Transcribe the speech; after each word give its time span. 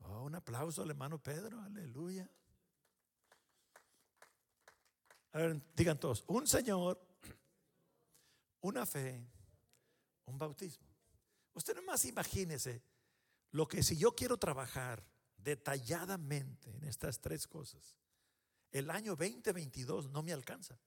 Oh, 0.00 0.22
un 0.22 0.34
aplauso 0.34 0.82
al 0.82 0.90
hermano 0.90 1.18
Pedro, 1.22 1.60
aleluya. 1.60 2.30
A 5.32 5.38
ver, 5.38 5.60
digan 5.74 5.98
todos, 5.98 6.24
un 6.28 6.46
Señor, 6.46 7.00
una 8.60 8.86
fe, 8.86 9.26
un 10.26 10.38
bautismo. 10.38 10.86
Usted 11.54 11.74
nomás 11.74 12.04
imagínese 12.04 12.82
lo 13.50 13.66
que 13.66 13.82
si 13.82 13.96
yo 13.96 14.14
quiero 14.14 14.36
trabajar 14.36 15.04
detalladamente 15.36 16.70
en 16.70 16.84
estas 16.84 17.20
tres 17.20 17.46
cosas, 17.46 17.96
el 18.72 18.90
año 18.90 19.16
2022 19.16 20.10
no 20.10 20.22
me 20.22 20.32
alcanza. 20.32 20.78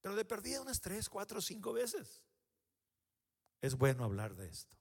Pero 0.00 0.16
de 0.16 0.24
perdida 0.24 0.60
unas 0.60 0.80
tres, 0.80 1.08
cuatro, 1.08 1.40
cinco 1.40 1.72
veces. 1.72 2.22
Es 3.60 3.74
bueno 3.74 4.04
hablar 4.04 4.34
de 4.34 4.48
esto. 4.48 4.76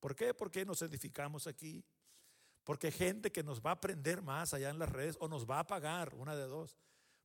¿Por 0.00 0.16
qué? 0.16 0.34
Porque 0.34 0.64
nos 0.64 0.82
edificamos 0.82 1.46
aquí. 1.46 1.84
Porque 2.64 2.90
gente 2.90 3.30
que 3.30 3.42
nos 3.42 3.60
va 3.60 3.70
a 3.70 3.74
aprender 3.74 4.22
más 4.22 4.54
allá 4.54 4.70
en 4.70 4.78
las 4.78 4.90
redes 4.90 5.16
o 5.20 5.28
nos 5.28 5.48
va 5.48 5.60
a 5.60 5.66
pagar, 5.66 6.14
una 6.14 6.34
de 6.34 6.44
dos. 6.44 6.78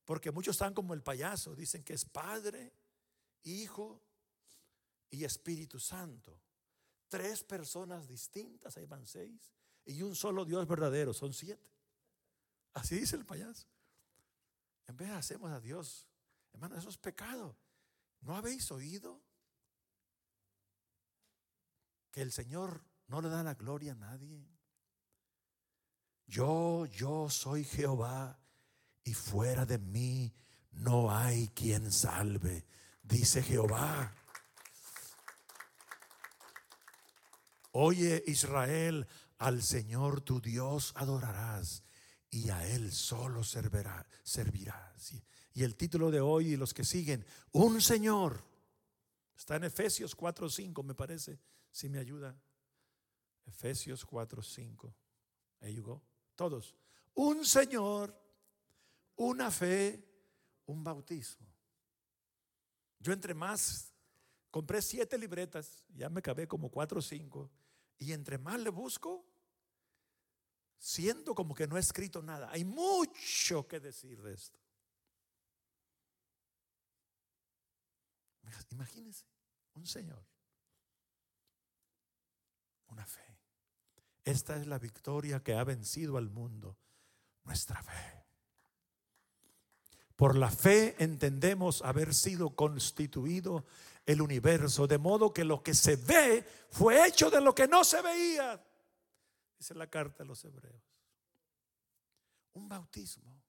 Porque 0.03 0.31
muchos 0.31 0.55
están 0.55 0.73
como 0.73 0.93
el 0.93 1.01
payaso, 1.01 1.55
dicen 1.55 1.83
que 1.83 1.93
es 1.93 2.05
Padre, 2.05 2.73
Hijo 3.43 4.01
y 5.09 5.23
Espíritu 5.23 5.79
Santo. 5.79 6.39
Tres 7.07 7.43
personas 7.43 8.07
distintas, 8.07 8.77
ahí 8.77 8.85
van 8.85 9.05
seis. 9.05 9.53
Y 9.85 10.01
un 10.01 10.15
solo 10.15 10.45
Dios 10.45 10.67
verdadero, 10.67 11.13
son 11.13 11.33
siete. 11.33 11.69
Así 12.73 12.95
dice 12.95 13.15
el 13.15 13.25
payaso. 13.25 13.67
En 14.87 14.97
vez 14.97 15.09
de 15.09 15.15
hacemos 15.15 15.51
a 15.51 15.59
Dios, 15.59 16.07
hermano, 16.53 16.75
eso 16.77 16.89
es 16.89 16.97
pecado. 16.97 17.55
¿No 18.21 18.35
habéis 18.35 18.71
oído 18.71 19.21
que 22.15 22.21
el 22.21 22.31
Señor 22.31 22.81
no 23.07 23.19
le 23.19 23.27
da 23.27 23.43
la 23.43 23.55
gloria 23.55 23.91
a 23.91 23.95
nadie? 23.95 24.47
Yo, 26.25 26.85
yo 26.85 27.29
soy 27.29 27.65
Jehová 27.65 28.39
y 29.03 29.13
fuera 29.13 29.65
de 29.65 29.79
mí 29.79 30.33
no 30.71 31.13
hay 31.13 31.49
quien 31.49 31.91
salve, 31.91 32.65
dice 33.03 33.43
Jehová. 33.43 34.15
Oye 37.73 38.23
Israel, 38.27 39.05
al 39.37 39.61
Señor 39.61 40.21
tu 40.21 40.39
Dios 40.39 40.93
adorarás 40.95 41.83
y 42.29 42.49
a 42.49 42.65
Él 42.65 42.93
solo 42.93 43.43
servirá, 43.43 44.07
servirás. 44.23 45.11
Y 45.53 45.63
el 45.63 45.75
título 45.75 46.11
de 46.11 46.21
hoy 46.21 46.53
y 46.53 46.55
los 46.55 46.73
que 46.73 46.85
siguen, 46.85 47.25
un 47.51 47.81
Señor. 47.81 48.41
Está 49.35 49.57
en 49.57 49.65
Efesios 49.65 50.15
4.5, 50.15 50.81
me 50.81 50.95
parece, 50.95 51.41
si 51.75 51.89
me 51.89 51.99
ayuda. 51.99 52.33
Efesios 53.45 54.07
4.5. 54.07 54.93
Ahí 55.59 55.73
llegó. 55.73 56.01
Todos. 56.33 56.73
Un 57.15 57.43
Señor, 57.43 58.17
una 59.17 59.51
fe, 59.51 60.01
un 60.67 60.85
bautismo. 60.85 61.45
Yo 62.97 63.11
entre 63.11 63.33
más, 63.33 63.93
compré 64.49 64.81
siete 64.81 65.17
libretas, 65.17 65.83
ya 65.89 66.09
me 66.09 66.21
cabé 66.21 66.47
como 66.47 66.71
cuatro 66.71 66.99
o 66.99 67.01
cinco, 67.01 67.51
y 67.97 68.13
entre 68.13 68.37
más 68.37 68.57
le 68.61 68.69
busco, 68.69 69.25
siento 70.77 71.35
como 71.35 71.53
que 71.53 71.67
no 71.67 71.75
he 71.75 71.81
escrito 71.81 72.21
nada. 72.21 72.49
Hay 72.51 72.63
mucho 72.63 73.67
que 73.67 73.81
decir 73.81 74.21
de 74.21 74.33
esto. 74.33 74.57
Imagínense, 78.71 79.25
un 79.73 79.85
Señor, 79.85 80.25
una 82.95 83.05
fe. 83.05 83.37
Esta 84.25 84.57
es 84.57 84.65
la 84.65 84.79
victoria 84.79 85.41
que 85.41 85.53
ha 85.53 85.63
vencido 85.63 86.17
al 86.17 86.29
mundo, 86.29 86.75
nuestra 87.43 87.81
fe. 87.83 88.25
Por 90.15 90.35
la 90.35 90.49
fe 90.49 90.95
entendemos 91.03 91.83
haber 91.83 92.13
sido 92.13 92.55
constituido 92.55 93.65
el 94.05 94.21
universo, 94.21 94.87
de 94.87 94.97
modo 94.97 95.31
que 95.31 95.43
lo 95.43 95.61
que 95.61 95.75
se 95.75 95.95
ve 95.95 96.43
fue 96.69 97.07
hecho 97.07 97.29
de 97.29 97.39
lo 97.39 97.53
que 97.53 97.67
no 97.67 97.83
se 97.83 98.01
veía. 98.01 98.61
Dice 99.59 99.75
la 99.75 99.87
carta 99.87 100.23
a 100.23 100.25
los 100.25 100.43
hebreos. 100.43 100.81
Un 102.53 102.67
bautismo. 102.67 103.43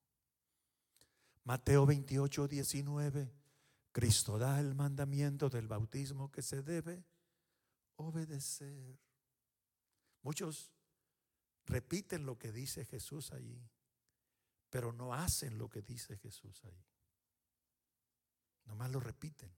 Mateo 1.45 1.87
28, 1.87 2.49
19. 2.49 3.33
Cristo 3.93 4.39
da 4.39 4.61
el 4.61 4.75
mandamiento 4.75 5.49
del 5.49 5.69
bautismo 5.69 6.31
que 6.31 6.43
se 6.43 6.63
debe 6.63 7.03
obedecer. 7.97 8.99
Muchos 10.23 10.76
repiten 11.67 12.27
lo 12.27 12.39
que 12.39 12.53
dice 12.53 12.85
Jesús 12.85 13.33
allí 13.33 13.69
pero 14.77 14.93
no 14.93 15.15
hacen 15.15 15.59
lo 15.59 15.69
que 15.69 15.83
dice 15.83 16.17
Jesús 16.19 16.63
ahí. 16.65 16.85
Nomás 18.67 18.91
lo 18.91 19.01
repiten. 19.01 19.51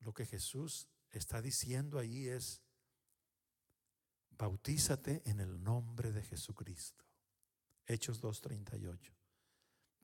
Lo 0.00 0.14
que 0.14 0.24
Jesús 0.24 0.88
está 1.10 1.42
diciendo 1.42 1.98
ahí 1.98 2.28
es, 2.28 2.62
bautízate 4.30 5.22
en 5.28 5.40
el 5.40 5.62
nombre 5.62 6.12
de 6.12 6.22
Jesucristo. 6.22 7.04
Hechos 7.84 8.22
2.38, 8.22 9.12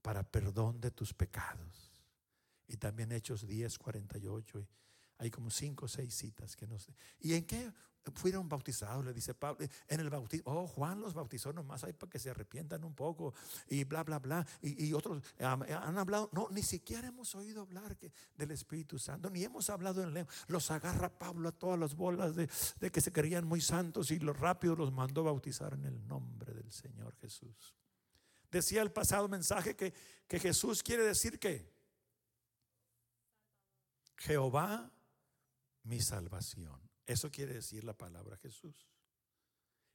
para 0.03 0.23
perdón 0.23 0.81
de 0.81 0.91
tus 0.91 1.15
pecados. 1.15 1.91
Y 2.67 2.77
también 2.77 3.13
Hechos 3.13 3.47
10.48. 3.47 4.67
Hay 5.17 5.31
como 5.31 5.51
cinco 5.51 5.87
o 5.87 5.89
seis 5.89 6.15
citas 6.15 6.57
que 6.57 6.67
nos... 6.67 6.91
¿Y 7.19 7.35
en 7.35 7.47
qué 7.47 7.73
fueron 8.11 8.49
bautizados, 8.49 9.05
le 9.05 9.13
dice 9.13 9.35
Pablo, 9.35 9.67
en 9.87 10.01
el 10.01 10.11
bautismo, 10.11 10.53
oh, 10.53 10.67
Juan 10.67 11.01
los 11.01 11.15
bautizó 11.15 11.53
nomás 11.53 11.85
ahí 11.85 11.93
para 11.93 12.11
que 12.11 12.19
se 12.19 12.31
arrepientan 12.31 12.83
un 12.85 12.95
poco 12.95 13.35
y 13.69 13.85
bla, 13.85 14.03
bla, 14.03 14.19
bla. 14.19 14.47
Y, 14.61 14.93
otros 14.93 15.23
han 15.39 15.99
hablado, 15.99 16.29
no, 16.33 16.49
ni 16.51 16.63
siquiera 16.63 17.09
hemos 17.09 17.35
oído 17.35 17.63
hablar 17.63 17.97
del 18.37 18.51
Espíritu 18.51 18.99
Santo, 18.99 19.31
ni 19.31 19.45
hemos 19.45 19.71
hablado 19.71 20.03
en 20.03 20.13
lengua. 20.13 20.33
Los 20.49 20.71
agarra 20.71 21.09
Pablo 21.09 21.49
a 21.49 21.53
todas 21.53 21.79
las 21.79 21.95
bolas 21.95 22.35
de, 22.35 22.49
que 22.91 23.01
se 23.01 23.13
creían 23.13 23.47
muy 23.47 23.61
santos 23.61 24.11
y 24.11 24.19
lo 24.19 24.33
rápido 24.33 24.75
los 24.75 24.93
mandó 24.93 25.23
bautizar 25.23 25.75
en 25.75 25.85
el 25.85 26.07
nombre 26.09 26.53
del 26.53 26.73
Señor 26.73 27.15
Jesús. 27.17 27.77
Decía 28.51 28.83
el 28.83 28.91
pasado 28.91 29.29
mensaje 29.29 29.77
que, 29.77 29.95
que 30.27 30.39
Jesús 30.39 30.83
quiere 30.83 31.05
decir 31.05 31.39
que 31.39 31.71
Jehová 34.17 34.91
mi 35.85 36.01
salvación. 36.01 36.92
Eso 37.07 37.31
quiere 37.31 37.55
decir 37.55 37.85
la 37.85 37.97
palabra 37.97 38.37
Jesús. 38.37 38.87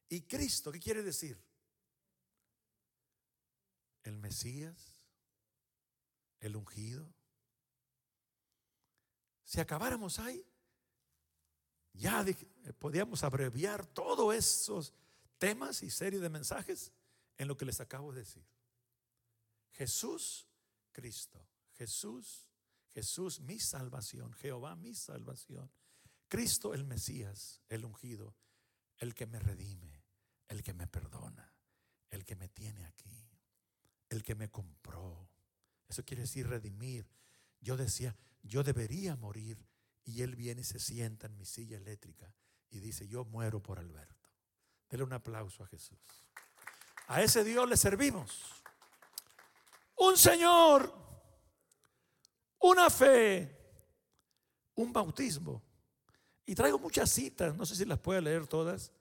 ¿Y 0.10 0.22
Cristo 0.22 0.72
qué 0.72 0.80
quiere 0.80 1.04
decir? 1.04 1.38
El 4.04 4.18
Mesías, 4.18 4.98
el 6.40 6.56
ungido. 6.56 7.14
Si 9.44 9.60
acabáramos 9.60 10.20
ahí, 10.20 10.46
ya 11.94 12.26
podíamos 12.80 13.24
abreviar 13.24 13.86
todos 13.86 14.34
esos 14.36 14.94
temas 15.38 15.84
y 15.84 15.90
serie 15.90 16.20
de 16.20 16.30
mensajes 16.30 16.92
en 17.38 17.48
lo 17.48 17.58
que 17.58 17.66
les 17.66 17.80
acabo 17.82 18.12
de 18.12 18.20
decir. 18.20 18.46
Jesús, 19.72 20.48
Cristo. 20.92 21.46
Jesús, 21.74 22.50
Jesús, 22.94 23.40
mi 23.42 23.60
salvación. 23.60 24.34
Jehová, 24.34 24.76
mi 24.76 24.94
salvación. 24.96 25.70
Cristo 26.28 26.74
el 26.74 26.84
Mesías, 26.84 27.62
el 27.70 27.86
ungido, 27.86 28.36
el 28.98 29.14
que 29.14 29.26
me 29.26 29.40
redime, 29.40 30.04
el 30.48 30.64
que 30.64 30.74
me 30.74 30.88
perdona, 30.88 31.54
el 32.10 32.26
que 32.26 32.36
me 32.36 32.50
tiene 32.50 32.86
aquí, 32.86 33.30
el 34.10 34.24
que 34.24 34.36
me 34.36 34.50
compró. 34.50 35.30
Eso 35.88 36.04
quiere 36.04 36.24
decir 36.24 36.48
redimir. 36.48 37.08
Yo 37.62 37.78
decía, 37.78 38.16
yo 38.44 38.64
debería 38.64 39.16
morir 39.16 39.66
y 40.04 40.22
él 40.22 40.36
viene 40.36 40.62
y 40.62 40.66
se 40.66 40.80
sienta 40.80 41.28
en 41.28 41.38
mi 41.38 41.46
silla 41.46 41.78
eléctrica 41.78 42.34
y 42.70 42.80
dice, 42.80 43.08
yo 43.08 43.26
muero 43.26 43.62
por 43.62 43.80
Alberto. 43.80 44.30
Dele 44.90 45.04
un 45.04 45.14
aplauso 45.14 45.64
a 45.64 45.68
Jesús. 45.68 46.00
A 47.08 47.22
ese 47.22 47.44
Dios 47.44 47.68
le 47.70 47.78
servimos. 47.78 48.64
Un 49.96 50.18
Señor, 50.18 50.94
una 52.60 52.90
fe, 52.90 53.58
un 54.76 54.94
bautismo 54.94 55.67
y 56.48 56.56
traigo 56.56 56.80
muchas 56.80 57.12
citas, 57.12 57.56
no 57.58 57.66
sé 57.66 57.76
si 57.76 57.84
las 57.84 58.00
puedo 58.00 58.22
leer 58.22 58.48
todas, 58.48 58.94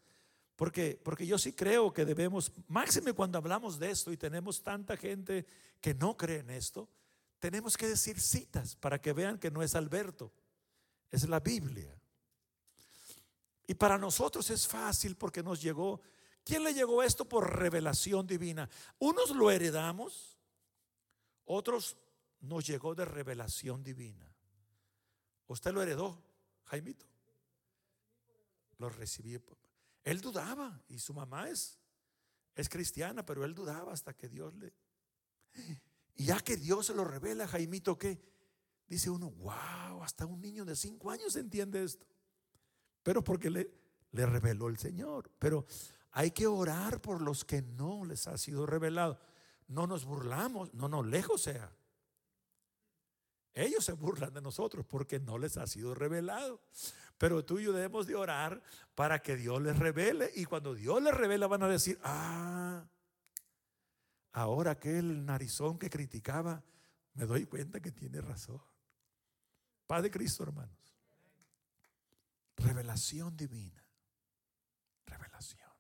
porque, 0.57 1.01
porque 1.03 1.25
yo 1.25 1.39
sí 1.39 1.53
creo 1.53 1.93
que 1.93 2.05
debemos, 2.05 2.51
máxime 2.67 3.13
cuando 3.13 3.39
hablamos 3.39 3.79
de 3.79 3.89
esto 3.89 4.11
y 4.11 4.17
tenemos 4.17 4.63
tanta 4.63 4.97
gente 4.97 5.47
que 5.81 5.95
no 5.95 6.17
cree 6.17 6.41
en 6.41 6.51
esto, 6.51 6.89
tenemos 7.39 7.77
que 7.77 7.87
decir 7.87 8.21
citas 8.21 8.75
para 8.75 9.01
que 9.01 9.13
vean 9.13 9.39
que 9.39 9.53
no 9.53 9.63
es 9.63 9.77
Alberto, 9.77 10.33
es 11.09 11.29
la 11.29 11.39
Biblia. 11.39 11.97
Y 13.69 13.75
para 13.75 13.97
nosotros 13.97 14.51
es 14.51 14.67
fácil 14.67 15.15
porque 15.17 15.45
nos 15.45 15.63
llegó, 15.63 16.01
¿quién 16.43 16.65
le 16.65 16.75
llegó 16.75 17.05
esto 17.05 17.29
por 17.29 17.59
revelación 17.61 18.27
divina? 18.27 18.69
Unos 18.99 19.31
lo 19.31 19.53
heredamos, 19.53 20.37
otros 21.45 21.97
nos 22.41 22.67
llegó 22.67 22.97
de 22.97 23.05
revelación 23.05 23.85
divina. 23.85 24.29
¿Usted 25.47 25.73
lo 25.73 25.81
heredó, 25.81 26.21
Jaimito? 26.65 27.07
Lo 28.79 28.89
recibí. 28.89 29.39
Él 30.05 30.21
dudaba 30.21 30.83
y 30.89 30.99
su 30.99 31.15
mamá 31.15 31.49
es, 31.49 31.79
es 32.55 32.69
cristiana, 32.69 33.25
pero 33.25 33.45
él 33.45 33.55
dudaba 33.55 33.93
hasta 33.93 34.15
que 34.15 34.29
Dios 34.29 34.55
le... 34.55 34.73
Y 36.15 36.27
ya 36.27 36.41
que 36.41 36.57
Dios 36.57 36.87
se 36.87 36.95
lo 36.95 37.05
revela, 37.05 37.47
Jaimito, 37.47 37.99
que 37.99 38.21
dice 38.87 39.11
uno, 39.11 39.31
wow, 39.31 40.03
hasta 40.03 40.27
un 40.27 40.41
niño 40.41 40.65
de 40.65 40.77
cinco 40.77 41.11
años 41.11 41.37
entiende 41.37 41.83
esto. 41.83 42.07
Pero 43.03 43.23
porque 43.23 43.51
le, 43.51 43.71
le 44.13 44.27
reveló 44.27 44.69
el 44.69 44.79
Señor. 44.79 45.31
Pero 45.39 45.67
hay 46.13 46.31
que 46.31 46.47
orar 46.47 47.01
por 47.03 47.21
los 47.21 47.45
que 47.45 47.63
no 47.63 48.05
les 48.05 48.27
ha 48.27 48.39
sido 48.39 48.65
revelado. 48.67 49.21
No 49.69 49.87
nos 49.87 50.05
burlamos, 50.05 50.73
no, 50.73 50.89
no, 50.89 51.03
lejos 51.03 51.43
sea. 51.43 51.71
Ellos 53.57 53.87
se 53.87 53.93
burlan 53.93 54.35
de 54.35 54.43
nosotros 54.43 54.85
porque 54.85 55.19
no 55.19 55.39
les 55.39 55.57
ha 55.57 55.67
sido 55.67 55.95
revelado. 55.95 56.61
Pero 57.17 57.43
tú 57.43 57.59
y 57.59 57.65
yo 57.65 57.73
debemos 57.73 58.07
de 58.07 58.15
orar 58.15 58.63
para 58.95 59.21
que 59.21 59.35
Dios 59.35 59.63
les 59.63 59.79
revele. 59.79 60.31
Y 60.35 60.45
cuando 60.45 60.75
Dios 60.75 61.03
les 61.03 61.15
revela 61.15 61.47
van 61.47 61.63
a 61.63 61.69
decir, 61.69 61.99
ah, 62.05 62.85
ahora 64.33 64.73
aquel 64.73 65.25
narizón 65.25 65.79
que 65.79 65.89
criticaba, 65.89 66.63
me 67.15 67.25
doy 67.25 67.47
cuenta 67.47 67.81
que 67.81 67.91
tiene 67.91 68.21
razón. 68.21 68.61
Padre 69.87 70.11
Cristo, 70.11 70.43
hermanos. 70.43 70.95
Revelación 72.57 73.39
divina. 73.39 73.83
Revelación. 75.07 75.71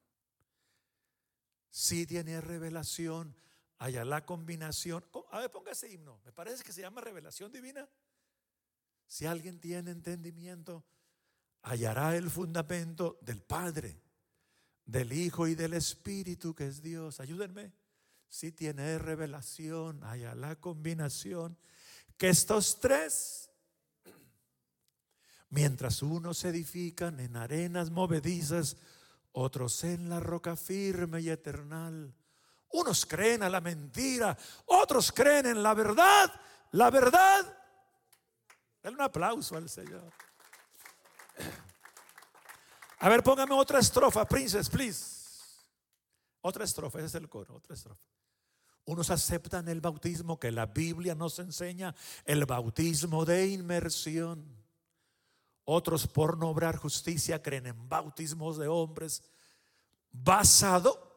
Si 1.69 2.07
tiene 2.07 2.41
revelación, 2.41 3.37
allá 3.79 4.05
la 4.05 4.25
combinación. 4.25 5.05
A 5.31 5.41
ver, 5.41 5.51
ponga 5.51 5.73
ese 5.73 5.91
himno. 5.91 6.21
Me 6.25 6.33
parece 6.33 6.65
que 6.65 6.73
se 6.73 6.81
llama 6.81 7.01
revelación 7.01 7.53
divina. 7.53 7.89
Si 9.07 9.27
alguien 9.27 9.61
tiene 9.61 9.91
entendimiento, 9.91 10.85
hallará 11.63 12.17
el 12.17 12.31
fundamento 12.31 13.19
del 13.21 13.43
Padre, 13.43 14.01
del 14.85 15.13
Hijo 15.13 15.47
y 15.47 15.55
del 15.55 15.75
Espíritu 15.75 16.55
que 16.55 16.67
es 16.67 16.83
Dios. 16.83 17.21
Ayúdenme. 17.21 17.73
Si 18.29 18.53
tiene 18.53 18.99
revelación, 18.99 20.03
haya 20.05 20.35
la 20.35 20.57
combinación. 20.57 21.57
Que 22.17 22.31
estos 22.31 22.81
tres, 22.81 23.51
mientras 25.51 26.03
unos 26.03 26.39
se 26.39 26.49
edifican 26.49 27.21
en 27.21 27.37
arenas 27.37 27.91
movedizas, 27.91 28.77
otros 29.33 29.85
en 29.85 30.09
la 30.09 30.19
roca 30.19 30.57
firme 30.57 31.21
y 31.21 31.29
eternal 31.29 32.15
unos 32.71 33.07
creen 33.07 33.43
a 33.43 33.49
la 33.49 33.61
mentira, 33.61 34.37
otros 34.67 35.13
creen 35.13 35.47
en 35.47 35.63
la 35.63 35.75
verdad. 35.75 36.33
La 36.73 36.91
verdad. 36.91 37.57
Dale 38.83 38.97
un 38.97 39.03
aplauso 39.03 39.57
al 39.57 39.69
Señor. 39.69 40.13
A 42.99 43.09
ver, 43.09 43.23
póngame 43.23 43.55
otra 43.55 43.79
estrofa, 43.79 44.27
princess, 44.27 44.69
please. 44.69 45.27
Otra 46.41 46.65
estrofa, 46.65 46.99
ese 46.99 47.07
es 47.07 47.15
el 47.17 47.29
coro, 47.29 47.57
otra 47.57 47.75
estrofa. 47.75 48.03
Unos 48.85 49.11
aceptan 49.11 49.69
el 49.69 49.81
bautismo 49.81 50.39
que 50.39 50.53
la 50.53 50.67
Biblia 50.67 51.15
nos 51.15 51.39
enseña, 51.41 51.95
el 52.25 52.47
bautismo 52.47 53.25
de 53.25 53.49
inmersión. 53.49 54.65
Otros 55.65 56.07
por 56.07 56.39
no 56.39 56.51
obrar 56.51 56.77
justicia 56.77 57.43
creen 57.43 57.67
en 57.67 57.89
bautismos 57.89 58.57
de 58.59 58.69
hombres 58.69 59.25
basado 60.13 61.16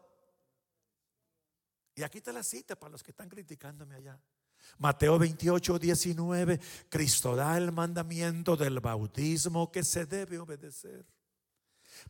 y 1.99 2.03
aquí 2.03 2.19
está 2.19 2.31
la 2.31 2.43
cita 2.43 2.77
para 2.77 2.91
los 2.91 3.03
que 3.03 3.11
están 3.11 3.27
criticándome 3.27 3.95
allá. 3.95 4.17
Mateo 4.77 5.19
28, 5.19 5.77
19, 5.77 6.57
Cristo 6.87 7.35
da 7.35 7.57
el 7.57 7.73
mandamiento 7.73 8.55
del 8.55 8.79
bautismo 8.79 9.69
que 9.69 9.83
se 9.83 10.05
debe 10.05 10.39
obedecer. 10.39 11.05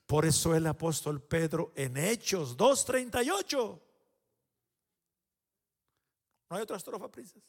Por 0.06 0.28
eso 0.28 0.54
el 0.54 0.68
apóstol 0.68 1.24
Pedro 1.24 1.74
en 1.76 1.98
Hechos 1.98 2.56
2.38. 2.56 3.82
¿No 6.52 6.56
hay 6.56 6.62
otra 6.62 6.78
estrofa, 6.78 7.10
princesa? 7.10 7.44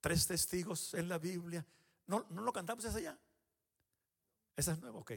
Tres 0.00 0.28
testigos 0.28 0.94
en 0.94 1.08
la 1.08 1.18
Biblia. 1.18 1.66
¿No, 2.06 2.24
no 2.30 2.42
lo 2.42 2.52
cantamos 2.52 2.84
esa 2.84 2.98
allá? 2.98 3.18
Esa 4.56 4.72
es 4.72 4.80
nueva, 4.80 4.98
ok. 4.98 5.12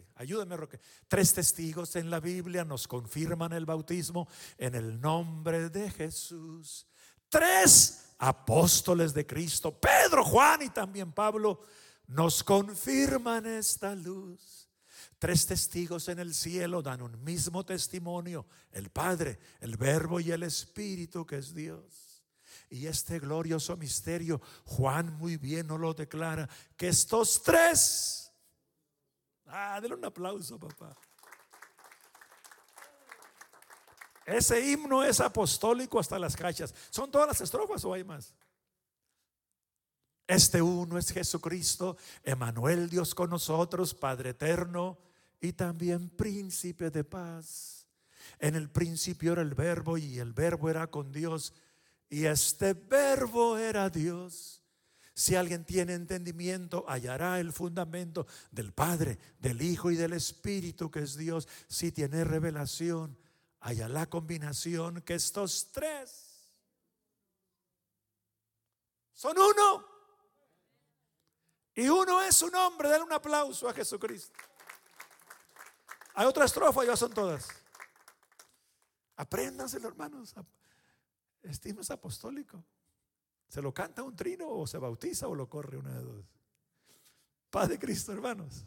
Roque. 0.56 0.80
Tres 1.08 1.34
testigos 1.34 1.96
en 1.96 2.10
la 2.10 2.20
Biblia 2.20 2.64
nos 2.64 2.88
confirman 2.88 3.52
el 3.54 3.66
bautismo 3.66 4.28
en 4.58 4.76
el 4.76 5.00
nombre 5.00 5.70
de 5.70 5.92
Jesús. 5.92 6.88
Tres 7.30 8.14
apóstoles 8.18 9.14
de 9.14 9.26
Cristo, 9.26 9.78
Pedro, 9.78 10.24
Juan 10.24 10.62
y 10.62 10.70
también 10.70 11.12
Pablo, 11.12 11.62
nos 12.08 12.44
confirman 12.44 13.46
esta 13.46 13.94
luz. 13.94 14.70
Tres 15.20 15.46
testigos 15.46 16.08
en 16.08 16.20
el 16.20 16.34
cielo 16.34 16.82
dan 16.82 17.02
un 17.02 17.22
mismo 17.24 17.66
testimonio, 17.66 18.46
el 18.72 18.90
Padre, 18.90 19.40
el 19.60 19.76
Verbo 19.76 20.20
y 20.20 20.32
el 20.32 20.44
Espíritu 20.44 21.26
que 21.26 21.38
es 21.38 21.54
Dios. 21.54 22.24
Y 22.70 22.88
este 22.88 23.20
glorioso 23.20 23.76
misterio, 23.78 24.42
Juan 24.66 25.14
muy 25.18 25.38
bien 25.38 25.68
nos 25.68 25.80
lo 25.80 25.94
declara, 25.94 26.50
que 26.78 26.90
estos 26.90 27.44
tres 27.44 28.25
Ah, 29.48 29.80
denle 29.82 29.96
un 29.96 30.06
aplauso, 30.06 30.60
papá. 30.60 30.96
Ese 34.26 34.60
himno 34.72 35.04
es 35.04 35.20
apostólico 35.20 36.00
hasta 36.00 36.18
las 36.18 36.36
cachas. 36.36 36.74
¿Son 36.90 37.12
todas 37.12 37.28
las 37.28 37.42
estrofas 37.42 37.86
o 37.86 37.94
hay 37.94 38.04
más? 38.04 38.34
Este 40.28 40.62
uno 40.62 40.98
es 40.98 41.12
Jesucristo, 41.12 41.98
Emanuel 42.24 42.90
Dios 42.90 43.14
con 43.14 43.30
nosotros, 43.30 43.94
Padre 43.94 44.32
eterno 44.32 44.98
y 45.40 45.54
también 45.54 46.10
príncipe 46.10 46.90
de 46.90 47.04
paz. 47.04 47.88
En 48.40 48.56
el 48.56 48.70
principio 48.72 49.34
era 49.34 49.44
el 49.44 49.54
verbo 49.54 50.00
y 50.00 50.18
el 50.18 50.34
verbo 50.34 50.72
era 50.72 50.88
con 50.88 51.12
Dios 51.12 51.54
y 52.10 52.26
este 52.26 52.74
verbo 52.74 53.58
era 53.60 53.92
Dios. 53.92 54.65
Si 55.18 55.34
alguien 55.34 55.64
tiene 55.64 55.94
entendimiento, 55.94 56.84
hallará 56.90 57.40
el 57.40 57.54
fundamento 57.54 58.28
del 58.52 58.74
Padre, 58.74 59.18
del 59.40 59.62
Hijo 59.62 59.90
y 59.90 59.96
del 59.96 60.12
Espíritu 60.12 60.92
que 60.92 61.00
es 61.00 61.16
Dios. 61.16 61.48
Si 61.70 61.94
tiene 61.94 62.26
revelación, 62.26 63.18
hallará 63.62 63.94
la 63.94 64.10
combinación 64.10 65.02
que 65.04 65.16
estos 65.16 65.72
tres 65.72 66.52
son 69.14 69.38
uno. 69.40 69.88
Y 71.74 71.88
uno 71.88 72.22
es 72.22 72.42
un 72.42 72.54
hombre. 72.54 72.90
Denle 72.90 73.06
un 73.06 73.14
aplauso 73.14 73.70
a 73.70 73.74
Jesucristo. 73.74 74.38
Hay 76.14 76.26
otra 76.26 76.44
estrofa, 76.44 76.84
ya 76.84 76.98
son 76.98 77.14
todas. 77.14 77.48
Apréndanselo, 79.16 79.88
hermanos. 79.88 80.36
Este 81.42 81.70
es 81.70 81.90
apostólico. 81.90 82.62
¿Se 83.48 83.62
lo 83.62 83.74
canta 83.74 84.04
un 84.04 84.16
trino 84.16 84.50
o 84.50 84.68
se 84.68 84.78
bautiza 84.78 85.28
o 85.28 85.36
lo 85.36 85.50
corre 85.50 85.78
una 85.78 85.94
de 85.94 86.02
dos? 86.02 86.26
Paz 87.50 87.70
de 87.70 87.80
Cristo, 87.80 88.12
hermanos. 88.12 88.66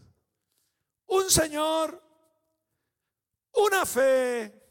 Un 1.06 1.30
Señor, 1.30 2.02
una 3.54 3.84
fe, 3.84 4.68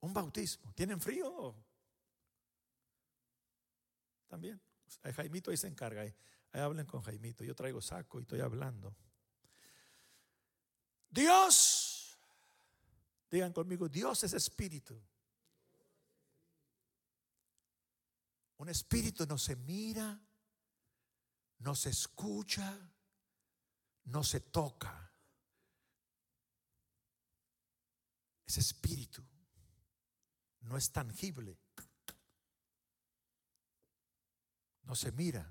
un 0.00 0.12
bautismo. 0.12 0.72
¿Tienen 0.74 1.00
frío? 1.00 1.54
También. 4.28 4.60
Jaimito 5.14 5.50
ahí 5.50 5.56
se 5.56 5.66
encarga. 5.66 6.02
Ahí, 6.02 6.14
ahí 6.52 6.60
hablen 6.60 6.86
con 6.86 7.02
Jaimito. 7.02 7.44
Yo 7.44 7.54
traigo 7.54 7.80
saco 7.80 8.18
y 8.18 8.22
estoy 8.22 8.40
hablando. 8.40 8.94
Dios, 11.08 12.18
digan 13.30 13.52
conmigo, 13.52 13.88
Dios 13.88 14.24
es 14.24 14.32
espíritu. 14.32 15.00
Un 18.64 18.70
espíritu 18.70 19.26
no 19.26 19.36
se 19.36 19.56
mira, 19.56 20.18
no 21.58 21.74
se 21.74 21.90
escucha, 21.90 22.74
no 24.04 24.24
se 24.24 24.40
toca. 24.40 25.12
Ese 28.46 28.60
espíritu 28.60 29.22
no 30.62 30.78
es 30.78 30.90
tangible. 30.90 31.58
No 34.84 34.96
se 34.96 35.12
mira. 35.12 35.46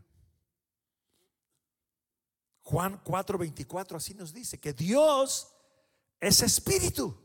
Juan 2.64 2.98
4:24 3.04 3.96
así 3.96 4.16
nos 4.16 4.34
dice 4.34 4.60
que 4.60 4.74
Dios 4.74 5.54
es 6.20 6.42
espíritu. 6.42 7.16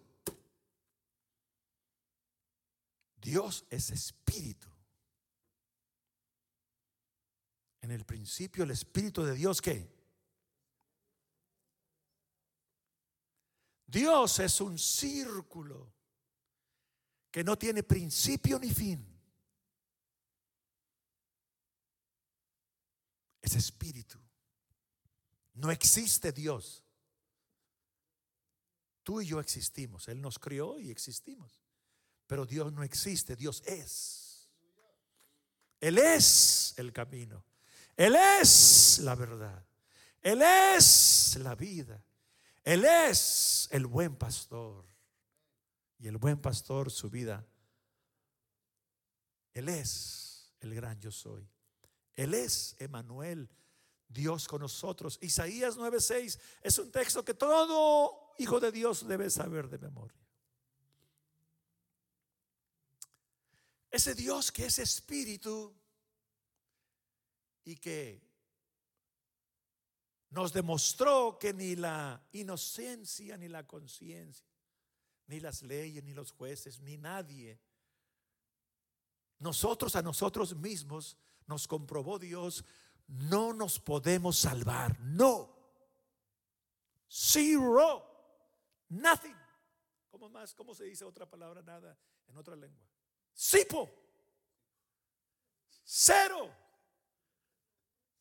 Dios 3.16 3.64
es 3.70 3.88
espíritu. 3.88 4.77
En 7.88 7.92
el 7.92 8.04
principio 8.04 8.64
el 8.64 8.70
Espíritu 8.70 9.24
de 9.24 9.34
Dios 9.34 9.62
que 9.62 9.90
Dios 13.86 14.40
es 14.40 14.60
un 14.60 14.78
círculo 14.78 15.90
que 17.30 17.42
no 17.42 17.56
tiene 17.56 17.82
principio 17.82 18.58
ni 18.58 18.68
fin. 18.68 19.02
Es 23.40 23.54
espíritu. 23.54 24.18
No 25.54 25.70
existe 25.70 26.30
Dios. 26.30 26.84
Tú 29.02 29.22
y 29.22 29.28
yo 29.28 29.40
existimos. 29.40 30.08
Él 30.08 30.20
nos 30.20 30.38
crió 30.38 30.78
y 30.78 30.90
existimos. 30.90 31.58
Pero 32.26 32.44
Dios 32.44 32.70
no 32.70 32.82
existe, 32.82 33.34
Dios 33.34 33.62
es. 33.64 34.50
Él 35.80 35.96
es 35.96 36.74
el 36.76 36.92
camino. 36.92 37.42
Él 37.98 38.14
es 38.14 39.00
la 39.00 39.16
verdad. 39.16 39.66
Él 40.22 40.40
es 40.40 41.36
la 41.42 41.56
vida. 41.56 42.00
Él 42.62 42.84
es 42.84 43.68
el 43.72 43.86
buen 43.86 44.14
pastor. 44.14 44.86
Y 45.98 46.06
el 46.06 46.16
buen 46.16 46.40
pastor 46.40 46.92
su 46.92 47.10
vida. 47.10 47.44
Él 49.52 49.68
es 49.68 50.54
el 50.60 50.76
gran 50.76 51.00
yo 51.00 51.10
soy. 51.10 51.50
Él 52.14 52.34
es 52.34 52.76
Emanuel, 52.78 53.50
Dios 54.06 54.46
con 54.46 54.60
nosotros. 54.60 55.18
Isaías 55.20 55.76
9:6 55.76 56.38
es 56.62 56.78
un 56.78 56.92
texto 56.92 57.24
que 57.24 57.34
todo 57.34 58.32
hijo 58.38 58.60
de 58.60 58.70
Dios 58.70 59.08
debe 59.08 59.28
saber 59.28 59.68
de 59.68 59.78
memoria. 59.78 60.24
Ese 63.90 64.14
Dios 64.14 64.52
que 64.52 64.66
es 64.66 64.78
espíritu 64.78 65.77
y 67.68 67.76
que 67.76 68.26
nos 70.30 70.54
demostró 70.54 71.38
que 71.38 71.52
ni 71.52 71.76
la 71.76 72.26
inocencia, 72.32 73.36
ni 73.36 73.46
la 73.46 73.66
conciencia, 73.66 74.48
ni 75.26 75.38
las 75.38 75.62
leyes, 75.62 76.02
ni 76.02 76.14
los 76.14 76.30
jueces, 76.30 76.80
ni 76.80 76.96
nadie, 76.96 77.60
nosotros 79.38 79.96
a 79.96 80.02
nosotros 80.02 80.56
mismos 80.56 81.18
nos 81.46 81.68
comprobó 81.68 82.18
Dios, 82.18 82.64
no 83.06 83.52
nos 83.52 83.78
podemos 83.78 84.38
salvar. 84.38 84.98
No. 85.00 85.54
Zero. 87.06 88.02
Nothing. 88.88 89.36
¿Cómo 90.10 90.30
más? 90.30 90.54
¿Cómo 90.54 90.74
se 90.74 90.84
dice 90.84 91.04
otra 91.04 91.28
palabra? 91.28 91.60
Nada 91.60 91.98
en 92.28 92.36
otra 92.38 92.56
lengua. 92.56 92.88
Sipo. 93.34 93.90
Cero. 95.84 96.67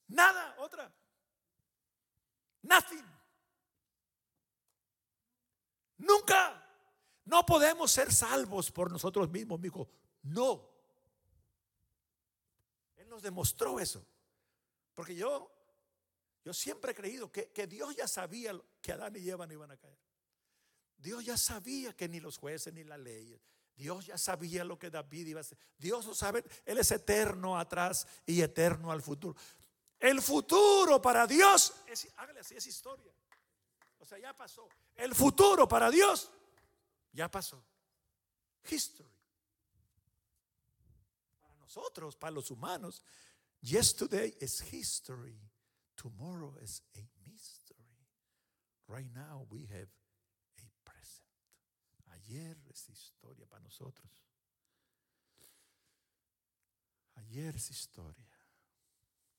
Nada, 0.07 0.55
otra. 0.59 0.91
Nothing. 2.61 3.05
Nunca. 5.97 6.63
No 7.25 7.45
podemos 7.45 7.91
ser 7.91 8.13
salvos 8.13 8.71
por 8.71 8.91
nosotros 8.91 9.29
mismos, 9.29 9.63
hijo. 9.63 9.89
No. 10.23 10.69
Él 12.95 13.09
nos 13.09 13.21
demostró 13.21 13.79
eso. 13.79 14.05
Porque 14.93 15.15
yo, 15.15 15.51
yo 16.43 16.53
siempre 16.53 16.91
he 16.91 16.95
creído 16.95 17.31
que, 17.31 17.51
que 17.51 17.67
Dios 17.67 17.95
ya 17.95 18.07
sabía 18.07 18.53
que 18.81 18.93
Adán 18.93 19.15
y 19.17 19.29
Eva 19.29 19.45
no 19.45 19.53
iban 19.53 19.71
a 19.71 19.77
caer. 19.77 19.97
Dios 20.97 21.25
ya 21.25 21.37
sabía 21.37 21.95
que 21.95 22.07
ni 22.07 22.19
los 22.19 22.37
jueces 22.37 22.73
ni 22.73 22.83
la 22.83 22.97
ley 22.97 23.39
Dios 23.77 24.07
ya 24.07 24.17
sabía 24.17 24.63
lo 24.63 24.79
que 24.79 24.89
David 24.89 25.27
iba 25.27 25.39
a 25.39 25.41
hacer. 25.41 25.57
Dios 25.77 26.05
lo 26.07 26.15
sabe. 26.15 26.43
Él 26.65 26.79
es 26.79 26.89
eterno 26.89 27.59
atrás 27.59 28.07
y 28.25 28.41
eterno 28.41 28.91
al 28.91 29.03
futuro. 29.03 29.39
El 29.99 30.21
futuro 30.21 31.01
para 31.01 31.25
Dios, 31.25 31.73
es, 31.87 32.07
hágale 32.17 32.41
así, 32.41 32.55
es 32.55 32.67
historia. 32.67 33.11
O 33.99 34.05
sea, 34.05 34.19
ya 34.19 34.35
pasó. 34.35 34.67
El 34.95 35.15
futuro 35.15 35.67
para 35.67 35.89
Dios, 35.89 36.29
ya 37.11 37.29
pasó. 37.29 37.63
History. 38.69 39.09
Para 41.39 41.55
nosotros, 41.55 42.15
para 42.15 42.31
los 42.31 42.51
humanos, 42.51 43.01
yesterday 43.61 44.35
is 44.39 44.61
history. 44.61 45.39
Tomorrow 45.95 46.55
is 46.61 46.83
a 46.95 47.01
mystery. 47.25 48.07
Right 48.87 49.11
now 49.13 49.47
we 49.49 49.67
have 49.71 49.89
Ayer 52.27 52.57
es 52.69 52.89
historia 52.89 53.47
para 53.47 53.63
nosotros. 53.63 54.11
Ayer 57.15 57.55
es 57.55 57.71
historia. 57.71 58.27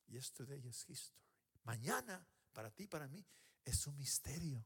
Yesterday 0.08 0.62
is 0.66 0.84
history. 0.88 1.22
Mañana, 1.64 2.26
para 2.52 2.70
ti, 2.70 2.86
para 2.86 3.06
mí, 3.08 3.24
es 3.64 3.86
un 3.86 3.96
misterio. 3.96 4.64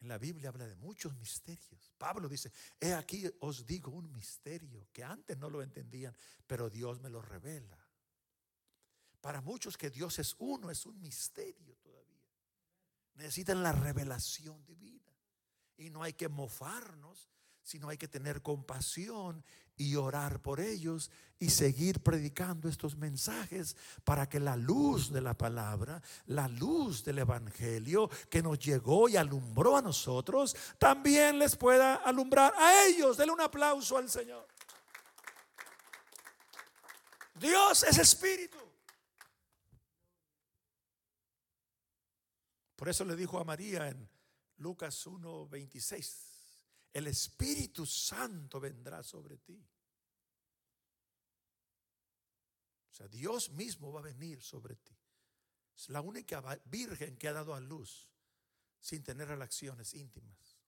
En 0.00 0.08
la 0.08 0.18
Biblia 0.18 0.50
habla 0.50 0.66
de 0.66 0.76
muchos 0.76 1.14
misterios. 1.16 1.92
Pablo 1.96 2.28
dice, 2.28 2.52
he 2.78 2.92
aquí 2.92 3.24
os 3.40 3.64
digo 3.64 3.92
un 3.92 4.12
misterio 4.12 4.88
que 4.92 5.02
antes 5.02 5.36
no 5.38 5.48
lo 5.48 5.62
entendían, 5.62 6.14
pero 6.46 6.68
Dios 6.68 7.00
me 7.00 7.08
lo 7.08 7.22
revela. 7.22 7.78
Para 9.20 9.40
muchos 9.40 9.76
que 9.76 9.90
Dios 9.90 10.18
es 10.18 10.36
uno, 10.38 10.70
es 10.70 10.84
un 10.86 11.00
misterio 11.00 11.76
todavía. 11.76 12.30
Necesitan 13.14 13.62
la 13.62 13.72
revelación 13.72 14.64
divina. 14.66 15.12
Y 15.78 15.90
no 15.90 16.02
hay 16.02 16.12
que 16.12 16.28
mofarnos, 16.28 17.28
sino 17.62 17.88
hay 17.88 17.98
que 17.98 18.08
tener 18.08 18.42
compasión 18.42 19.44
y 19.76 19.96
orar 19.96 20.40
por 20.40 20.60
ellos 20.60 21.10
y 21.38 21.50
seguir 21.50 22.00
predicando 22.00 22.68
estos 22.68 22.96
mensajes 22.96 23.76
para 24.04 24.28
que 24.28 24.40
la 24.40 24.56
luz 24.56 25.12
de 25.12 25.20
la 25.20 25.34
palabra, 25.34 26.02
la 26.26 26.48
luz 26.48 27.04
del 27.04 27.18
Evangelio 27.18 28.08
que 28.30 28.42
nos 28.42 28.58
llegó 28.58 29.08
y 29.08 29.16
alumbró 29.16 29.76
a 29.76 29.82
nosotros, 29.82 30.56
también 30.78 31.38
les 31.38 31.56
pueda 31.56 31.96
alumbrar 31.96 32.54
a 32.56 32.86
ellos. 32.86 33.16
Denle 33.16 33.34
un 33.34 33.40
aplauso 33.40 33.98
al 33.98 34.08
Señor. 34.08 34.46
Dios 37.34 37.82
es 37.82 37.98
espíritu. 37.98 38.58
Por 42.76 42.88
eso 42.88 43.04
le 43.04 43.16
dijo 43.16 43.38
a 43.38 43.44
María 43.44 43.88
en 43.88 44.08
Lucas 44.58 45.06
1:26. 45.06 46.35
El 46.96 47.08
Espíritu 47.08 47.84
Santo 47.84 48.58
vendrá 48.58 49.02
sobre 49.02 49.36
ti. 49.36 49.62
O 52.90 52.94
sea, 52.94 53.06
Dios 53.06 53.50
mismo 53.50 53.92
va 53.92 54.00
a 54.00 54.04
venir 54.04 54.40
sobre 54.40 54.76
ti. 54.76 54.96
Es 55.76 55.90
la 55.90 56.00
única 56.00 56.40
virgen 56.64 57.18
que 57.18 57.28
ha 57.28 57.34
dado 57.34 57.54
a 57.54 57.60
luz 57.60 58.08
sin 58.80 59.04
tener 59.04 59.28
relaciones 59.28 59.92
íntimas. 59.92 60.58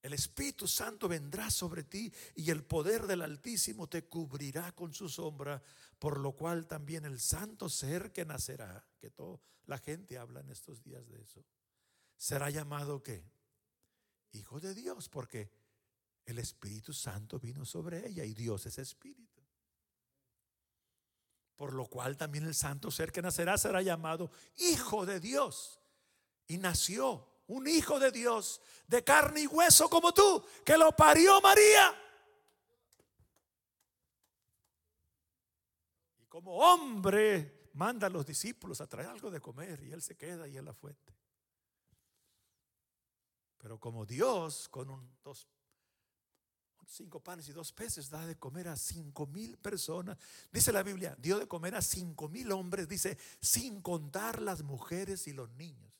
El 0.00 0.12
Espíritu 0.12 0.68
Santo 0.68 1.08
vendrá 1.08 1.50
sobre 1.50 1.82
ti 1.82 2.12
y 2.36 2.52
el 2.52 2.64
poder 2.64 3.08
del 3.08 3.22
Altísimo 3.22 3.88
te 3.88 4.06
cubrirá 4.06 4.70
con 4.76 4.94
su 4.94 5.08
sombra, 5.08 5.60
por 5.98 6.20
lo 6.20 6.36
cual 6.36 6.68
también 6.68 7.04
el 7.04 7.18
santo 7.18 7.68
ser 7.68 8.12
que 8.12 8.24
nacerá, 8.24 8.88
que 9.00 9.10
toda 9.10 9.40
la 9.64 9.78
gente 9.78 10.18
habla 10.18 10.38
en 10.38 10.50
estos 10.50 10.84
días 10.84 11.04
de 11.08 11.20
eso, 11.20 11.44
será 12.16 12.48
llamado 12.48 13.02
que 13.02 13.34
Hijo 14.36 14.60
de 14.60 14.74
Dios, 14.74 15.08
porque 15.08 15.50
el 16.24 16.38
Espíritu 16.38 16.92
Santo 16.92 17.38
vino 17.38 17.64
sobre 17.64 18.06
ella 18.06 18.24
y 18.24 18.34
Dios 18.34 18.66
es 18.66 18.78
Espíritu. 18.78 19.42
Por 21.56 21.72
lo 21.72 21.86
cual 21.86 22.16
también 22.16 22.44
el 22.44 22.54
santo 22.54 22.90
ser 22.90 23.12
que 23.12 23.22
nacerá 23.22 23.56
será 23.56 23.80
llamado 23.80 24.30
Hijo 24.56 25.06
de 25.06 25.20
Dios. 25.20 25.80
Y 26.48 26.58
nació 26.58 27.26
un 27.48 27.66
hijo 27.66 27.98
de 27.98 28.10
Dios, 28.10 28.60
de 28.86 29.02
carne 29.04 29.42
y 29.42 29.46
hueso 29.46 29.88
como 29.88 30.12
tú, 30.12 30.44
que 30.64 30.76
lo 30.76 30.92
parió 30.92 31.40
María. 31.40 31.94
Y 36.18 36.26
como 36.26 36.58
hombre, 36.58 37.70
manda 37.72 38.06
a 38.08 38.10
los 38.10 38.26
discípulos 38.26 38.80
a 38.80 38.86
traer 38.86 39.08
algo 39.08 39.30
de 39.30 39.40
comer 39.40 39.82
y 39.82 39.92
él 39.92 40.02
se 40.02 40.16
queda 40.16 40.44
ahí 40.44 40.56
en 40.56 40.64
la 40.64 40.74
fuente. 40.74 41.15
Pero 43.58 43.78
como 43.78 44.04
Dios, 44.04 44.68
con 44.68 44.90
un, 44.90 45.16
dos, 45.22 45.48
cinco 46.86 47.20
panes 47.20 47.48
y 47.48 47.52
dos 47.52 47.72
peces, 47.72 48.10
da 48.10 48.26
de 48.26 48.36
comer 48.38 48.68
a 48.68 48.76
cinco 48.76 49.26
mil 49.26 49.58
personas. 49.58 50.18
Dice 50.52 50.72
la 50.72 50.82
Biblia, 50.82 51.16
dio 51.18 51.38
de 51.38 51.48
comer 51.48 51.74
a 51.74 51.82
cinco 51.82 52.28
mil 52.28 52.52
hombres, 52.52 52.88
dice, 52.88 53.18
sin 53.40 53.80
contar 53.82 54.40
las 54.40 54.62
mujeres 54.62 55.26
y 55.26 55.32
los 55.32 55.50
niños. 55.50 55.92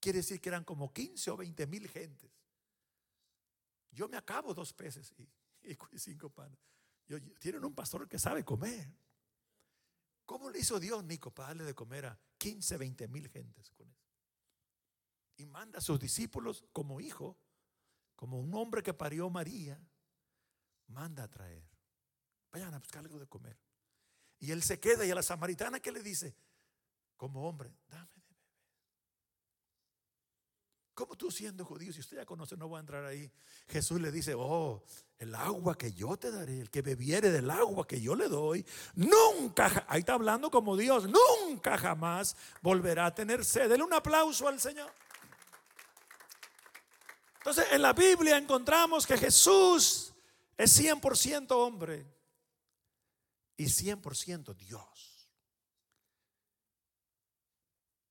Quiere 0.00 0.18
decir 0.18 0.40
que 0.40 0.50
eran 0.50 0.64
como 0.64 0.92
15 0.92 1.30
o 1.30 1.36
20 1.36 1.66
mil 1.66 1.88
gentes. 1.88 2.30
Yo 3.90 4.08
me 4.08 4.16
acabo 4.16 4.52
dos 4.54 4.72
peces 4.72 5.12
y, 5.16 5.28
cinco 5.98 6.30
panes. 6.30 6.58
tienen 7.40 7.64
un 7.64 7.74
pastor 7.74 8.06
que 8.08 8.18
sabe 8.18 8.44
comer. 8.44 8.92
¿Cómo 10.26 10.50
le 10.50 10.58
hizo 10.58 10.78
Dios, 10.78 11.02
Nico, 11.04 11.32
para 11.32 11.48
darle 11.48 11.64
de 11.64 11.74
comer 11.74 12.06
a 12.06 12.18
15, 12.38 12.76
20 12.76 13.08
mil 13.08 13.28
gentes 13.28 13.70
con? 13.70 13.95
Y 15.36 15.46
manda 15.46 15.78
a 15.78 15.82
sus 15.82 16.00
discípulos 16.00 16.64
como 16.72 17.00
hijo, 17.00 17.36
como 18.14 18.40
un 18.40 18.54
hombre 18.54 18.82
que 18.82 18.94
parió 18.94 19.28
María, 19.28 19.80
manda 20.88 21.24
a 21.24 21.28
traer. 21.28 21.68
Vayan 22.50 22.72
a 22.74 22.78
buscar 22.78 23.02
algo 23.02 23.18
de 23.18 23.26
comer. 23.26 23.58
Y 24.38 24.50
él 24.50 24.62
se 24.62 24.80
queda 24.80 25.04
y 25.04 25.10
a 25.10 25.14
la 25.14 25.22
samaritana 25.22 25.80
que 25.80 25.92
le 25.92 26.02
dice, 26.02 26.34
como 27.16 27.48
hombre, 27.48 27.74
dame 27.88 28.16
¿Cómo 30.96 31.14
tú 31.14 31.30
siendo 31.30 31.62
judío, 31.62 31.92
si 31.92 32.00
usted 32.00 32.16
ya 32.16 32.24
conoce, 32.24 32.56
no 32.56 32.68
voy 32.68 32.78
a 32.78 32.80
entrar 32.80 33.04
ahí? 33.04 33.30
Jesús 33.68 34.00
le 34.00 34.10
dice, 34.10 34.32
oh, 34.34 34.82
el 35.18 35.34
agua 35.34 35.76
que 35.76 35.92
yo 35.92 36.16
te 36.16 36.30
daré, 36.30 36.58
el 36.58 36.70
que 36.70 36.80
bebiere 36.80 37.30
del 37.30 37.50
agua 37.50 37.86
que 37.86 38.00
yo 38.00 38.14
le 38.14 38.28
doy, 38.30 38.64
nunca, 38.94 39.84
ahí 39.90 40.00
está 40.00 40.14
hablando 40.14 40.50
como 40.50 40.74
Dios, 40.74 41.06
nunca 41.06 41.76
jamás 41.76 42.34
volverá 42.62 43.04
a 43.04 43.14
tener 43.14 43.44
sed. 43.44 43.68
Denle 43.68 43.84
un 43.84 43.92
aplauso 43.92 44.48
al 44.48 44.58
Señor. 44.58 44.90
Entonces, 47.46 47.72
en 47.74 47.80
la 47.80 47.92
Biblia 47.92 48.36
encontramos 48.36 49.06
que 49.06 49.16
Jesús 49.16 50.12
es 50.56 50.80
100% 50.80 51.52
hombre 51.52 52.04
y 53.56 53.66
100% 53.66 54.52
Dios. 54.56 55.30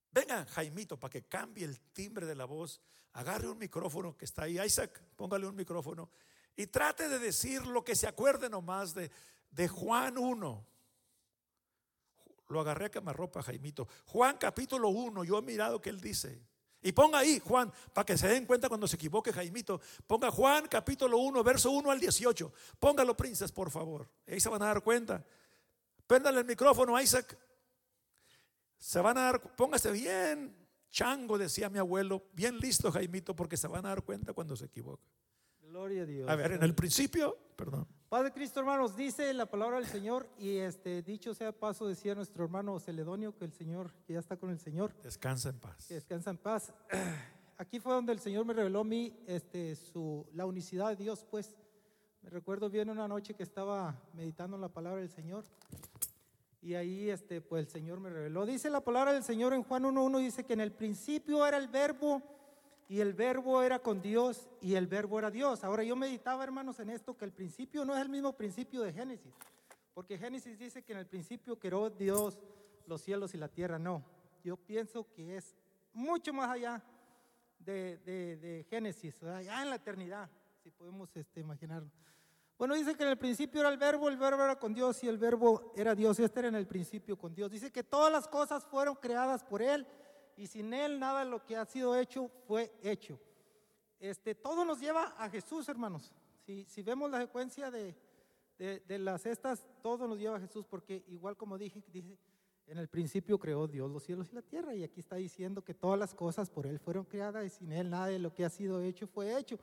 Venga, 0.10 0.46
Jaimito, 0.46 0.98
para 0.98 1.12
que 1.12 1.24
cambie 1.24 1.65
el 1.65 1.82
timbre 1.92 2.25
de 2.25 2.34
la 2.34 2.46
voz, 2.46 2.80
agarre 3.12 3.50
un 3.50 3.58
micrófono 3.58 4.15
que 4.15 4.24
está 4.24 4.44
ahí. 4.44 4.58
Isaac, 4.58 5.04
póngale 5.18 5.46
un 5.46 5.56
micrófono 5.58 6.10
y 6.56 6.68
trate 6.68 7.10
de 7.10 7.20
decir 7.20 7.68
lo 7.68 7.84
que 7.84 7.98
se 7.98 8.08
acuerde 8.08 8.50
nomás 8.50 8.94
de, 8.94 9.12
de 9.51 9.68
Juan 9.68 10.18
1. 10.18 10.68
Lo 12.48 12.62
agarré 12.62 12.86
a 12.86 12.92
quemarropa, 12.92 13.44
Jaimito. 13.44 13.86
Juan 14.06 14.38
capítulo 14.38 14.88
1, 14.88 15.25
yo 15.25 15.39
he 15.39 15.42
mirado 15.42 15.82
que 15.82 15.89
él 15.89 16.00
dice. 16.00 16.55
Y 16.86 16.92
ponga 16.92 17.18
ahí, 17.18 17.42
Juan, 17.44 17.74
para 17.92 18.06
que 18.06 18.15
se 18.15 18.27
den 18.27 18.46
cuenta 18.46 18.70
cuando 18.70 18.88
se 18.88 18.96
equivoque 18.96 19.34
Jaimito. 19.34 19.82
Ponga 20.06 20.30
Juan 20.30 20.68
capítulo 20.68 21.18
1, 21.18 21.44
verso 21.44 21.72
1 21.72 21.89
al 21.89 22.00
18. 22.00 22.54
Póngalo, 22.77 23.18
princes, 23.18 23.51
por 23.51 23.72
favor. 23.72 24.08
Ahí 24.27 24.39
se 24.39 24.50
van 24.50 24.62
a 24.62 24.68
dar 24.68 24.84
cuenta. 24.84 25.25
Péndale 26.06 26.42
el 26.42 26.46
micrófono, 26.46 27.01
Isaac. 27.01 27.39
Se 28.77 29.01
van 29.01 29.18
a 29.18 29.22
dar, 29.22 29.56
póngase 29.56 29.92
bien, 29.92 30.56
chango, 30.92 31.39
decía 31.39 31.72
mi 31.72 31.80
abuelo, 31.80 32.27
bien 32.34 32.60
listo, 32.60 32.92
Jaimito, 32.92 33.36
porque 33.36 33.58
se 33.58 33.68
van 33.68 33.84
a 33.88 33.89
dar 33.89 34.04
cuenta 34.04 34.34
cuando 34.34 34.56
se 34.56 34.65
equivoca. 34.65 35.10
Gloria 35.62 36.04
a 36.04 36.06
Dios. 36.06 36.30
A 36.30 36.36
ver, 36.36 36.51
en 36.51 36.62
el 36.62 36.75
principio, 36.75 37.36
perdón. 37.56 37.88
Padre 38.10 38.32
Cristo, 38.32 38.60
hermanos, 38.60 38.96
dice 38.96 39.34
la 39.34 39.48
palabra 39.48 39.78
del 39.78 39.88
Señor 39.88 40.30
y 40.38 40.58
este 40.58 41.02
dicho 41.02 41.34
sea 41.34 41.52
paso, 41.52 41.88
decía 41.88 42.14
nuestro 42.14 42.44
hermano 42.44 42.80
Celedonio 42.80 43.36
que 43.36 43.46
el 43.46 43.52
Señor, 43.52 43.92
que 44.06 44.14
ya 44.14 44.20
está 44.20 44.38
con 44.38 44.52
el 44.52 44.60
Señor, 44.60 44.94
Descansa 45.02 45.50
en 45.50 45.60
paz. 45.60 45.88
que 45.88 45.96
descansa 45.96 46.30
en 46.30 46.38
paz. 46.38 46.72
Aquí 47.58 47.80
fue 47.80 47.94
donde 47.94 48.14
el 48.14 48.20
Señor 48.20 48.46
me 48.46 48.54
reveló 48.54 48.82
a 48.82 48.84
mí 48.84 49.18
este, 49.26 49.76
su, 49.76 50.28
la 50.34 50.46
unicidad 50.46 50.90
de 50.90 50.98
Dios, 50.98 51.26
pues. 51.30 51.56
Me 52.22 52.30
recuerdo 52.30 52.70
bien 52.72 52.90
una 52.90 53.08
noche 53.08 53.36
que 53.36 53.44
estaba 53.44 53.96
meditando 54.14 54.58
en 54.58 54.62
la 54.62 54.70
palabra 54.70 55.00
del 55.00 55.12
Señor 55.12 55.44
y 56.60 56.74
ahí 56.74 57.12
este, 57.12 57.40
pues 57.40 57.66
el 57.68 57.72
Señor 57.72 58.00
me 58.00 58.10
reveló. 58.10 58.48
Dice 58.48 58.72
la 58.72 58.82
palabra 58.82 59.14
del 59.14 59.24
Señor 59.24 59.54
en 59.54 59.62
Juan 59.62 59.84
1.1, 59.84 60.20
dice 60.20 60.44
que 60.44 60.54
en 60.54 60.62
el 60.62 60.72
principio 60.72 61.46
era 61.46 61.58
el 61.58 61.68
verbo 61.68 62.24
y 62.88 63.00
el 63.00 63.13
verbo 63.13 63.62
era 63.63 63.80
con 63.80 64.01
Dios 64.01 64.48
y 64.62 64.75
el 64.75 64.88
verbo 64.88 65.18
era 65.20 65.32
Dios. 65.32 65.63
Ahora 65.63 65.84
yo 65.84 65.96
meditaba, 65.96 66.44
hermanos, 66.44 66.80
en 66.80 66.89
esto, 66.89 67.18
que 67.18 67.25
el 67.25 67.32
principio 67.32 67.84
no 67.84 67.96
es 67.96 68.01
el 68.01 68.10
mismo 68.10 68.34
principio 68.34 68.82
de 68.82 68.94
Génesis, 68.94 69.34
porque 69.94 70.18
Génesis 70.18 70.58
dice 70.60 70.84
que 70.84 70.94
en 70.94 71.00
el 71.00 71.08
principio 71.08 71.58
creó 71.58 71.89
Dios 71.89 72.38
los 72.86 73.01
cielos 73.01 73.34
y 73.34 73.38
la 73.38 73.48
tierra. 73.48 73.80
No, 73.80 74.04
yo 74.44 74.58
pienso 74.58 75.12
que 75.13 75.38
es 75.38 75.56
mucho 75.94 76.34
más 76.34 76.50
allá 76.50 76.84
de, 77.60 77.98
de, 78.06 78.38
de 78.38 78.65
Génesis, 78.70 79.22
allá 79.24 79.63
en 79.63 79.70
la 79.70 79.77
eternidad, 79.77 80.30
si 80.63 80.70
podemos 80.70 81.15
este, 81.15 81.39
imaginarlo. 81.39 81.89
Bueno, 82.58 82.75
dice 82.75 82.96
que 82.96 83.04
en 83.04 83.10
el 83.10 83.18
principio 83.18 83.60
era 83.60 83.70
el 83.70 83.77
verbo, 83.77 84.08
el 84.08 84.15
verbo 84.15 84.42
era 84.42 84.58
con 84.58 84.74
Dios 84.74 85.04
y 85.04 85.10
el 85.10 85.18
verbo 85.18 85.74
era 85.75 85.94
Dios. 85.94 86.18
Este 86.20 86.39
era 86.39 86.48
en 86.48 86.56
el 86.56 86.65
principio 86.65 87.18
con 87.18 87.36
Dios. 87.36 87.51
Dice 87.51 87.70
que 87.70 87.84
todas 87.84 88.10
las 88.10 88.30
cosas 88.30 88.63
fueron 88.65 88.96
creadas 88.96 89.44
por 89.44 89.62
Él 89.62 89.86
y 90.36 90.48
sin 90.48 90.74
Él 90.74 91.00
nada 91.00 91.24
de 91.24 91.30
lo 91.30 91.46
que 91.46 91.56
ha 91.56 91.65
sido 91.65 91.96
hecho 91.96 92.30
fue 92.48 92.72
hecho. 92.82 93.20
Este, 94.00 94.36
todo 94.36 94.65
nos 94.65 94.80
lleva 94.80 95.15
a 95.18 95.30
Jesús, 95.30 95.68
hermanos. 95.70 96.12
Si, 96.46 96.65
si 96.65 96.84
vemos 96.84 97.10
la 97.10 97.20
secuencia 97.20 97.72
de, 97.72 97.96
de, 98.58 99.00
las 99.00 99.25
estas, 99.25 99.68
todo 99.82 100.08
nos 100.08 100.20
lleva 100.20 100.38
a 100.38 100.39
Jesús 100.39 100.65
porque 100.65 101.04
igual 101.08 101.36
como 101.36 101.58
dije, 101.58 101.84
dice, 101.92 102.18
en 102.68 102.77
el 102.77 102.88
principio 102.88 103.38
creó 103.38 103.68
Dios 103.68 103.89
los 103.89 104.04
cielos 104.04 104.30
y 104.32 104.36
la 104.36 104.42
tierra 104.42 104.74
y 104.75 104.84
aquí 104.84 105.00
está 105.00 105.15
diciendo 105.15 105.63
que 105.63 105.74
todas 105.74 106.00
las 106.00 106.13
cosas 106.13 106.50
por 106.50 106.68
Él 106.68 106.80
fueron 106.80 107.06
creadas 107.06 107.46
y 107.46 107.50
sin 107.50 107.72
Él 107.72 107.89
nada 107.89 108.08
de 108.08 108.20
lo 108.20 108.34
que 108.34 108.46
ha 108.46 108.50
sido 108.50 108.82
hecho 108.82 109.08
fue 109.08 109.38
hecho. 109.38 109.60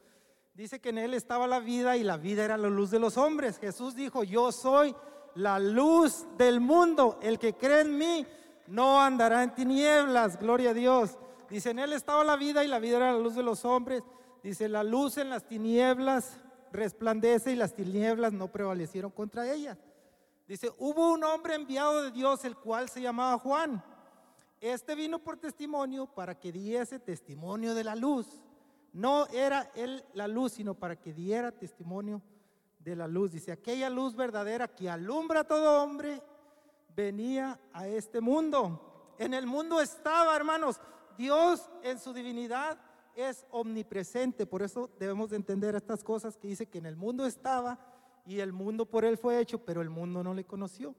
Dice 0.55 0.81
que 0.81 0.91
en 0.91 0.99
él 0.99 1.15
estaba 1.15 1.47
la 1.47 1.61
vida 1.61 1.97
y 1.97 2.03
la 2.03 2.19
vida 2.19 2.45
era 2.45 2.59
la 2.59 2.69
luz 2.69 2.91
de 2.91 2.99
los 2.99 3.17
hombres. 3.17 3.59
Jesús 3.59 3.95
dijo, 3.95 4.23
yo 4.23 4.53
soy 4.53 4.95
la 5.35 5.59
luz 5.59 6.27
del 6.37 6.61
mundo. 6.61 7.19
El 7.23 7.39
que 7.39 7.55
cree 7.55 7.81
en 7.81 7.97
mí 7.97 8.27
no 8.67 9.01
andará 9.01 9.43
en 9.43 9.55
tinieblas. 9.55 10.39
Gloria 10.39 10.71
a 10.71 10.75
Dios. 10.75 11.19
Dice, 11.49 11.71
en 11.71 11.79
él 11.79 11.93
estaba 11.93 12.25
la 12.25 12.37
vida 12.37 12.65
y 12.65 12.69
la 12.69 12.79
vida 12.79 12.97
era 12.97 13.13
la 13.13 13.19
luz 13.19 13.35
de 13.35 13.43
los 13.43 13.65
hombres. 13.65 14.03
Dice, 14.43 14.69
la 14.69 14.83
luz 14.83 15.19
en 15.19 15.31
las 15.31 15.47
tinieblas 15.47 16.41
resplandece 16.73 17.53
y 17.53 17.57
las 17.57 17.75
tinieblas 17.75 18.33
no 18.33 18.49
prevalecieron 18.49 19.11
contra 19.11 19.53
ellas. 19.53 19.79
Dice, 20.49 20.71
hubo 20.79 21.13
un 21.13 21.23
hombre 21.25 21.55
enviado 21.55 22.03
de 22.03 22.11
Dios, 22.11 22.45
el 22.45 22.57
cual 22.57 22.89
se 22.89 23.01
llamaba 23.01 23.39
Juan. 23.39 23.83
Este 24.61 24.95
vino 24.95 25.19
por 25.19 25.37
testimonio 25.37 26.07
para 26.07 26.39
que 26.39 26.53
diese 26.53 26.99
testimonio 26.99 27.75
de 27.75 27.85
la 27.85 27.97
luz 27.97 28.27
no 28.93 29.27
era 29.29 29.71
él 29.75 30.05
la 30.15 30.29
luz, 30.29 30.53
sino 30.53 30.75
para 30.75 30.97
que 30.97 31.13
diera 31.13 31.53
testimonio 31.53 32.23
de 32.79 32.97
la 32.97 33.09
luz. 33.09 33.33
Dice, 33.33 33.53
aquella 33.53 33.89
luz 33.91 34.15
verdadera 34.15 34.69
que 34.69 34.89
alumbra 34.89 35.41
a 35.41 35.45
todo 35.45 35.83
hombre 35.83 36.23
venía 36.95 37.61
a 37.73 37.87
este 37.89 38.21
mundo. 38.21 39.15
En 39.19 39.35
el 39.35 39.47
mundo 39.47 39.81
estaba, 39.81 40.35
hermanos, 40.35 40.81
Dios 41.17 41.71
en 41.83 41.99
su 41.99 42.13
divinidad 42.13 42.79
es 43.15 43.47
omnipresente. 43.51 44.47
Por 44.47 44.63
eso 44.63 44.91
debemos 44.99 45.31
de 45.31 45.37
entender 45.37 45.75
estas 45.75 46.03
cosas 46.03 46.37
que 46.37 46.49
dice 46.49 46.67
que 46.67 46.79
en 46.79 46.87
el 46.87 46.97
mundo 46.97 47.27
estaba 47.27 47.79
y 48.25 48.41
el 48.41 48.53
mundo 48.53 48.87
por 48.87 49.05
él 49.05 49.19
fue 49.19 49.39
hecho, 49.39 49.59
pero 49.59 49.83
el 49.83 49.91
mundo 49.91 50.23
no 50.23 50.35
le 50.35 50.45
conoció. 50.45 50.95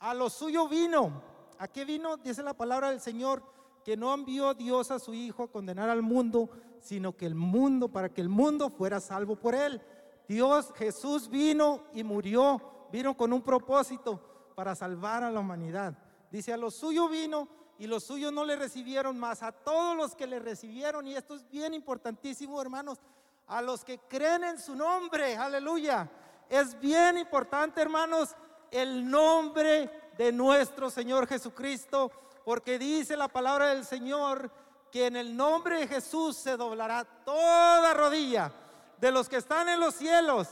A 0.00 0.14
lo 0.14 0.28
suyo 0.30 0.68
vino. 0.68 1.22
¿A 1.58 1.68
qué 1.68 1.84
vino? 1.84 2.16
Dice 2.16 2.42
la 2.42 2.54
palabra 2.54 2.90
del 2.90 3.00
Señor 3.00 3.42
que 3.84 3.96
no 3.96 4.12
envió 4.12 4.54
Dios 4.54 4.90
a 4.90 4.98
su 4.98 5.14
Hijo 5.14 5.44
a 5.44 5.50
condenar 5.50 5.90
al 5.90 6.02
mundo, 6.02 6.50
sino 6.80 7.16
que 7.16 7.26
el 7.26 7.34
mundo, 7.34 7.88
para 7.88 8.08
que 8.08 8.20
el 8.20 8.28
mundo 8.28 8.70
fuera 8.70 8.98
salvo 8.98 9.36
por 9.36 9.54
él. 9.54 9.80
Dios, 10.26 10.72
Jesús 10.76 11.28
vino 11.28 11.84
y 11.92 12.02
murió, 12.02 12.60
vino 12.90 13.14
con 13.16 13.32
un 13.32 13.42
propósito 13.42 14.33
para 14.54 14.74
salvar 14.74 15.24
a 15.24 15.30
la 15.30 15.40
humanidad. 15.40 15.94
Dice, 16.30 16.52
a 16.52 16.56
lo 16.56 16.70
suyo 16.70 17.08
vino 17.08 17.48
y 17.78 17.86
los 17.86 18.04
suyos 18.04 18.32
no 18.32 18.44
le 18.44 18.56
recibieron 18.56 19.18
más, 19.18 19.42
a 19.42 19.52
todos 19.52 19.96
los 19.96 20.14
que 20.14 20.26
le 20.26 20.38
recibieron, 20.38 21.06
y 21.06 21.16
esto 21.16 21.34
es 21.34 21.48
bien 21.48 21.74
importantísimo, 21.74 22.60
hermanos, 22.60 23.00
a 23.46 23.60
los 23.60 23.84
que 23.84 23.98
creen 23.98 24.44
en 24.44 24.58
su 24.58 24.74
nombre, 24.74 25.36
aleluya. 25.36 26.08
Es 26.48 26.78
bien 26.78 27.18
importante, 27.18 27.82
hermanos, 27.82 28.34
el 28.70 29.08
nombre 29.08 29.90
de 30.16 30.32
nuestro 30.32 30.90
Señor 30.90 31.26
Jesucristo 31.26 32.10
porque 32.44 32.78
dice 32.78 33.16
la 33.16 33.28
palabra 33.28 33.68
del 33.68 33.84
Señor 33.84 34.50
que 34.90 35.06
en 35.06 35.16
el 35.16 35.36
nombre 35.36 35.80
de 35.80 35.88
Jesús 35.88 36.36
se 36.36 36.56
doblará 36.56 37.04
toda 37.24 37.94
rodilla 37.94 38.52
de 38.98 39.10
los 39.10 39.28
que 39.28 39.36
están 39.36 39.68
en 39.68 39.80
los 39.80 39.94
cielos, 39.94 40.48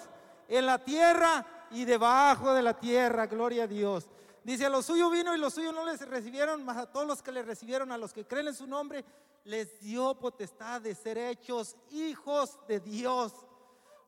en 0.49 0.67
la 0.67 0.79
tierra 0.79 1.47
y 1.72 1.85
debajo 1.85 2.52
de 2.52 2.62
la 2.62 2.78
tierra. 2.78 3.26
Gloria 3.26 3.64
a 3.64 3.66
Dios. 3.66 4.08
Dice, 4.44 4.66
a 4.66 4.70
los 4.70 4.87
suyos 4.87 5.12
vino 5.12 5.35
y 5.35 5.38
los 5.38 5.54
suyos 5.54 5.74
no 5.74 5.85
les 5.85 6.00
recibieron, 6.08 6.64
mas 6.64 6.76
a 6.76 6.87
todos 6.87 7.06
los 7.06 7.22
que 7.22 7.30
le 7.30 7.42
recibieron, 7.42 7.92
a 7.92 7.98
los 7.98 8.12
que 8.12 8.26
creen 8.26 8.48
en 8.48 8.54
su 8.54 8.66
nombre, 8.66 9.04
les 9.44 9.80
dio 9.80 10.14
potestad 10.14 10.80
de 10.80 10.94
ser 10.94 11.18
hechos 11.18 11.76
hijos 11.90 12.58
de 12.66 12.80
Dios, 12.80 13.32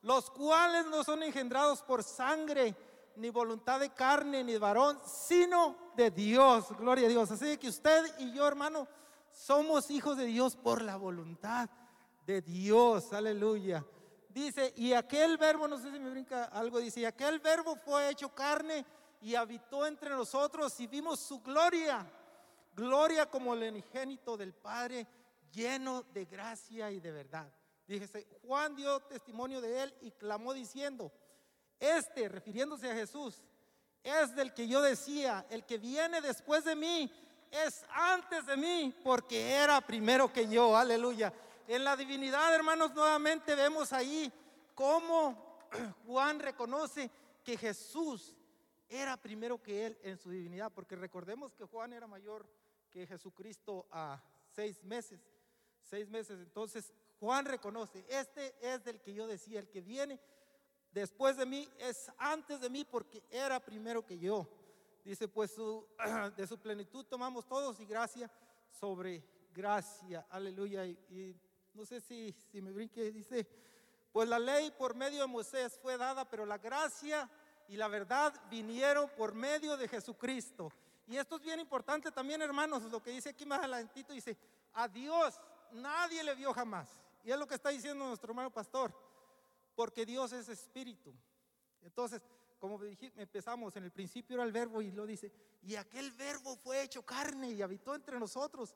los 0.02 0.30
cuales 0.30 0.86
no 0.86 1.04
son 1.04 1.22
engendrados 1.22 1.82
por 1.82 2.02
sangre, 2.02 2.74
ni 3.16 3.30
voluntad 3.30 3.78
de 3.78 3.90
carne, 3.90 4.42
ni 4.42 4.52
de 4.52 4.58
varón, 4.58 4.98
sino 5.06 5.76
de 5.96 6.10
Dios. 6.10 6.66
Gloria 6.78 7.06
a 7.06 7.10
Dios. 7.10 7.30
Así 7.30 7.56
que 7.58 7.68
usted 7.68 8.04
y 8.18 8.32
yo, 8.32 8.46
hermano, 8.46 8.88
somos 9.30 9.90
hijos 9.90 10.16
de 10.16 10.26
Dios 10.26 10.56
por 10.56 10.82
la 10.82 10.96
voluntad 10.96 11.68
de 12.26 12.42
Dios. 12.42 13.12
Aleluya. 13.12 13.84
Dice, 14.34 14.74
y 14.76 14.92
aquel 14.92 15.38
verbo, 15.38 15.68
no 15.68 15.78
sé 15.78 15.92
si 15.92 15.98
me 16.00 16.10
brinca 16.10 16.46
algo, 16.46 16.80
dice, 16.80 16.98
y 16.98 17.04
aquel 17.04 17.38
verbo 17.38 17.76
fue 17.76 18.10
hecho 18.10 18.34
carne 18.34 18.84
y 19.20 19.36
habitó 19.36 19.86
entre 19.86 20.10
nosotros 20.10 20.78
y 20.80 20.88
vimos 20.88 21.20
su 21.20 21.40
gloria. 21.40 22.04
Gloria 22.74 23.30
como 23.30 23.54
el 23.54 23.62
unigénito 23.70 24.36
del 24.36 24.52
Padre, 24.52 25.06
lleno 25.52 26.02
de 26.12 26.24
gracia 26.24 26.90
y 26.90 26.98
de 26.98 27.12
verdad. 27.12 27.48
Díjese, 27.86 28.26
Juan 28.44 28.74
dio 28.74 28.98
testimonio 29.02 29.60
de 29.60 29.84
él 29.84 29.94
y 30.00 30.10
clamó 30.10 30.52
diciendo, 30.52 31.12
este, 31.78 32.28
refiriéndose 32.28 32.90
a 32.90 32.94
Jesús, 32.94 33.40
es 34.02 34.34
del 34.34 34.52
que 34.52 34.66
yo 34.66 34.82
decía, 34.82 35.46
el 35.48 35.64
que 35.64 35.78
viene 35.78 36.20
después 36.20 36.64
de 36.64 36.74
mí 36.74 37.08
es 37.52 37.86
antes 37.88 38.46
de 38.46 38.56
mí 38.56 38.92
porque 39.04 39.52
era 39.52 39.80
primero 39.80 40.32
que 40.32 40.48
yo, 40.48 40.76
aleluya. 40.76 41.32
En 41.66 41.82
la 41.82 41.96
divinidad, 41.96 42.54
hermanos, 42.54 42.92
nuevamente 42.94 43.54
vemos 43.54 43.90
ahí 43.94 44.30
cómo 44.74 45.66
Juan 46.06 46.38
reconoce 46.38 47.10
que 47.42 47.56
Jesús 47.56 48.36
era 48.86 49.16
primero 49.16 49.62
que 49.62 49.86
él 49.86 49.98
en 50.02 50.18
su 50.18 50.30
divinidad, 50.30 50.70
porque 50.70 50.94
recordemos 50.94 51.54
que 51.54 51.64
Juan 51.64 51.94
era 51.94 52.06
mayor 52.06 52.46
que 52.90 53.06
Jesucristo 53.06 53.86
a 53.90 54.22
seis 54.54 54.84
meses. 54.84 55.20
seis 55.80 56.10
meses. 56.10 56.38
Entonces 56.38 56.92
Juan 57.18 57.46
reconoce, 57.46 58.04
este 58.08 58.54
es 58.60 58.84
del 58.84 59.00
que 59.00 59.14
yo 59.14 59.26
decía, 59.26 59.58
el 59.58 59.70
que 59.70 59.80
viene 59.80 60.20
después 60.92 61.38
de 61.38 61.46
mí 61.46 61.66
es 61.78 62.12
antes 62.18 62.60
de 62.60 62.68
mí 62.68 62.84
porque 62.84 63.22
era 63.30 63.58
primero 63.58 64.04
que 64.04 64.18
yo. 64.18 64.46
Dice, 65.02 65.28
pues 65.28 65.56
de 66.36 66.46
su 66.46 66.58
plenitud 66.58 67.06
tomamos 67.06 67.46
todos 67.46 67.80
y 67.80 67.86
gracia 67.86 68.30
sobre 68.70 69.24
gracia. 69.54 70.26
Aleluya. 70.28 70.84
No 71.74 71.84
sé 71.84 72.00
si, 72.00 72.34
si 72.50 72.60
me 72.60 72.70
brinque, 72.70 73.10
dice, 73.10 73.46
pues 74.12 74.28
la 74.28 74.38
ley 74.38 74.70
por 74.70 74.94
medio 74.94 75.22
de 75.22 75.26
Moisés 75.26 75.78
fue 75.80 75.96
dada, 75.96 76.28
pero 76.28 76.46
la 76.46 76.58
gracia 76.58 77.28
y 77.68 77.76
la 77.76 77.88
verdad 77.88 78.32
vinieron 78.48 79.08
por 79.16 79.34
medio 79.34 79.76
de 79.76 79.88
Jesucristo. 79.88 80.70
Y 81.06 81.16
esto 81.16 81.36
es 81.36 81.42
bien 81.42 81.60
importante 81.60 82.10
también, 82.10 82.40
hermanos, 82.40 82.82
lo 82.84 83.02
que 83.02 83.10
dice 83.10 83.30
aquí 83.30 83.44
más 83.44 83.58
adelantito, 83.58 84.12
dice, 84.12 84.36
a 84.72 84.88
Dios 84.88 85.40
nadie 85.72 86.22
le 86.22 86.34
vio 86.34 86.52
jamás. 86.52 86.88
Y 87.24 87.30
es 87.30 87.38
lo 87.38 87.46
que 87.46 87.54
está 87.54 87.70
diciendo 87.70 88.06
nuestro 88.06 88.30
hermano 88.30 88.50
pastor, 88.50 88.94
porque 89.74 90.06
Dios 90.06 90.32
es 90.32 90.48
espíritu. 90.48 91.12
Entonces, 91.82 92.22
como 92.58 92.80
empezamos, 93.16 93.76
en 93.76 93.84
el 93.84 93.90
principio 93.90 94.36
era 94.36 94.44
el 94.44 94.52
verbo 94.52 94.80
y 94.80 94.90
lo 94.90 95.06
dice, 95.06 95.32
y 95.62 95.76
aquel 95.76 96.10
verbo 96.12 96.56
fue 96.56 96.82
hecho 96.82 97.04
carne 97.04 97.50
y 97.50 97.62
habitó 97.62 97.94
entre 97.94 98.18
nosotros. 98.18 98.74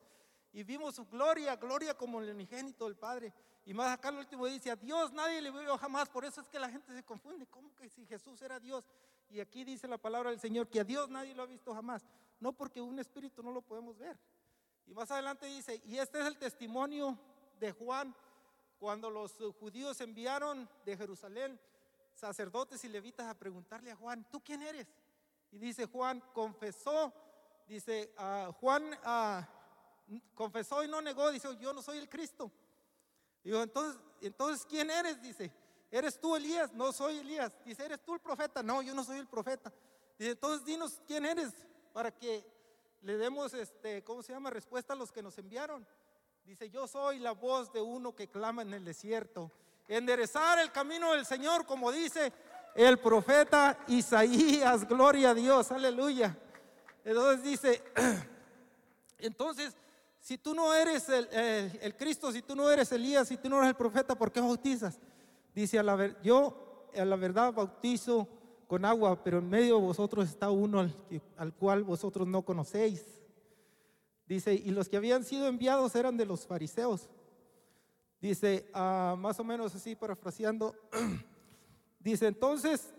Y 0.52 0.62
vimos 0.64 0.94
su 0.94 1.06
gloria, 1.06 1.56
gloria 1.56 1.94
como 1.94 2.20
el 2.20 2.30
unigénito 2.30 2.86
del 2.86 2.96
Padre. 2.96 3.32
Y 3.64 3.74
más 3.74 3.92
acá 3.92 4.08
el 4.08 4.16
último 4.16 4.46
dice, 4.46 4.70
a 4.70 4.76
Dios 4.76 5.12
nadie 5.12 5.42
le 5.42 5.50
vio 5.50 5.76
jamás. 5.76 6.08
Por 6.08 6.24
eso 6.24 6.40
es 6.40 6.48
que 6.48 6.58
la 6.58 6.70
gente 6.70 6.94
se 6.94 7.02
confunde. 7.04 7.46
¿Cómo 7.46 7.74
que 7.74 7.88
si 7.90 8.06
Jesús 8.06 8.40
era 8.42 8.58
Dios? 8.58 8.84
Y 9.28 9.40
aquí 9.40 9.62
dice 9.64 9.86
la 9.86 9.98
palabra 9.98 10.30
del 10.30 10.40
Señor 10.40 10.68
que 10.68 10.80
a 10.80 10.84
Dios 10.84 11.10
nadie 11.10 11.34
lo 11.34 11.42
ha 11.42 11.46
visto 11.46 11.74
jamás. 11.74 12.06
No 12.40 12.52
porque 12.52 12.80
un 12.80 12.98
espíritu 12.98 13.42
no 13.42 13.52
lo 13.52 13.60
podemos 13.60 13.98
ver. 13.98 14.18
Y 14.86 14.94
más 14.94 15.10
adelante 15.10 15.46
dice, 15.46 15.82
y 15.84 15.98
este 15.98 16.18
es 16.20 16.26
el 16.26 16.38
testimonio 16.38 17.18
de 17.60 17.72
Juan 17.72 18.14
cuando 18.78 19.10
los 19.10 19.34
judíos 19.58 20.00
enviaron 20.00 20.68
de 20.86 20.96
Jerusalén 20.96 21.60
sacerdotes 22.14 22.82
y 22.84 22.88
levitas 22.88 23.26
a 23.26 23.38
preguntarle 23.38 23.90
a 23.90 23.96
Juan, 23.96 24.24
¿tú 24.30 24.40
quién 24.42 24.62
eres? 24.62 24.86
Y 25.50 25.58
dice 25.58 25.86
Juan, 25.86 26.22
confesó, 26.32 27.12
dice 27.66 28.14
uh, 28.18 28.52
Juan 28.52 28.84
uh, 29.04 29.57
confesó 30.34 30.82
y 30.84 30.88
no 30.88 31.00
negó, 31.00 31.30
dice, 31.30 31.48
yo 31.60 31.72
no 31.72 31.82
soy 31.82 31.98
el 31.98 32.08
Cristo. 32.08 32.50
Digo, 33.44 33.62
entonces, 33.62 34.00
entonces, 34.20 34.66
¿quién 34.66 34.90
eres? 34.90 35.20
Dice, 35.20 35.52
¿eres 35.90 36.18
tú 36.20 36.36
Elías? 36.36 36.72
No 36.72 36.92
soy 36.92 37.18
Elías. 37.18 37.52
Dice, 37.64 37.84
¿eres 37.84 38.00
tú 38.00 38.14
el 38.14 38.20
profeta? 38.20 38.62
No, 38.62 38.82
yo 38.82 38.94
no 38.94 39.04
soy 39.04 39.18
el 39.18 39.26
profeta. 39.26 39.72
Dice, 40.18 40.32
entonces 40.32 40.64
dinos 40.64 41.00
quién 41.06 41.24
eres 41.24 41.52
para 41.92 42.10
que 42.10 42.44
le 43.02 43.16
demos, 43.16 43.54
este, 43.54 44.02
¿cómo 44.02 44.22
se 44.22 44.32
llama? 44.32 44.50
Respuesta 44.50 44.92
a 44.92 44.96
los 44.96 45.12
que 45.12 45.22
nos 45.22 45.38
enviaron. 45.38 45.86
Dice, 46.44 46.70
yo 46.70 46.86
soy 46.86 47.18
la 47.18 47.32
voz 47.32 47.72
de 47.72 47.80
uno 47.80 48.14
que 48.14 48.28
clama 48.28 48.62
en 48.62 48.74
el 48.74 48.84
desierto. 48.84 49.50
Enderezar 49.86 50.58
el 50.58 50.72
camino 50.72 51.12
del 51.12 51.24
Señor, 51.24 51.64
como 51.66 51.92
dice 51.92 52.32
el 52.74 52.98
profeta 52.98 53.78
Isaías, 53.88 54.86
gloria 54.86 55.30
a 55.30 55.34
Dios, 55.34 55.72
aleluya. 55.72 56.36
Entonces 57.04 57.42
dice, 57.42 57.82
entonces 59.18 59.76
si 60.28 60.36
tú 60.36 60.54
no 60.54 60.74
eres 60.74 61.08
el, 61.08 61.96
Cristo, 61.96 62.30
si 62.30 62.42
tú 62.42 62.54
no 62.54 62.70
eres 62.70 62.92
Elías, 62.92 63.28
si 63.28 63.38
tú 63.38 63.48
no 63.48 63.56
eres 63.56 63.70
el 63.70 63.74
profeta, 63.74 64.14
¿por 64.14 64.30
qué 64.30 64.42
bautizas? 64.42 65.00
Dice, 65.54 65.78
a 65.78 65.82
la 65.82 65.96
ver, 65.96 66.20
yo 66.22 66.90
a 66.94 67.02
la 67.06 67.16
verdad 67.16 67.54
bautizo 67.54 68.28
con 68.66 68.84
agua, 68.84 69.24
pero 69.24 69.38
en 69.38 69.48
medio 69.48 69.76
de 69.76 69.86
vosotros 69.86 70.28
está 70.28 70.50
uno 70.50 70.86
al, 71.38 71.54
cual 71.54 71.82
vosotros 71.82 72.28
no 72.28 72.42
conocéis. 72.42 73.06
Dice, 74.26 74.52
y 74.52 74.70
los 74.70 74.90
que 74.90 74.98
habían 74.98 75.24
sido 75.24 75.46
enviados 75.46 75.94
eran 75.94 76.18
de 76.18 76.26
los 76.26 76.46
fariseos. 76.46 77.08
Dice, 78.20 78.68
ah, 78.74 79.16
más 79.18 79.40
o 79.40 79.44
menos 79.44 79.74
así 79.74 79.96
parafraseando, 79.96 80.76
dice, 82.00 82.26
entonces, 82.26 82.92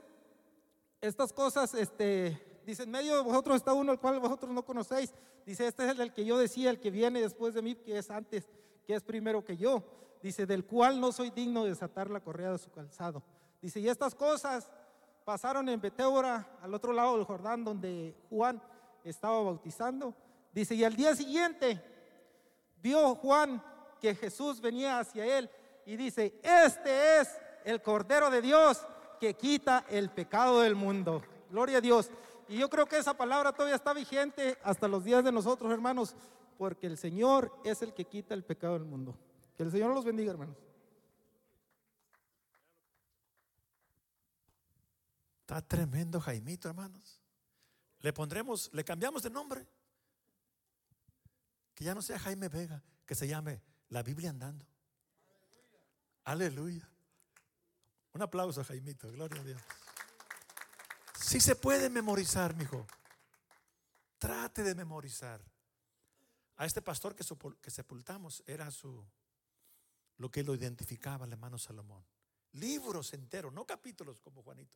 estas 0.99 1.31
cosas, 1.31 1.75
este, 1.75 2.48
Dice, 2.69 2.83
en 2.83 2.91
medio 2.91 3.15
de 3.15 3.23
vosotros 3.23 3.55
está 3.55 3.73
uno 3.73 3.91
al 3.91 3.99
cual 3.99 4.19
vosotros 4.19 4.51
no 4.51 4.63
conocéis. 4.63 5.11
Dice, 5.43 5.65
este 5.65 5.89
es 5.89 5.97
el 5.97 6.13
que 6.13 6.23
yo 6.23 6.37
decía, 6.37 6.69
el 6.69 6.79
que 6.79 6.91
viene 6.91 7.19
después 7.19 7.55
de 7.55 7.63
mí, 7.63 7.73
que 7.73 7.97
es 7.97 8.11
antes, 8.11 8.47
que 8.85 8.93
es 8.93 9.01
primero 9.01 9.43
que 9.43 9.57
yo. 9.57 9.81
Dice, 10.21 10.45
del 10.45 10.63
cual 10.63 11.01
no 11.01 11.11
soy 11.11 11.31
digno 11.31 11.63
de 11.63 11.71
desatar 11.71 12.11
la 12.11 12.19
correa 12.19 12.51
de 12.51 12.59
su 12.59 12.69
calzado. 12.69 13.23
Dice, 13.59 13.79
y 13.79 13.89
estas 13.89 14.13
cosas 14.13 14.69
pasaron 15.25 15.67
en 15.67 15.81
Betéora, 15.81 16.59
al 16.61 16.71
otro 16.71 16.93
lado 16.93 17.15
del 17.15 17.25
Jordán, 17.25 17.63
donde 17.63 18.15
Juan 18.29 18.61
estaba 19.03 19.41
bautizando. 19.41 20.13
Dice, 20.53 20.75
y 20.75 20.83
al 20.83 20.95
día 20.95 21.15
siguiente 21.15 21.81
vio 22.83 23.15
Juan 23.15 23.63
que 23.99 24.13
Jesús 24.13 24.61
venía 24.61 24.99
hacia 24.99 25.39
él 25.39 25.49
y 25.87 25.97
dice, 25.97 26.39
este 26.43 27.19
es 27.19 27.35
el 27.65 27.81
Cordero 27.81 28.29
de 28.29 28.43
Dios 28.43 28.85
que 29.19 29.33
quita 29.33 29.85
el 29.89 30.11
pecado 30.11 30.61
del 30.61 30.75
mundo. 30.75 31.23
Gloria 31.49 31.79
a 31.79 31.81
Dios. 31.81 32.11
Y 32.49 32.57
yo 32.57 32.67
creo 32.67 32.87
que 32.87 32.97
esa 32.97 33.13
palabra 33.15 33.53
todavía 33.53 33.75
está 33.75 33.93
vigente 33.93 34.57
hasta 34.63 34.87
los 34.87 35.03
días 35.03 35.23
de 35.23 35.31
nosotros, 35.31 35.71
hermanos, 35.71 36.15
porque 36.57 36.87
el 36.87 36.97
Señor 36.97 37.53
es 37.63 37.83
el 37.83 37.93
que 37.93 38.05
quita 38.05 38.33
el 38.33 38.43
pecado 38.43 38.73
del 38.73 38.85
mundo. 38.85 39.15
Que 39.55 39.61
el 39.61 39.71
Señor 39.71 39.93
los 39.93 40.03
bendiga, 40.03 40.31
hermanos. 40.31 40.57
Está 45.41 45.61
tremendo 45.61 46.19
Jaimito, 46.19 46.67
hermanos. 46.67 47.21
Le 47.99 48.11
pondremos, 48.13 48.71
le 48.73 48.83
cambiamos 48.83 49.21
de 49.21 49.29
nombre. 49.29 49.67
Que 51.75 51.83
ya 51.83 51.93
no 51.93 52.01
sea 52.01 52.17
Jaime 52.17 52.49
Vega, 52.49 52.83
que 53.05 53.13
se 53.13 53.27
llame 53.27 53.61
La 53.89 54.01
Biblia 54.01 54.31
andando. 54.31 54.65
Aleluya. 56.23 56.89
Un 58.13 58.23
aplauso, 58.23 58.63
Jaimito. 58.63 59.11
Gloria 59.11 59.39
a 59.39 59.43
Dios. 59.43 59.61
Si 61.29 61.39
se 61.39 61.55
puede 61.55 61.91
memorizar, 61.91 62.55
mijo. 62.55 62.87
Trate 64.17 64.63
de 64.63 64.73
memorizar. 64.73 65.39
A 66.55 66.65
este 66.65 66.81
pastor 66.81 67.15
que, 67.15 67.23
que 67.61 67.69
sepultamos 67.69 68.41
era 68.47 68.71
su 68.71 69.05
lo 70.17 70.31
que 70.31 70.43
lo 70.43 70.55
identificaba 70.55 71.27
el 71.27 71.31
hermano 71.31 71.59
Salomón. 71.59 72.03
Libros 72.53 73.13
enteros, 73.13 73.53
no 73.53 73.63
capítulos 73.67 74.19
como 74.21 74.41
Juanito. 74.41 74.75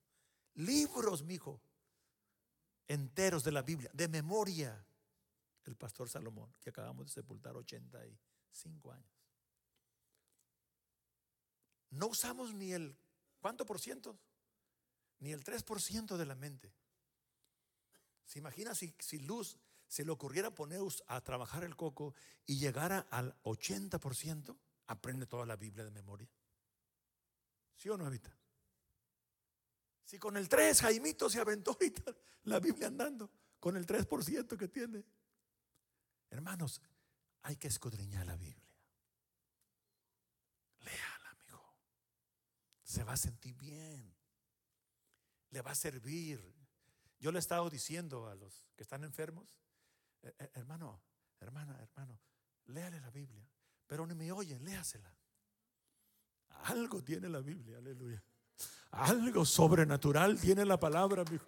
Libros, 0.53 1.23
mijo, 1.23 1.59
enteros 2.87 3.43
de 3.43 3.51
la 3.51 3.63
Biblia, 3.63 3.89
de 3.91 4.07
memoria. 4.07 4.85
El 5.65 5.75
pastor 5.75 6.07
Salomón, 6.07 6.53
que 6.61 6.69
acabamos 6.69 7.07
de 7.07 7.13
sepultar 7.13 7.55
85 7.55 8.91
años. 8.91 9.11
No 11.89 12.09
usamos 12.09 12.53
ni 12.53 12.73
el, 12.73 12.95
¿cuánto 13.39 13.65
por 13.65 13.79
ciento? 13.79 14.19
Ni 15.23 15.31
el 15.31 15.41
3% 15.41 16.17
de 16.17 16.25
la 16.25 16.35
mente. 16.35 16.75
¿Se 18.25 18.39
imagina 18.39 18.75
si, 18.75 18.93
si 18.99 19.19
Luz 19.19 19.57
se 19.87 20.03
le 20.03 20.11
ocurriera 20.11 20.53
poner 20.53 20.81
a 21.07 21.21
trabajar 21.21 21.63
el 21.63 21.77
coco 21.77 22.13
y 22.45 22.59
llegara 22.59 23.07
al 23.09 23.33
80%? 23.43 24.57
Aprende 24.87 25.25
toda 25.25 25.45
la 25.45 25.55
Biblia 25.55 25.85
de 25.85 25.91
memoria. 25.91 26.29
¿Sí 27.77 27.87
o 27.87 27.97
no, 27.97 28.05
Evita? 28.05 28.35
Si 30.03 30.19
con 30.19 30.35
el 30.35 30.49
3 30.49 30.81
Jaimito 30.81 31.29
se 31.29 31.39
aventó 31.39 31.71
ahorita 31.71 32.13
la 32.43 32.59
Biblia 32.59 32.87
andando, 32.87 33.31
con 33.61 33.77
el 33.77 33.87
3% 33.87 34.57
que 34.57 34.67
tiene. 34.67 35.05
Hermanos, 36.31 36.81
hay 37.43 37.55
que 37.55 37.69
escudriñar 37.69 38.25
la 38.25 38.35
Biblia. 38.35 38.75
Léala, 40.79 41.29
amigo. 41.29 41.77
Se 42.83 43.05
va 43.05 43.13
a 43.13 43.17
sentir 43.17 43.55
bien 43.55 44.12
le 45.53 45.61
va 45.61 45.71
a 45.71 45.75
servir. 45.75 46.41
Yo 47.19 47.31
le 47.31 47.37
he 47.37 47.39
estado 47.39 47.69
diciendo 47.69 48.27
a 48.27 48.35
los 48.35 48.65
que 48.75 48.83
están 48.83 49.03
enfermos, 49.03 49.47
eh, 50.23 50.35
eh, 50.39 50.49
hermano, 50.55 51.01
hermana, 51.39 51.79
hermano, 51.79 52.19
léale 52.65 52.99
la 52.99 53.11
Biblia, 53.11 53.47
pero 53.85 54.05
ni 54.07 54.15
me 54.15 54.31
oyen, 54.31 54.65
léasela. 54.65 55.15
Algo 56.63 57.03
tiene 57.03 57.29
la 57.29 57.39
Biblia, 57.39 57.77
aleluya. 57.77 58.21
Algo 58.91 59.45
sobrenatural 59.45 60.39
tiene 60.39 60.65
la 60.65 60.79
palabra, 60.79 61.21
amigo. 61.21 61.45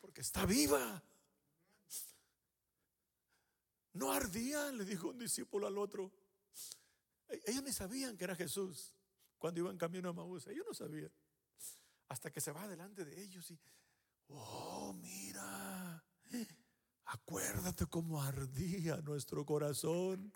Porque 0.00 0.20
está 0.20 0.44
viva. 0.46 1.02
No 3.92 4.12
ardía, 4.12 4.72
le 4.72 4.84
dijo 4.84 5.08
un 5.08 5.18
discípulo 5.18 5.66
al 5.66 5.78
otro. 5.78 6.12
E-, 7.28 7.40
ellos 7.46 7.62
ni 7.62 7.72
sabían 7.72 8.16
que 8.16 8.24
era 8.24 8.34
Jesús 8.34 8.95
cuando 9.38 9.60
iban 9.60 9.76
camino 9.76 10.08
a 10.08 10.12
Maús. 10.12 10.46
Ellos 10.46 10.64
no 10.66 10.74
sabían. 10.74 11.10
Hasta 12.08 12.30
que 12.30 12.40
se 12.40 12.52
va 12.52 12.68
delante 12.68 13.04
de 13.04 13.20
ellos 13.20 13.50
y, 13.50 13.58
oh, 14.28 14.92
mira, 14.92 16.04
acuérdate 17.06 17.86
cómo 17.86 18.22
ardía 18.22 18.96
nuestro 18.98 19.44
corazón 19.44 20.32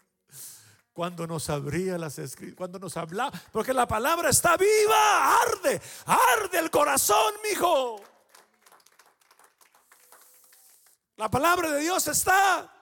cuando 0.93 1.27
nos 1.27 1.49
abría 1.49 1.97
las 1.97 2.19
escrituras, 2.19 2.57
cuando 2.57 2.79
nos 2.79 2.97
hablaba, 2.97 3.41
porque 3.53 3.73
la 3.73 3.87
palabra 3.87 4.31
está 4.31 4.57
viva, 4.57 5.41
arde, 5.43 5.81
arde 6.07 6.59
el 6.59 6.71
corazón, 6.71 7.33
mijo. 7.49 8.01
La 11.17 11.31
palabra 11.31 11.71
de 11.71 11.81
Dios 11.81 12.07
está. 12.09 12.80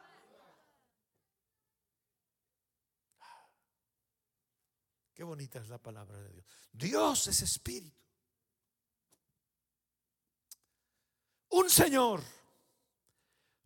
Qué 5.18 5.24
bonita 5.24 5.58
es 5.58 5.68
la 5.68 5.78
palabra 5.78 6.16
de 6.16 6.30
Dios. 6.30 6.46
Dios 6.70 7.26
es 7.26 7.42
espíritu. 7.42 8.00
Un 11.48 11.68
Señor, 11.68 12.22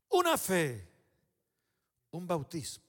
una 0.09 0.39
fe, 0.39 0.89
un 2.13 2.27
bautismo. 2.27 2.87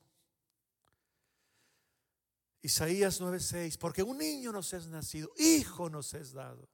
Isaías 2.61 3.19
9:6, 3.19 3.77
porque 3.77 4.01
un 4.01 4.17
niño 4.17 4.53
nos 4.53 4.71
es 4.71 4.87
nacido, 4.87 5.33
hijo 5.35 5.89
nos 5.89 6.13
es 6.13 6.31
dado. 6.31 6.69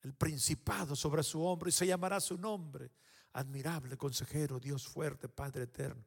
El 0.00 0.14
principado 0.14 0.96
sobre 0.96 1.22
su 1.22 1.44
hombro 1.44 1.68
y 1.68 1.72
se 1.72 1.86
llamará 1.86 2.18
su 2.18 2.38
nombre, 2.38 2.90
admirable 3.34 3.98
consejero, 3.98 4.58
Dios 4.58 4.88
fuerte, 4.88 5.28
Padre 5.28 5.64
eterno, 5.64 6.02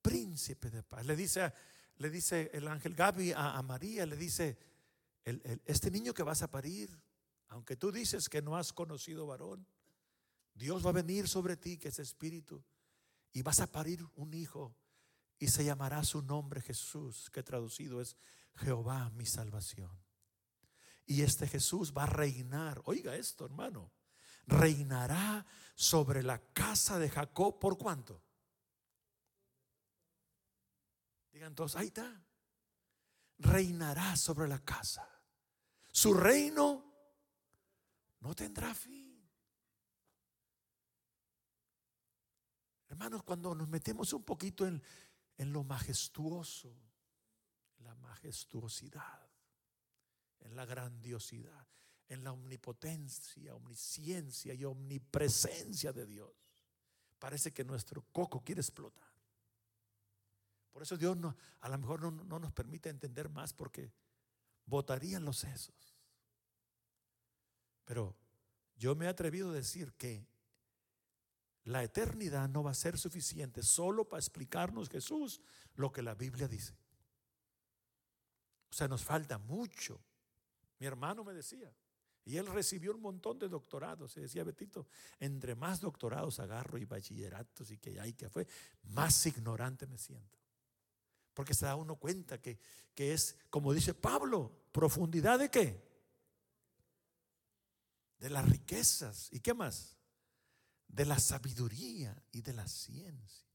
príncipe 0.00 0.70
de 0.70 0.82
paz. 0.82 1.04
Le 1.04 1.14
dice, 1.14 1.52
le 1.98 2.10
dice 2.10 2.50
el 2.54 2.68
ángel 2.68 2.94
Gaby 2.94 3.32
a, 3.32 3.60
María, 3.62 4.06
le 4.06 4.16
dice, 4.16 4.56
este 5.24 5.90
niño 5.90 6.14
que 6.14 6.22
vas 6.22 6.42
a 6.42 6.50
parir, 6.50 6.96
aunque 7.48 7.76
tú 7.76 7.92
dices 7.92 8.28
que 8.28 8.40
no 8.40 8.56
has 8.56 8.72
conocido 8.72 9.26
varón, 9.26 9.66
Dios 10.54 10.84
va 10.84 10.90
a 10.90 10.94
venir 10.94 11.28
sobre 11.28 11.56
ti, 11.56 11.76
que 11.76 11.88
es 11.88 11.98
espíritu, 11.98 12.64
y 13.32 13.42
vas 13.42 13.60
a 13.60 13.70
parir 13.70 14.04
un 14.14 14.32
hijo 14.34 14.76
y 15.38 15.48
se 15.48 15.64
llamará 15.64 16.02
su 16.04 16.22
nombre 16.22 16.60
Jesús, 16.60 17.30
que 17.30 17.42
traducido 17.42 18.00
es 18.00 18.16
Jehová 18.56 19.10
mi 19.10 19.26
salvación. 19.26 19.90
Y 21.06 21.22
este 21.22 21.46
Jesús 21.46 21.92
va 21.96 22.04
a 22.04 22.06
reinar, 22.06 22.80
oiga 22.84 23.16
esto 23.16 23.44
hermano, 23.44 23.92
reinará 24.46 25.46
sobre 25.74 26.22
la 26.22 26.38
casa 26.52 26.98
de 26.98 27.08
Jacob 27.08 27.58
por 27.58 27.78
cuánto. 27.78 28.22
Digan 31.38 31.54
todos, 31.54 31.76
ahí 31.76 31.86
está. 31.86 32.20
Reinará 33.38 34.16
sobre 34.16 34.48
la 34.48 34.58
casa. 34.58 35.08
Su 35.92 36.12
reino 36.12 36.84
no 38.18 38.34
tendrá 38.34 38.74
fin. 38.74 39.24
Hermanos, 42.88 43.22
cuando 43.22 43.54
nos 43.54 43.68
metemos 43.68 44.12
un 44.14 44.24
poquito 44.24 44.66
en, 44.66 44.82
en 45.36 45.52
lo 45.52 45.62
majestuoso, 45.62 46.76
la 47.84 47.94
majestuosidad, 47.94 49.30
en 50.40 50.56
la 50.56 50.66
grandiosidad, 50.66 51.68
en 52.08 52.24
la 52.24 52.32
omnipotencia, 52.32 53.54
omnisciencia 53.54 54.54
y 54.54 54.64
omnipresencia 54.64 55.92
de 55.92 56.04
Dios. 56.04 56.32
Parece 57.16 57.52
que 57.52 57.62
nuestro 57.62 58.02
coco 58.10 58.42
quiere 58.42 58.60
explotar. 58.60 59.07
Por 60.78 60.84
eso 60.84 60.96
Dios 60.96 61.16
no, 61.16 61.36
a 61.62 61.68
lo 61.68 61.76
mejor 61.76 62.00
no, 62.00 62.12
no 62.12 62.38
nos 62.38 62.52
permite 62.52 62.88
entender 62.88 63.28
más 63.30 63.52
porque 63.52 63.92
botarían 64.64 65.24
los 65.24 65.38
sesos. 65.38 65.74
Pero 67.84 68.14
yo 68.76 68.94
me 68.94 69.06
he 69.06 69.08
atrevido 69.08 69.50
a 69.50 69.54
decir 69.54 69.92
que 69.94 70.24
la 71.64 71.82
eternidad 71.82 72.48
no 72.48 72.62
va 72.62 72.70
a 72.70 72.74
ser 72.74 72.96
suficiente 72.96 73.64
solo 73.64 74.08
para 74.08 74.20
explicarnos 74.20 74.88
Jesús 74.88 75.40
lo 75.74 75.90
que 75.90 76.00
la 76.00 76.14
Biblia 76.14 76.46
dice. 76.46 76.78
O 78.70 78.76
sea, 78.76 78.86
nos 78.86 79.02
falta 79.02 79.36
mucho. 79.36 80.00
Mi 80.78 80.86
hermano 80.86 81.24
me 81.24 81.34
decía, 81.34 81.74
y 82.24 82.36
él 82.36 82.46
recibió 82.46 82.94
un 82.94 83.02
montón 83.02 83.36
de 83.40 83.48
doctorados. 83.48 84.16
Y 84.16 84.20
decía, 84.20 84.44
Betito, 84.44 84.86
entre 85.18 85.56
más 85.56 85.80
doctorados 85.80 86.38
agarro 86.38 86.78
y 86.78 86.84
bachilleratos 86.84 87.68
y 87.72 87.78
que 87.78 87.98
hay 87.98 88.12
que 88.12 88.30
fue, 88.30 88.46
más 88.84 89.26
ignorante 89.26 89.88
me 89.88 89.98
siento. 89.98 90.38
Porque 91.38 91.54
se 91.54 91.66
da 91.66 91.76
uno 91.76 91.94
cuenta 91.94 92.40
que, 92.40 92.58
que 92.96 93.12
es, 93.12 93.36
como 93.48 93.72
dice 93.72 93.94
Pablo, 93.94 94.50
profundidad 94.72 95.38
de 95.38 95.48
qué? 95.48 95.88
De 98.18 98.28
las 98.28 98.48
riquezas. 98.48 99.28
¿Y 99.30 99.38
qué 99.38 99.54
más? 99.54 99.98
de 100.88 101.04
la 101.04 101.18
sabiduría 101.18 102.20
y 102.32 102.42
de 102.42 102.52
la 102.52 102.66
ciencia. 102.66 103.46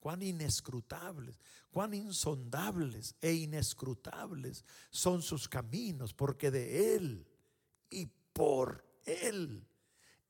Cuán 0.00 0.22
inescrutables, 0.22 1.38
cuán 1.70 1.92
insondables 1.92 3.14
e 3.20 3.34
inescrutables 3.34 4.64
son 4.90 5.22
sus 5.22 5.46
caminos, 5.46 6.14
porque 6.14 6.50
de 6.50 6.96
Él 6.96 7.26
y 7.90 8.06
por 8.06 8.84
Él 9.04 9.66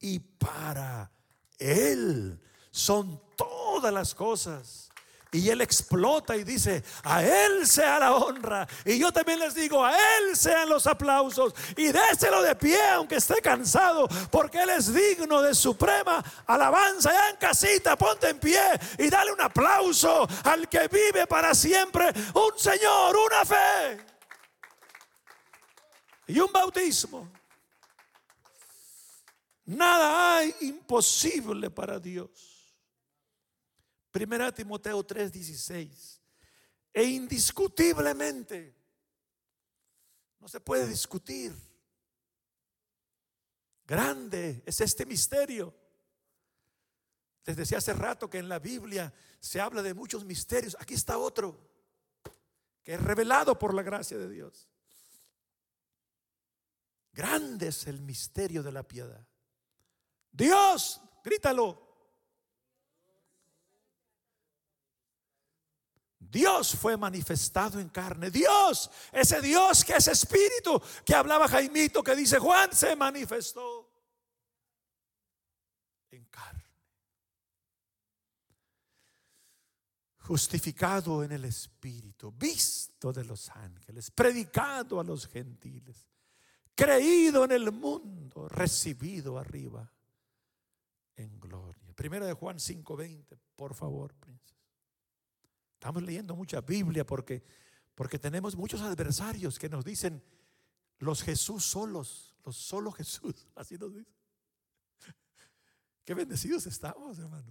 y 0.00 0.18
para 0.18 1.10
Él 1.56 2.40
son 2.72 3.22
todas 3.36 3.94
las 3.94 4.12
cosas. 4.14 4.90
Y 5.32 5.48
él 5.48 5.60
explota 5.60 6.36
y 6.36 6.42
dice, 6.42 6.82
a 7.04 7.22
él 7.22 7.66
sea 7.66 8.00
la 8.00 8.14
honra. 8.14 8.66
Y 8.84 8.98
yo 8.98 9.12
también 9.12 9.38
les 9.38 9.54
digo, 9.54 9.84
a 9.84 9.92
él 9.92 10.36
sean 10.36 10.68
los 10.68 10.88
aplausos. 10.88 11.54
Y 11.76 11.92
déselo 11.92 12.42
de 12.42 12.56
pie 12.56 12.80
aunque 12.90 13.16
esté 13.16 13.40
cansado, 13.40 14.08
porque 14.30 14.60
él 14.60 14.70
es 14.70 14.92
digno 14.92 15.40
de 15.40 15.54
suprema 15.54 16.22
alabanza. 16.46 17.12
Ya 17.12 17.30
en 17.30 17.36
casita, 17.36 17.96
ponte 17.96 18.28
en 18.28 18.40
pie 18.40 18.60
y 18.98 19.08
dale 19.08 19.32
un 19.32 19.40
aplauso 19.40 20.26
al 20.44 20.68
que 20.68 20.88
vive 20.88 21.26
para 21.28 21.54
siempre. 21.54 22.12
Un 22.34 22.58
Señor, 22.58 23.16
una 23.16 23.44
fe 23.44 24.04
y 26.26 26.40
un 26.40 26.52
bautismo. 26.52 27.28
Nada 29.66 30.38
hay 30.38 30.54
imposible 30.62 31.70
para 31.70 32.00
Dios. 32.00 32.49
Primera 34.10 34.52
Timoteo 34.52 35.04
3:16. 35.06 36.20
E 36.92 37.04
indiscutiblemente, 37.04 38.74
no 40.40 40.48
se 40.48 40.60
puede 40.60 40.86
discutir. 40.86 41.54
Grande 43.84 44.62
es 44.66 44.80
este 44.80 45.06
misterio. 45.06 45.74
Les 47.44 47.56
decía 47.56 47.78
hace 47.78 47.92
rato 47.92 48.28
que 48.28 48.38
en 48.38 48.48
la 48.48 48.58
Biblia 48.58 49.12
se 49.40 49.60
habla 49.60 49.82
de 49.82 49.94
muchos 49.94 50.24
misterios. 50.24 50.76
Aquí 50.78 50.94
está 50.94 51.18
otro 51.18 51.70
que 52.82 52.94
es 52.94 53.02
revelado 53.02 53.58
por 53.58 53.74
la 53.74 53.82
gracia 53.82 54.16
de 54.18 54.28
Dios. 54.28 54.68
Grande 57.12 57.68
es 57.68 57.86
el 57.86 58.00
misterio 58.00 58.62
de 58.62 58.72
la 58.72 58.82
piedad. 58.82 59.26
Dios, 60.30 61.00
grítalo, 61.24 61.89
Dios 66.30 66.76
fue 66.76 66.96
manifestado 66.96 67.80
en 67.80 67.88
carne. 67.88 68.30
Dios, 68.30 68.88
ese 69.10 69.40
Dios 69.40 69.84
que 69.84 69.94
es 69.94 70.06
espíritu, 70.06 70.80
que 71.04 71.14
hablaba 71.14 71.48
Jaimito, 71.48 72.04
que 72.04 72.14
dice 72.14 72.38
Juan, 72.38 72.72
se 72.72 72.94
manifestó 72.94 73.90
en 76.10 76.24
carne. 76.26 76.62
Justificado 80.18 81.24
en 81.24 81.32
el 81.32 81.44
espíritu, 81.46 82.30
visto 82.30 83.12
de 83.12 83.24
los 83.24 83.48
ángeles, 83.48 84.12
predicado 84.12 85.00
a 85.00 85.04
los 85.04 85.26
gentiles, 85.26 86.08
creído 86.76 87.44
en 87.44 87.50
el 87.50 87.72
mundo, 87.72 88.48
recibido 88.48 89.36
arriba 89.36 89.92
en 91.16 91.40
gloria. 91.40 91.92
Primero 91.94 92.24
de 92.24 92.34
Juan 92.34 92.60
5:20, 92.60 93.36
por 93.56 93.74
favor, 93.74 94.14
príncipe. 94.14 94.59
Estamos 95.80 96.02
leyendo 96.02 96.36
mucha 96.36 96.60
Biblia 96.60 97.06
porque, 97.06 97.42
porque 97.94 98.18
tenemos 98.18 98.54
muchos 98.54 98.82
adversarios 98.82 99.58
que 99.58 99.66
nos 99.66 99.82
dicen 99.82 100.22
los 100.98 101.22
Jesús 101.22 101.64
solos, 101.64 102.36
los 102.44 102.54
solo 102.54 102.92
Jesús. 102.92 103.48
Así 103.54 103.78
nos 103.78 103.94
dicen. 103.94 104.14
Qué 106.04 106.12
bendecidos 106.12 106.66
estamos, 106.66 107.18
hermano. 107.18 107.48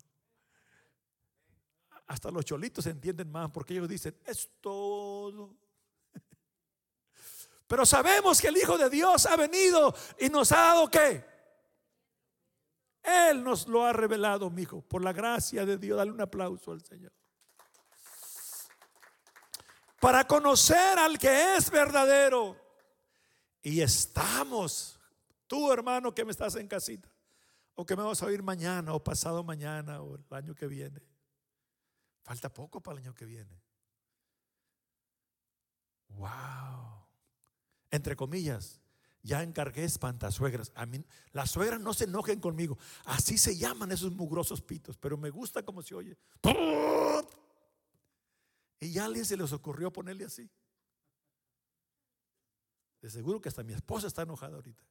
Hasta 2.06 2.30
los 2.30 2.46
cholitos 2.46 2.86
entienden 2.86 3.32
más 3.32 3.50
porque 3.50 3.74
ellos 3.74 3.90
dicen, 3.90 4.16
es 4.24 4.48
todo. 4.62 5.58
Pero 7.68 7.84
sabemos 7.84 8.40
que 8.40 8.50
el 8.50 8.58
Hijo 8.58 8.78
de 8.78 8.92
Dios 8.92 9.26
ha 9.26 9.36
venido 9.38 9.92
y 10.20 10.30
nos 10.30 10.52
ha 10.52 10.58
dado 10.58 10.88
qué? 10.88 11.26
Él 13.02 13.44
nos 13.44 13.68
lo 13.68 13.84
ha 13.84 13.92
revelado, 13.92 14.52
mi 14.52 14.62
hijo, 14.62 14.84
por 14.84 15.04
la 15.04 15.14
gracia 15.14 15.66
de 15.66 15.80
Dios. 15.80 15.98
Dale 15.98 16.12
un 16.12 16.22
aplauso 16.22 16.72
al 16.72 16.86
Señor 16.86 17.12
para 20.00 20.26
conocer 20.26 20.98
al 20.98 21.18
que 21.18 21.56
es 21.56 21.70
verdadero. 21.70 22.56
Y 23.62 23.82
estamos, 23.82 25.00
tú 25.48 25.72
hermano 25.72 26.14
que 26.14 26.24
me 26.24 26.32
estás 26.32 26.56
en 26.56 26.68
casita, 26.68 27.10
o 27.76 27.86
que 27.86 27.96
me 27.96 28.04
vas 28.04 28.22
a 28.24 28.26
oír 28.26 28.42
mañana, 28.42 28.94
o 28.94 29.04
pasado 29.04 29.44
mañana, 29.44 30.02
o 30.02 30.16
el 30.16 30.26
año 30.32 30.56
que 30.56 30.68
viene. 30.68 31.02
Falta 32.24 32.54
poco 32.54 32.82
para 32.82 33.00
el 33.00 33.06
año 33.06 33.14
que 33.14 33.26
viene. 33.26 33.62
Wow. 36.10 37.08
Entre 37.92 38.16
comillas, 38.16 38.80
Ya 39.22 39.44
encargué 39.44 39.84
espantasuegras. 39.84 40.72
A 40.76 40.86
mí, 40.86 41.04
las 41.34 41.52
suegras 41.52 41.82
no 41.82 41.94
se 41.94 42.06
enojen 42.06 42.40
conmigo. 42.40 42.78
Así 43.04 43.38
se 43.38 43.58
llaman 43.58 43.92
esos 43.92 44.14
mugrosos 44.14 44.62
pitos, 44.62 44.98
pero 44.98 45.18
me 45.18 45.30
gusta 45.30 45.62
como 45.64 45.82
se 45.82 45.94
oye. 45.94 46.18
Y 48.80 48.92
ya 48.92 49.04
a 49.04 49.06
alguien 49.06 49.26
se 49.26 49.36
les 49.36 49.52
ocurrió 49.52 49.92
ponerle 49.92 50.26
así. 50.26 50.50
De 53.02 53.10
seguro 53.10 53.42
que 53.42 53.50
hasta 53.50 53.64
mi 53.64 53.74
esposa 53.74 54.08
está 54.08 54.24
enojada 54.24 54.56
ahorita. 54.56 54.84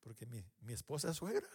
Porque 0.00 0.26
mi, 0.26 0.44
mi 0.60 0.72
esposa 0.72 1.10
es 1.10 1.16
suegra. 1.16 1.48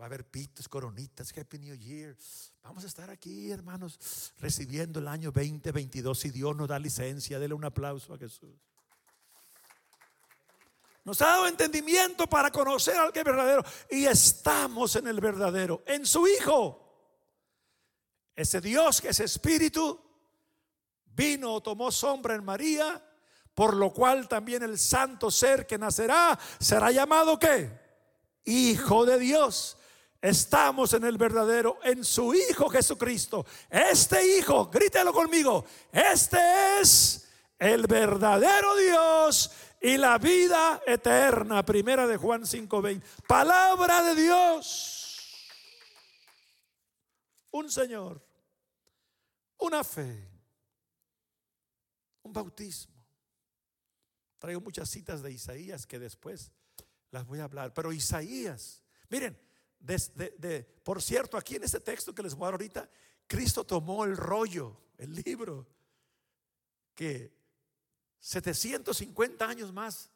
Va 0.00 0.04
a 0.04 0.06
haber 0.06 0.24
pitos, 0.24 0.68
coronitas, 0.68 1.36
Happy 1.36 1.58
New 1.58 1.74
Year. 1.74 2.16
Vamos 2.62 2.84
a 2.84 2.86
estar 2.86 3.10
aquí, 3.10 3.50
hermanos, 3.50 4.32
recibiendo 4.38 5.00
el 5.00 5.08
año 5.08 5.32
2022. 5.32 6.18
Si 6.18 6.30
Dios 6.30 6.54
nos 6.54 6.68
da 6.68 6.78
licencia, 6.78 7.38
dele 7.38 7.54
un 7.54 7.64
aplauso 7.64 8.14
a 8.14 8.18
Jesús. 8.18 8.54
Nos 11.04 11.20
ha 11.22 11.26
dado 11.26 11.48
entendimiento 11.48 12.28
para 12.28 12.50
conocer 12.50 12.96
al 12.96 13.12
que 13.12 13.20
es 13.20 13.24
verdadero. 13.24 13.64
Y 13.90 14.04
estamos 14.04 14.94
en 14.96 15.08
el 15.08 15.20
verdadero, 15.20 15.82
en 15.86 16.06
su 16.06 16.28
Hijo. 16.28 16.87
Ese 18.38 18.60
Dios 18.60 19.00
que 19.00 19.08
es 19.08 19.18
espíritu, 19.18 20.00
vino 21.06 21.54
o 21.54 21.60
tomó 21.60 21.90
sombra 21.90 22.36
en 22.36 22.44
María, 22.44 23.04
por 23.52 23.74
lo 23.74 23.92
cual 23.92 24.28
también 24.28 24.62
el 24.62 24.78
santo 24.78 25.28
ser 25.28 25.66
que 25.66 25.76
nacerá 25.76 26.38
será 26.60 26.92
llamado 26.92 27.36
¿qué? 27.36 27.68
Hijo 28.44 29.04
de 29.04 29.18
Dios. 29.18 29.76
Estamos 30.22 30.92
en 30.92 31.02
el 31.02 31.18
verdadero, 31.18 31.80
en 31.82 32.04
su 32.04 32.32
Hijo 32.32 32.68
Jesucristo. 32.68 33.44
Este 33.68 34.38
Hijo, 34.38 34.66
grítelo 34.66 35.12
conmigo, 35.12 35.64
este 35.90 36.38
es 36.80 37.28
el 37.58 37.88
verdadero 37.88 38.76
Dios 38.76 39.50
y 39.80 39.96
la 39.96 40.16
vida 40.16 40.80
eterna. 40.86 41.64
Primera 41.64 42.06
de 42.06 42.16
Juan 42.16 42.42
5:20. 42.46 43.02
Palabra 43.26 44.04
de 44.04 44.14
Dios. 44.14 44.94
Un 47.50 47.68
Señor. 47.68 48.27
Una 49.58 49.82
fe. 49.84 50.28
Un 52.22 52.32
bautismo. 52.32 52.94
Traigo 54.38 54.60
muchas 54.60 54.88
citas 54.88 55.22
de 55.22 55.32
Isaías 55.32 55.86
que 55.86 55.98
después 55.98 56.52
las 57.10 57.26
voy 57.26 57.40
a 57.40 57.44
hablar. 57.44 57.74
Pero 57.74 57.92
Isaías, 57.92 58.82
miren, 59.08 59.38
por 60.82 61.02
cierto, 61.02 61.36
aquí 61.36 61.56
en 61.56 61.64
este 61.64 61.80
texto 61.80 62.14
que 62.14 62.22
les 62.22 62.34
voy 62.34 62.44
a 62.44 62.46
dar 62.46 62.54
ahorita, 62.54 62.90
Cristo 63.26 63.64
tomó 63.64 64.04
el 64.04 64.16
rollo, 64.16 64.80
el 64.96 65.14
libro, 65.14 65.66
que 66.94 67.32
750 68.20 69.48
años 69.48 69.72
más, 69.72 70.10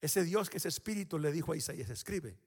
ese 0.00 0.24
Dios 0.24 0.48
que 0.48 0.56
es 0.56 0.66
espíritu 0.66 1.18
le 1.18 1.32
dijo 1.32 1.52
a 1.52 1.56
Isaías, 1.56 1.90
escribe. 1.90 2.38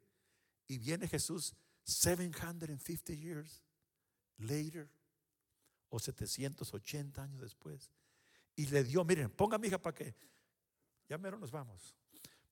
Y 0.67 0.77
viene 0.77 1.07
Jesús 1.07 1.55
750 1.83 3.13
years 3.13 3.61
later, 4.37 4.89
o 5.93 5.99
780 5.99 7.21
años 7.21 7.39
después, 7.39 7.91
y 8.55 8.65
le 8.65 8.83
dio, 8.83 9.05
miren, 9.05 9.29
ponga 9.29 9.59
mi 9.59 9.67
hija 9.67 9.77
para 9.77 9.93
que, 9.93 10.15
ya 11.07 11.19
mero 11.19 11.37
nos 11.37 11.51
vamos. 11.51 11.95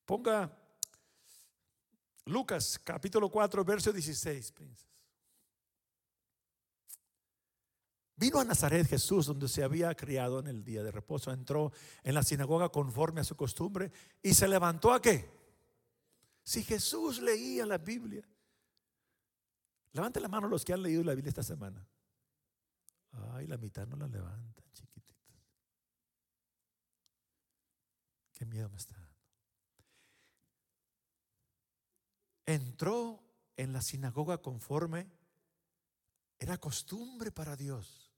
Ponga 0.05 0.55
Lucas 2.25 2.79
capítulo 2.83 3.29
4, 3.31 3.65
verso 3.65 3.91
16. 3.91 4.53
Vino 8.15 8.39
a 8.39 8.43
Nazaret 8.43 8.87
Jesús, 8.87 9.25
donde 9.25 9.47
se 9.47 9.63
había 9.63 9.95
criado 9.95 10.39
en 10.39 10.45
el 10.45 10.63
día 10.63 10.83
de 10.83 10.91
reposo. 10.91 11.31
Entró 11.31 11.71
en 12.03 12.13
la 12.13 12.21
sinagoga 12.21 12.69
conforme 12.69 13.21
a 13.21 13.23
su 13.23 13.35
costumbre 13.35 13.91
y 14.21 14.35
se 14.35 14.47
levantó 14.47 14.93
a 14.93 15.01
qué? 15.01 15.27
Si 16.43 16.63
Jesús 16.63 17.19
leía 17.19 17.65
la 17.65 17.79
Biblia. 17.79 18.23
Levante 19.93 20.19
la 20.19 20.27
mano 20.27 20.47
los 20.47 20.63
que 20.63 20.73
han 20.73 20.83
leído 20.83 21.03
la 21.03 21.15
Biblia 21.15 21.29
esta 21.29 21.41
semana. 21.41 21.83
Ay, 23.11 23.47
la 23.47 23.57
mitad 23.57 23.87
no 23.87 23.95
la 23.95 24.07
levantan, 24.07 24.65
chiquititos. 24.73 25.45
Qué 28.33 28.45
miedo 28.45 28.69
me 28.69 28.77
está 28.77 28.93
dando. 28.95 29.11
Entró 32.45 33.23
en 33.55 33.73
la 33.73 33.81
sinagoga 33.81 34.39
conforme 34.39 35.11
era 36.39 36.57
costumbre 36.57 37.31
para 37.31 37.55
Dios. 37.55 38.11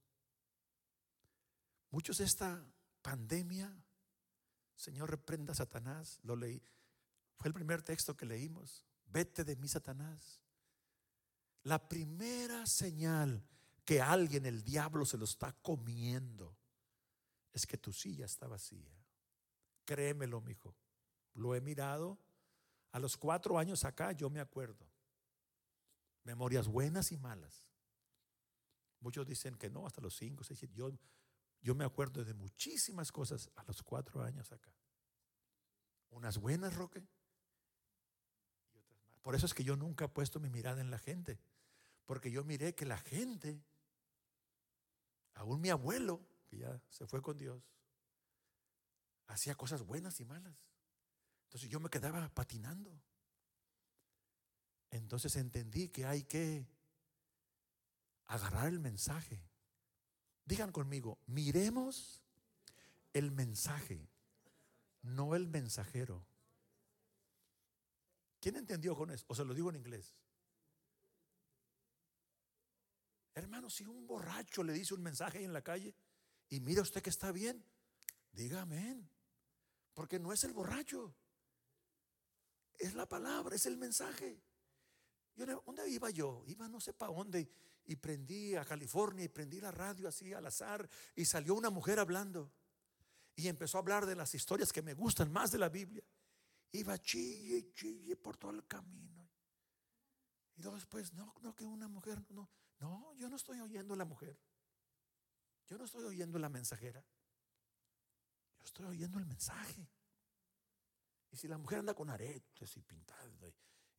Muchos 1.90 2.18
de 2.18 2.26
esta 2.26 2.66
pandemia, 3.02 3.72
Señor 4.76 5.12
reprenda 5.12 5.52
a 5.52 5.56
Satanás, 5.56 6.20
lo 6.24 6.36
leí. 6.36 6.64
Fue 7.38 7.50
el 7.50 7.54
primer 7.54 7.84
texto 7.84 8.16
que 8.16 8.26
leímos. 8.26 8.86
Vete 9.06 9.44
de 9.44 9.56
mí, 9.58 9.68
Satanás. 9.68 10.42
La 11.64 11.88
primera 11.90 12.66
señal 12.66 13.46
que 13.86 14.02
alguien, 14.02 14.46
el 14.46 14.64
diablo, 14.64 15.06
se 15.06 15.18
lo 15.18 15.26
está 15.26 15.54
comiendo 15.62 16.58
es 17.54 17.68
que 17.68 17.78
tu 17.78 17.94
silla 17.94 18.26
está 18.26 18.48
vacía. 18.48 18.92
Créemelo, 19.86 20.42
mijo. 20.42 20.76
Lo 21.34 21.56
he 21.56 21.62
mirado. 21.62 22.20
A 22.92 23.00
los 23.00 23.18
cuatro 23.18 23.58
años 23.58 23.86
acá, 23.86 24.12
yo 24.12 24.30
me 24.30 24.40
acuerdo. 24.40 24.88
Memorias 26.24 26.68
buenas 26.68 27.12
y 27.12 27.18
malas. 27.18 27.68
Muchos 29.00 29.28
dicen 29.28 29.56
que 29.56 29.70
no, 29.70 29.86
hasta 29.86 30.02
los 30.02 30.16
cinco, 30.16 30.44
seis, 30.44 30.62
Yo 30.74 30.92
yo 31.62 31.76
me 31.76 31.86
acuerdo 31.86 32.26
de 32.26 32.34
muchísimas 32.34 33.12
cosas 33.12 33.50
a 33.56 33.64
los 33.64 33.82
cuatro 33.84 34.22
años 34.22 34.52
acá. 34.52 34.72
Unas 36.10 36.38
buenas, 36.38 36.76
Roque. 36.76 37.08
Por 39.22 39.34
eso 39.34 39.46
es 39.46 39.54
que 39.54 39.64
yo 39.64 39.78
nunca 39.78 40.06
he 40.06 40.10
puesto 40.10 40.42
mi 40.42 40.50
mirada 40.50 40.82
en 40.82 40.92
la 40.92 41.00
gente. 41.00 41.40
Porque 42.06 42.30
yo 42.32 42.44
miré 42.44 42.76
que 42.76 42.86
la 42.86 42.98
gente, 42.98 43.64
aún 45.36 45.62
mi 45.62 45.70
abuelo, 45.70 46.26
que 46.48 46.58
ya 46.58 46.82
se 46.90 47.08
fue 47.08 47.22
con 47.22 47.38
Dios, 47.38 47.64
hacía 49.28 49.56
cosas 49.56 49.84
buenas 49.84 50.20
y 50.20 50.26
malas. 50.26 50.56
Entonces 51.46 51.70
yo 51.70 51.80
me 51.80 51.90
quedaba 51.90 52.28
patinando. 52.30 52.92
Entonces 54.92 55.36
entendí 55.36 55.90
que 55.90 56.06
hay 56.06 56.24
que 56.24 56.68
agarrar 58.28 58.68
el 58.68 58.80
mensaje 58.80 59.44
Digan 60.46 60.72
conmigo, 60.72 61.20
miremos 61.26 62.22
el 63.14 63.32
mensaje, 63.32 64.10
no 65.02 65.36
el 65.36 65.48
mensajero. 65.48 66.26
¿Quién 68.42 68.58
entendió 68.58 68.96
con 68.96 69.10
eso? 69.10 69.24
O 69.30 69.36
se 69.36 69.46
lo 69.46 69.54
digo 69.54 69.70
en 69.70 69.78
inglés. 69.78 70.14
Hermano, 73.36 73.70
si 73.70 73.86
un 73.86 74.06
borracho 74.06 74.64
le 74.64 74.74
dice 74.74 74.94
un 74.94 75.02
mensaje 75.02 75.44
en 75.44 75.54
la 75.54 75.62
calle 75.62 75.96
y 76.50 76.60
mira 76.60 76.82
usted 76.82 77.02
que 77.02 77.10
está 77.10 77.32
bien, 77.32 77.66
diga 78.32 78.62
amén. 78.62 79.10
Porque 79.94 80.20
no 80.20 80.34
es 80.34 80.44
el 80.44 80.54
borracho, 80.54 81.16
es 82.80 82.94
la 82.96 83.08
palabra, 83.08 83.56
es 83.56 83.66
el 83.66 83.78
mensaje. 83.78 84.42
Yo, 85.36 85.46
¿Dónde 85.66 85.90
iba 85.90 86.10
yo? 86.10 86.44
Iba 86.48 86.68
no 86.68 86.80
sé 86.80 86.94
para 86.94 87.14
dónde 87.14 87.52
y 87.86 87.96
prendí 87.96 88.56
a 88.56 88.66
California 88.66 89.26
y 89.26 89.30
prendí 89.30 89.60
la 89.60 89.72
radio 89.72 90.08
así 90.08 90.34
al 90.34 90.46
azar 90.46 90.88
y 91.16 91.26
salió 91.26 91.56
una 91.56 91.70
mujer 91.70 92.00
hablando 92.00 92.52
y 93.36 93.48
empezó 93.48 93.78
a 93.78 93.82
hablar 93.82 94.06
de 94.06 94.16
las 94.16 94.34
historias 94.36 94.72
que 94.72 94.82
me 94.82 94.94
gustan 94.94 95.32
más 95.32 95.52
de 95.52 95.58
la 95.58 95.70
Biblia. 95.70 96.04
Iba 96.72 96.98
chille, 97.00 97.72
chille 97.74 98.16
por 98.16 98.38
todo 98.38 98.52
el 98.52 98.66
camino. 98.68 99.30
Y 100.56 100.62
luego 100.62 100.76
después, 100.76 101.14
no, 101.14 101.34
no, 101.42 101.56
que 101.56 101.66
una 101.66 101.88
mujer, 101.88 102.24
no, 102.30 102.50
no, 102.84 103.14
yo 103.16 103.30
no 103.30 103.38
estoy 103.38 103.62
oyendo 103.62 103.96
la 103.96 104.04
mujer. 104.04 104.38
Yo 105.68 105.78
no 105.78 105.86
estoy 105.86 106.04
oyendo 106.04 106.38
la 106.38 106.50
mensajera. 106.50 107.02
Yo 108.60 108.66
estoy 108.66 108.86
oyendo 108.88 109.20
el 109.20 109.26
mensaje. 109.26 109.88
Y 111.32 111.38
si 111.38 111.48
la 111.48 111.58
mujer 111.58 111.80
anda 111.80 111.94
con 111.94 112.10
aretes 112.10 112.76
y 112.76 112.82
pintada 112.82 113.24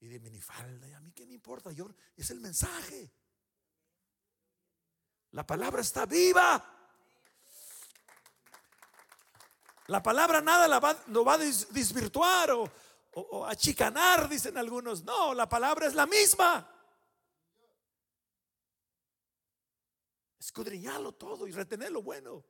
y 0.00 0.06
de 0.06 0.20
minifalda, 0.20 0.86
y 0.86 0.92
a 0.92 1.00
mí 1.00 1.12
qué 1.12 1.24
me 1.24 1.32
importa, 1.32 1.72
yo 1.72 1.88
es 2.14 2.30
el 2.30 2.40
mensaje. 2.40 3.10
La 5.30 5.46
palabra 5.46 5.80
está 5.80 6.04
viva. 6.04 6.62
La 9.86 10.02
palabra 10.02 10.42
nada 10.42 10.68
la 10.68 10.78
va, 10.78 11.02
lo 11.06 11.24
va 11.24 11.34
a 11.34 11.38
desvirtuar 11.38 12.50
o, 12.50 12.70
o, 13.12 13.46
achicanar, 13.46 14.28
dicen 14.28 14.58
algunos. 14.58 15.02
No, 15.04 15.32
la 15.32 15.48
palabra 15.48 15.86
es 15.86 15.94
la 15.94 16.06
misma. 16.06 16.73
Escudriñarlo 20.54 21.10
todo 21.10 21.48
y 21.48 21.50
retener 21.50 21.90
lo 21.90 22.00
bueno. 22.00 22.44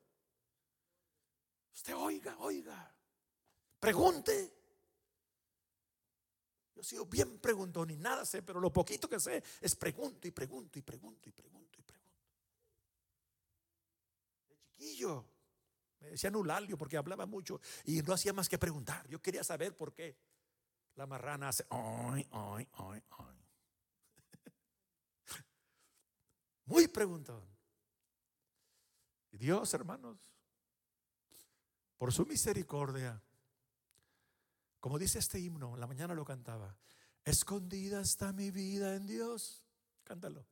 Usted 1.73 1.97
oiga, 1.97 2.37
oiga. 2.41 2.95
Pregunte. 3.81 4.53
Yo 6.75 6.83
sigo 6.83 7.07
bien 7.07 7.39
preguntón 7.39 7.89
y 7.89 7.97
nada 7.97 8.27
sé, 8.27 8.43
pero 8.43 8.61
lo 8.61 8.71
poquito 8.71 9.09
que 9.09 9.19
sé 9.19 9.43
es 9.59 9.75
pregunto 9.75 10.29
y 10.29 10.33
pregunto 10.33 10.79
y 10.79 10.83
pregunto 10.83 11.31
y 11.31 11.33
pregunto 11.33 11.79
Me 16.01 16.11
decían 16.11 16.37
Ulalio 16.37 16.77
porque 16.77 16.99
hablaba 16.99 17.25
mucho 17.25 17.59
y 17.87 18.03
no 18.03 18.13
hacía 18.13 18.35
más 18.35 18.51
que 18.51 18.59
preguntar. 18.59 19.09
Yo 19.09 19.23
quería 19.23 19.43
saber 19.43 19.75
por 19.75 19.95
qué 19.95 20.15
la 20.97 21.07
marrana 21.07 21.49
hace 21.49 21.65
ay, 21.71 22.29
ay, 22.31 22.69
ay, 22.75 23.03
ay. 23.17 23.47
Muy 26.67 26.87
preguntón. 26.89 27.54
Y 29.35 29.37
Dios, 29.37 29.74
hermanos, 29.74 30.16
por 31.99 32.12
su 32.12 32.24
misericordia, 32.24 33.20
como 34.78 34.97
dice 34.97 35.18
este 35.18 35.41
himno, 35.41 35.76
la 35.76 35.89
mañana 35.89 36.14
lo 36.14 36.24
cantaba, 36.24 36.78
escondida 37.24 38.01
está 38.01 38.32
mi 38.32 38.53
vida 38.53 38.95
en 38.95 39.09
Dios. 39.09 39.64
Cántalo. 40.05 40.47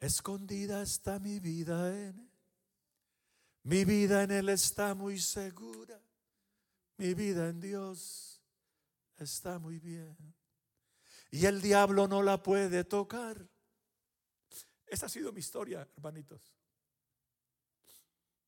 Escondida 0.00 0.80
está 0.80 1.18
mi 1.18 1.38
vida 1.38 1.90
en 1.90 2.18
Él. 2.18 2.30
Mi 3.64 3.84
vida 3.84 4.22
en 4.22 4.30
Él 4.30 4.48
está 4.48 4.94
muy 4.94 5.20
segura. 5.20 6.00
Mi 6.96 7.12
vida 7.12 7.50
en 7.50 7.60
Dios 7.60 8.40
está 9.18 9.58
muy 9.58 9.78
bien. 9.80 10.16
Y 11.30 11.44
el 11.44 11.60
diablo 11.60 12.08
no 12.08 12.22
la 12.22 12.42
puede 12.42 12.84
tocar. 12.84 13.46
Esa 14.86 15.06
ha 15.06 15.10
sido 15.10 15.30
mi 15.30 15.40
historia, 15.40 15.86
hermanitos. 15.94 16.54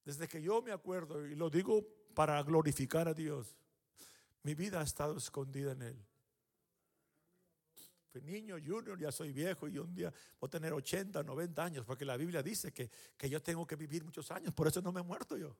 Desde 0.04 0.28
que 0.28 0.42
yo 0.42 0.60
me 0.62 0.72
acuerdo, 0.72 1.26
y 1.26 1.34
lo 1.34 1.48
digo 1.48 1.86
para 2.14 2.42
glorificar 2.42 3.08
a 3.08 3.14
Dios, 3.14 3.56
mi 4.42 4.54
vida 4.54 4.80
ha 4.80 4.84
estado 4.84 5.16
escondida 5.16 5.72
en 5.72 5.82
Él. 5.82 6.06
Fui 8.12 8.20
niño, 8.20 8.56
junior, 8.64 8.98
ya 8.98 9.10
soy 9.10 9.32
viejo 9.32 9.66
y 9.66 9.78
un 9.78 9.92
día 9.94 10.12
voy 10.38 10.46
a 10.46 10.50
tener 10.50 10.72
80, 10.72 11.22
90 11.22 11.64
años, 11.64 11.84
porque 11.84 12.04
la 12.04 12.16
Biblia 12.16 12.42
dice 12.42 12.72
que, 12.72 12.90
que 13.16 13.28
yo 13.28 13.42
tengo 13.42 13.66
que 13.66 13.74
vivir 13.76 14.04
muchos 14.04 14.30
años, 14.30 14.54
por 14.54 14.68
eso 14.68 14.80
no 14.80 14.92
me 14.92 15.00
he 15.00 15.02
muerto 15.02 15.36
yo. 15.36 15.56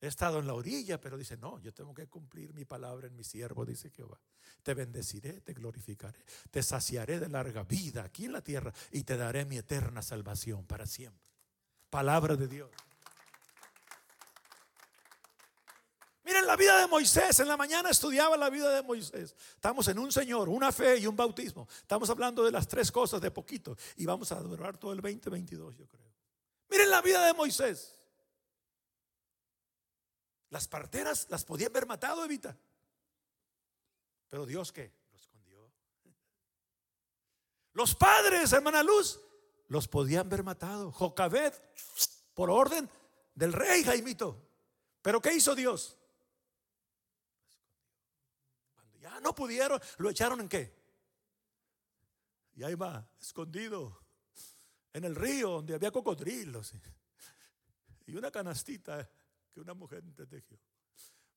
He 0.00 0.06
estado 0.06 0.38
en 0.38 0.46
la 0.46 0.54
orilla, 0.54 1.00
pero 1.00 1.16
dice, 1.16 1.36
no, 1.36 1.58
yo 1.60 1.72
tengo 1.72 1.94
que 1.94 2.06
cumplir 2.08 2.52
mi 2.52 2.64
palabra 2.64 3.06
en 3.06 3.16
mi 3.16 3.24
siervo, 3.24 3.64
dice 3.64 3.88
Jehová. 3.90 4.20
Te 4.62 4.74
bendeciré, 4.74 5.40
te 5.40 5.54
glorificaré, 5.54 6.24
te 6.50 6.62
saciaré 6.62 7.20
de 7.20 7.28
larga 7.28 7.62
vida 7.62 8.04
aquí 8.04 8.26
en 8.26 8.32
la 8.32 8.42
tierra 8.42 8.72
y 8.90 9.04
te 9.04 9.16
daré 9.16 9.44
mi 9.44 9.56
eterna 9.56 10.02
salvación 10.02 10.66
para 10.66 10.86
siempre. 10.86 11.33
Palabra 11.94 12.34
de 12.34 12.48
Dios. 12.48 12.68
Miren 16.24 16.44
la 16.44 16.56
vida 16.56 16.80
de 16.80 16.88
Moisés. 16.88 17.38
En 17.38 17.46
la 17.46 17.56
mañana 17.56 17.90
estudiaba 17.90 18.36
la 18.36 18.50
vida 18.50 18.74
de 18.74 18.82
Moisés. 18.82 19.36
Estamos 19.54 19.86
en 19.86 20.00
un 20.00 20.10
Señor, 20.10 20.48
una 20.48 20.72
fe 20.72 20.98
y 20.98 21.06
un 21.06 21.14
bautismo. 21.14 21.68
Estamos 21.70 22.10
hablando 22.10 22.42
de 22.42 22.50
las 22.50 22.66
tres 22.66 22.90
cosas 22.90 23.20
de 23.20 23.30
poquito. 23.30 23.76
Y 23.94 24.06
vamos 24.06 24.32
a 24.32 24.40
durar 24.40 24.76
todo 24.76 24.92
el 24.92 25.00
2022, 25.00 25.76
yo 25.76 25.86
creo. 25.86 26.12
Miren 26.68 26.90
la 26.90 27.00
vida 27.00 27.24
de 27.26 27.32
Moisés. 27.32 27.96
Las 30.50 30.66
parteras 30.66 31.28
las 31.30 31.44
podían 31.44 31.70
haber 31.70 31.86
matado, 31.86 32.24
Evita. 32.24 32.58
Pero 34.30 34.46
Dios 34.46 34.72
qué? 34.72 34.92
Lo 35.12 35.16
escondió. 35.16 35.70
Los 37.72 37.94
padres, 37.94 38.52
hermana 38.52 38.82
Luz, 38.82 39.20
los 39.68 39.88
podían 39.88 40.26
haber 40.26 40.42
matado. 40.42 40.92
Jocabed, 40.92 41.52
por 42.34 42.50
orden 42.50 42.88
del 43.34 43.52
rey 43.52 43.84
Jaimito. 43.84 44.40
Pero 45.02 45.20
¿qué 45.20 45.34
hizo 45.34 45.54
Dios? 45.54 45.98
Cuando 48.74 48.98
ya 48.98 49.20
no 49.20 49.34
pudieron, 49.34 49.80
lo 49.98 50.10
echaron 50.10 50.40
en 50.40 50.48
qué? 50.48 50.74
Y 52.56 52.62
ahí 52.62 52.74
va, 52.74 53.06
escondido 53.20 54.00
en 54.92 55.04
el 55.04 55.14
río 55.14 55.50
donde 55.50 55.74
había 55.74 55.90
cocodrilos 55.90 56.72
y 58.06 58.16
una 58.16 58.30
canastita 58.30 59.08
que 59.52 59.60
una 59.60 59.74
mujer 59.74 60.04
te 60.14 60.26
tejió. 60.26 60.58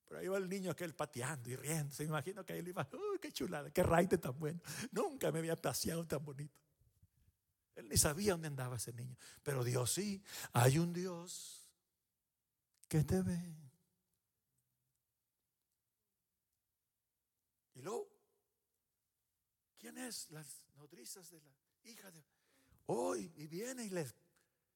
Pero 0.05 0.19
ahí 0.19 0.27
va 0.27 0.37
el 0.37 0.47
niño 0.47 0.71
aquel 0.71 0.95
pateando 0.95 1.49
y 1.49 1.55
riendo. 1.55 1.93
Se 1.93 2.03
imagino 2.03 2.45
que 2.45 2.57
él 2.57 2.67
iba, 2.67 2.87
uy, 2.93 3.19
qué 3.19 3.31
chulada, 3.31 3.71
qué 3.71 3.83
raite 3.83 4.17
tan 4.17 4.37
bueno. 4.37 4.61
Nunca 4.91 5.31
me 5.31 5.39
había 5.39 5.55
paseado 5.55 6.05
tan 6.05 6.23
bonito. 6.23 6.66
Él 7.77 7.87
ni 7.87 7.95
sabía 7.97 8.33
dónde 8.33 8.47
andaba 8.47 8.75
ese 8.75 8.91
niño. 8.91 9.15
Pero 9.43 9.63
Dios 9.63 9.93
sí, 9.93 10.21
hay 10.51 10.79
un 10.79 10.91
Dios 10.91 11.69
que 12.89 13.03
te 13.03 13.21
ve. 13.21 13.55
Y 17.75 17.81
luego, 17.81 18.09
¿quién 19.77 19.97
es? 19.99 20.29
Las 20.31 20.63
nodrizas 20.75 21.29
de 21.29 21.39
la 21.39 21.55
hija 21.83 22.09
de... 22.09 22.25
Hoy, 22.87 23.31
y 23.35 23.47
viene 23.47 23.85
y 23.85 23.89
les 23.91 24.15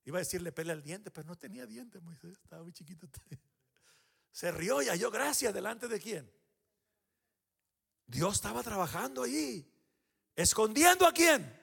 Iba 0.03 0.17
a 0.17 0.21
decirle 0.21 0.51
pelea 0.51 0.73
el 0.73 0.81
diente, 0.81 1.11
pero 1.11 1.27
no 1.27 1.37
tenía 1.37 1.65
diente, 1.65 1.99
Moisés, 1.99 2.37
estaba 2.41 2.63
muy 2.63 2.73
chiquito. 2.73 3.07
Se 4.31 4.51
rió 4.51 4.81
y 4.81 4.87
halló 4.87 5.11
gracia 5.11 5.51
delante 5.51 5.87
de 5.87 5.99
quién. 5.99 6.31
Dios 8.07 8.35
estaba 8.35 8.63
trabajando 8.63 9.23
allí, 9.23 9.71
escondiendo 10.35 11.05
a 11.05 11.13
quién. 11.13 11.60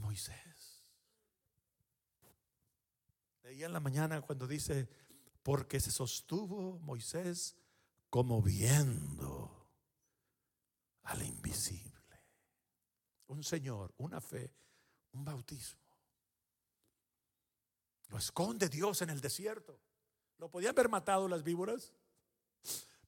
Moisés. 0.00 0.84
Leía 3.42 3.66
en 3.66 3.72
la 3.72 3.80
mañana 3.80 4.20
cuando 4.20 4.46
dice, 4.46 4.88
porque 5.42 5.80
se 5.80 5.90
sostuvo 5.90 6.78
Moisés 6.80 7.56
como 8.08 8.42
viendo 8.42 9.70
al 11.04 11.22
invisible. 11.22 11.90
Un 13.28 13.44
Señor, 13.44 13.94
una 13.98 14.20
fe, 14.20 14.52
un 15.12 15.24
bautismo. 15.24 15.80
Lo 18.08 18.18
esconde 18.18 18.68
Dios 18.68 19.02
en 19.02 19.10
el 19.10 19.20
desierto. 19.20 19.80
¿Lo 20.38 20.50
podían 20.50 20.72
haber 20.72 20.88
matado 20.88 21.28
las 21.28 21.44
víboras? 21.44 21.92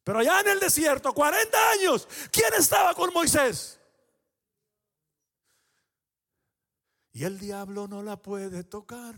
Pero 0.05 0.19
allá 0.19 0.41
en 0.41 0.49
el 0.49 0.61
desierto, 0.61 1.13
40 1.13 1.71
años, 1.71 2.09
¿quién 2.31 2.53
estaba 2.55 2.95
con 2.95 3.13
Moisés? 3.13 3.81
Y 7.13 7.25
el 7.25 7.39
diablo 7.39 7.87
no 7.89 8.03
la 8.03 8.21
puede 8.21 8.65
tocar. 8.65 9.17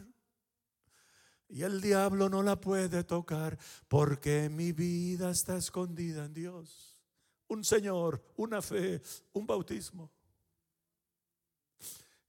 Y 1.48 1.62
el 1.62 1.80
diablo 1.80 2.28
no 2.28 2.42
la 2.42 2.60
puede 2.60 3.04
tocar 3.04 3.58
porque 3.88 4.48
mi 4.48 4.72
vida 4.72 5.30
está 5.30 5.56
escondida 5.56 6.24
en 6.24 6.34
Dios. 6.34 6.98
Un 7.46 7.64
Señor, 7.64 8.24
una 8.36 8.60
fe, 8.60 9.00
un 9.32 9.46
bautismo. 9.46 10.10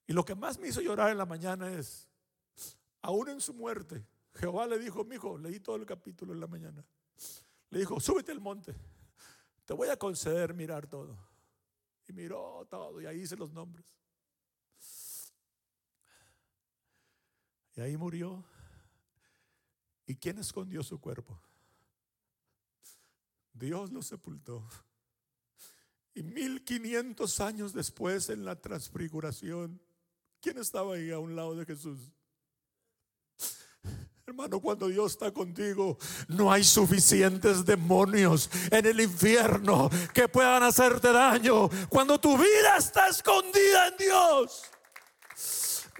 Y 0.05 0.13
lo 0.13 0.23
que 0.23 0.35
más 0.35 0.59
me 0.59 0.67
hizo 0.67 0.81
llorar 0.81 1.11
en 1.11 1.17
la 1.17 1.25
mañana 1.25 1.71
es 1.71 2.07
aún 3.01 3.29
en 3.29 3.39
su 3.39 3.53
muerte, 3.53 4.03
Jehová 4.33 4.67
le 4.67 4.79
dijo, 4.79 5.03
mi 5.03 5.15
hijo, 5.15 5.37
leí 5.37 5.59
todo 5.59 5.75
el 5.75 5.85
capítulo 5.85 6.33
en 6.33 6.39
la 6.39 6.47
mañana. 6.47 6.83
Le 7.69 7.79
dijo, 7.79 7.99
súbete 7.99 8.31
al 8.31 8.41
monte, 8.41 8.75
te 9.63 9.73
voy 9.73 9.89
a 9.89 9.97
conceder 9.97 10.53
mirar 10.53 10.87
todo. 10.87 11.17
Y 12.07 12.13
miró 12.13 12.67
todo, 12.69 12.99
y 13.01 13.05
ahí 13.05 13.21
hice 13.21 13.35
los 13.35 13.51
nombres. 13.51 13.85
Y 17.75 17.81
ahí 17.81 17.97
murió. 17.97 18.43
¿Y 20.05 20.15
quién 20.15 20.37
escondió 20.37 20.83
su 20.83 20.99
cuerpo? 20.99 21.39
Dios 23.53 23.91
lo 23.91 24.01
sepultó. 24.01 24.67
Y 26.13 26.23
mil 26.23 26.63
quinientos 26.63 27.39
años 27.39 27.73
después, 27.73 28.29
en 28.29 28.45
la 28.45 28.55
transfiguración, 28.55 29.81
¿quién 30.39 30.57
estaba 30.57 30.95
ahí 30.95 31.11
a 31.11 31.19
un 31.19 31.35
lado 31.35 31.55
de 31.55 31.65
Jesús? 31.65 31.99
Hermano, 34.27 34.59
cuando 34.59 34.87
Dios 34.87 35.11
está 35.11 35.31
contigo, 35.31 35.97
no 36.29 36.51
hay 36.51 36.63
suficientes 36.63 37.63
demonios 37.63 38.49
en 38.71 38.85
el 38.85 38.99
infierno 38.99 39.89
que 40.13 40.27
puedan 40.27 40.63
hacerte 40.63 41.11
daño. 41.11 41.69
Cuando 41.89 42.19
tu 42.19 42.35
vida 42.37 42.77
está 42.77 43.07
escondida 43.07 43.89
en 43.89 43.97
Dios. 43.97 44.63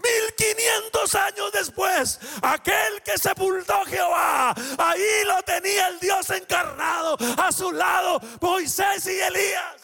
1500 0.04 1.16
años 1.16 1.52
después, 1.52 2.20
aquel 2.42 3.02
que 3.04 3.18
sepultó 3.18 3.84
Jehová, 3.86 4.54
ahí 4.78 5.24
lo 5.26 5.42
tenía 5.44 5.88
el 5.88 6.00
Dios 6.00 6.30
encarnado 6.30 7.18
a 7.38 7.52
su 7.52 7.72
lado, 7.72 8.20
Moisés 8.42 9.06
y 9.08 9.20
Elías. 9.20 9.82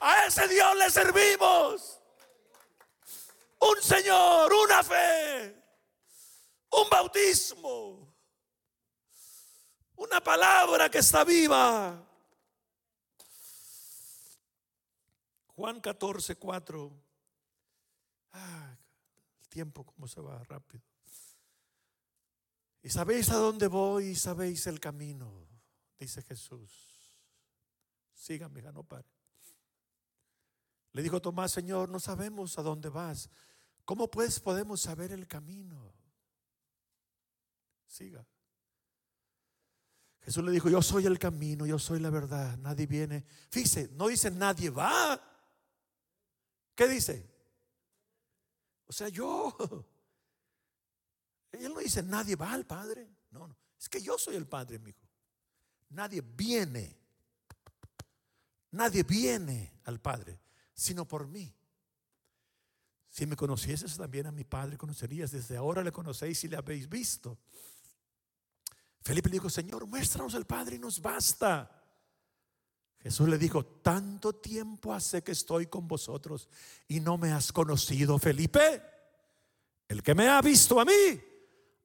A 0.00 0.26
ese 0.26 0.48
Dios 0.48 0.76
le 0.76 0.90
servimos. 0.90 2.00
Un 3.58 3.82
Señor, 3.82 4.52
una 4.52 4.82
fe 4.82 5.56
un 6.76 6.90
bautismo, 6.90 8.14
una 9.96 10.20
palabra 10.20 10.90
que 10.90 10.98
está 10.98 11.24
viva. 11.24 12.02
Juan 15.54 15.80
14, 15.80 16.36
4. 16.36 16.92
Ah, 18.32 18.76
el 19.40 19.48
tiempo 19.48 19.84
como 19.84 20.06
se 20.08 20.20
va 20.20 20.42
rápido. 20.44 20.84
Y 22.82 22.90
sabéis 22.90 23.30
a 23.30 23.36
dónde 23.36 23.66
voy 23.66 24.06
y 24.06 24.14
sabéis 24.14 24.66
el 24.66 24.78
camino, 24.78 25.48
dice 25.98 26.22
Jesús. 26.22 26.70
Síganme, 28.14 28.62
no 28.62 28.84
pare. 28.84 29.08
Le 30.92 31.02
dijo 31.02 31.20
Tomás, 31.20 31.52
Señor, 31.52 31.88
no 31.88 32.00
sabemos 32.00 32.58
a 32.58 32.62
dónde 32.62 32.88
vas. 32.88 33.28
¿Cómo 33.84 34.10
pues 34.10 34.40
podemos 34.40 34.80
saber 34.80 35.12
el 35.12 35.26
camino? 35.26 35.94
Siga. 37.86 38.26
Jesús 40.20 40.42
le 40.42 40.50
dijo, 40.50 40.68
yo 40.68 40.82
soy 40.82 41.06
el 41.06 41.20
camino, 41.20 41.66
yo 41.66 41.78
soy 41.78 42.00
la 42.00 42.10
verdad, 42.10 42.56
nadie 42.58 42.86
viene. 42.86 43.24
Fíjese, 43.50 43.90
no 43.92 44.08
dice 44.08 44.30
nadie 44.30 44.70
va. 44.70 45.20
¿Qué 46.74 46.88
dice? 46.88 47.35
O 48.86 48.92
sea, 48.92 49.08
yo. 49.08 49.56
Él 51.52 51.72
no 51.72 51.80
dice 51.80 52.02
nadie 52.02 52.36
va 52.36 52.52
al 52.52 52.66
Padre. 52.66 53.08
No, 53.30 53.48
no. 53.48 53.56
Es 53.78 53.88
que 53.88 54.00
yo 54.00 54.18
soy 54.18 54.36
el 54.36 54.46
Padre, 54.46 54.78
mi 54.78 54.90
hijo. 54.90 55.06
Nadie 55.90 56.20
viene. 56.20 56.96
Nadie 58.72 59.02
viene 59.04 59.80
al 59.84 60.00
Padre, 60.00 60.40
sino 60.74 61.06
por 61.06 61.26
mí. 61.26 61.54
Si 63.08 63.24
me 63.24 63.36
conocieses 63.36 63.96
también 63.96 64.26
a 64.26 64.32
mi 64.32 64.44
Padre, 64.44 64.76
conocerías. 64.76 65.30
Desde 65.30 65.56
ahora 65.56 65.82
le 65.82 65.92
conocéis 65.92 66.44
y 66.44 66.48
le 66.48 66.56
habéis 66.56 66.88
visto. 66.88 67.38
Felipe 69.00 69.28
le 69.28 69.34
dijo, 69.34 69.48
Señor, 69.48 69.86
muéstranos 69.86 70.34
al 70.34 70.46
Padre 70.46 70.76
y 70.76 70.78
nos 70.78 71.00
basta. 71.00 71.75
Jesús 73.06 73.28
le 73.28 73.38
dijo, 73.38 73.64
tanto 73.64 74.32
tiempo 74.32 74.92
hace 74.92 75.22
que 75.22 75.30
estoy 75.30 75.68
con 75.68 75.86
vosotros 75.86 76.48
y 76.88 76.98
no 76.98 77.16
me 77.16 77.30
has 77.30 77.52
conocido, 77.52 78.18
Felipe. 78.18 78.82
El 79.86 80.02
que 80.02 80.12
me 80.12 80.28
ha 80.28 80.42
visto 80.42 80.80
a 80.80 80.84
mí, 80.84 81.22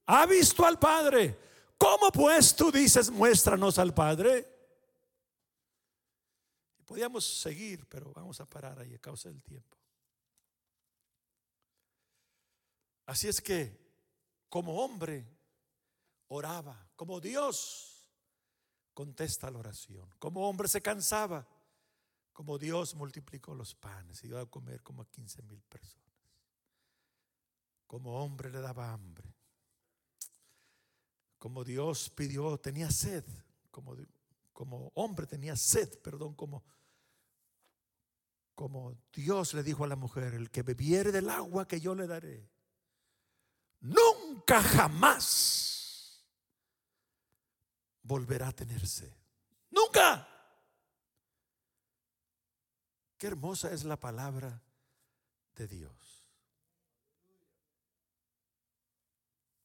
ha 0.07 0.25
visto 0.25 0.65
al 0.65 0.79
Padre. 0.79 1.37
¿Cómo 1.77 2.11
pues 2.11 2.55
tú 2.55 2.71
dices, 2.71 3.11
muéstranos 3.11 3.77
al 3.77 3.93
Padre? 3.93 4.47
Podíamos 6.85 7.23
seguir, 7.23 7.85
pero 7.87 8.11
vamos 8.13 8.41
a 8.41 8.47
parar 8.47 8.79
ahí 8.79 8.95
a 8.95 8.99
causa 8.99 9.29
del 9.29 9.43
tiempo. 9.43 9.77
Así 13.05 13.27
es 13.27 13.39
que, 13.41 13.79
como 14.49 14.83
hombre, 14.83 15.27
oraba, 16.29 16.89
como 16.95 17.19
Dios 17.21 17.90
contesta 18.93 19.49
la 19.49 19.59
oración, 19.59 20.09
como 20.19 20.47
hombre 20.47 20.67
se 20.67 20.81
cansaba, 20.81 21.47
como 22.33 22.57
Dios 22.57 22.95
multiplicó 22.95 23.53
los 23.53 23.75
panes 23.75 24.23
y 24.23 24.27
dio 24.27 24.39
a 24.39 24.49
comer 24.49 24.81
como 24.81 25.01
a 25.01 25.09
15 25.09 25.41
mil 25.43 25.61
personas, 25.63 26.11
como 27.87 28.23
hombre 28.23 28.49
le 28.49 28.61
daba 28.61 28.91
hambre, 28.91 29.33
como 31.37 31.63
Dios 31.63 32.09
pidió, 32.09 32.57
tenía 32.59 32.91
sed, 32.91 33.25
como, 33.71 33.95
como 34.53 34.91
hombre 34.95 35.25
tenía 35.25 35.55
sed, 35.55 35.99
perdón, 35.99 36.35
como, 36.35 36.63
como 38.53 38.95
Dios 39.11 39.53
le 39.53 39.63
dijo 39.63 39.83
a 39.83 39.87
la 39.87 39.95
mujer, 39.95 40.33
el 40.33 40.51
que 40.51 40.61
bebiere 40.61 41.11
del 41.11 41.29
agua 41.29 41.67
que 41.67 41.81
yo 41.81 41.95
le 41.95 42.07
daré, 42.07 42.49
nunca 43.79 44.61
jamás 44.61 45.70
volverá 48.11 48.49
a 48.49 48.51
tenerse. 48.51 49.09
Nunca. 49.69 50.27
Qué 53.17 53.27
hermosa 53.27 53.71
es 53.71 53.85
la 53.85 53.97
palabra 53.97 54.61
de 55.55 55.65
Dios. 55.65 56.27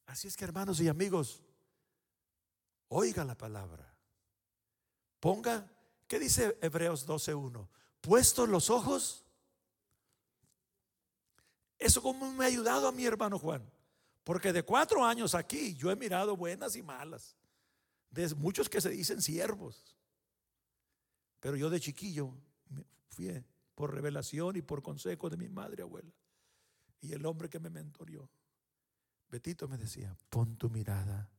Así 0.05 0.29
es 0.29 0.37
que 0.37 0.45
hermanos 0.45 0.79
y 0.79 0.87
amigos, 0.87 1.41
oiga 2.87 3.25
la 3.25 3.35
palabra. 3.35 3.93
Ponga, 5.19 5.69
¿qué 6.07 6.17
dice 6.17 6.57
Hebreos 6.61 7.05
12.1? 7.05 7.67
Puestos 7.99 8.47
los 8.47 8.69
ojos. 8.69 9.25
Eso 11.77 12.01
como 12.01 12.31
me 12.31 12.45
ha 12.45 12.47
ayudado 12.47 12.87
a 12.87 12.93
mi 12.93 13.05
hermano 13.05 13.37
Juan. 13.37 13.69
Porque 14.23 14.53
de 14.53 14.63
cuatro 14.63 15.03
años 15.03 15.35
aquí 15.35 15.75
yo 15.75 15.91
he 15.91 15.97
mirado 15.97 16.37
buenas 16.37 16.77
y 16.77 16.81
malas 16.81 17.35
de 18.09 18.33
muchos 18.35 18.69
que 18.69 18.81
se 18.81 18.89
dicen 18.89 19.21
siervos. 19.21 19.97
Pero 21.39 21.55
yo 21.55 21.69
de 21.69 21.79
chiquillo 21.79 22.33
fui 23.09 23.43
por 23.75 23.93
revelación 23.93 24.55
y 24.55 24.61
por 24.61 24.81
consejo 24.81 25.29
de 25.29 25.37
mi 25.37 25.49
madre 25.49 25.83
abuela. 25.83 26.11
Y 26.99 27.13
el 27.13 27.25
hombre 27.25 27.49
que 27.49 27.59
me 27.59 27.69
mentorió, 27.69 28.29
Betito 29.29 29.67
me 29.67 29.77
decía, 29.77 30.15
pon 30.29 30.57
tu 30.57 30.69
mirada 30.69 31.29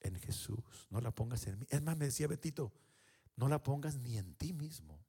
en 0.00 0.20
Jesús, 0.20 0.58
no 0.90 1.00
la 1.00 1.12
pongas 1.12 1.46
en 1.46 1.60
mí. 1.60 1.66
Es 1.70 1.80
más, 1.82 1.96
me 1.96 2.06
decía 2.06 2.26
Betito, 2.26 2.72
no 3.36 3.48
la 3.48 3.62
pongas 3.62 3.96
ni 3.96 4.18
en 4.18 4.34
ti 4.34 4.52
mismo. 4.52 5.02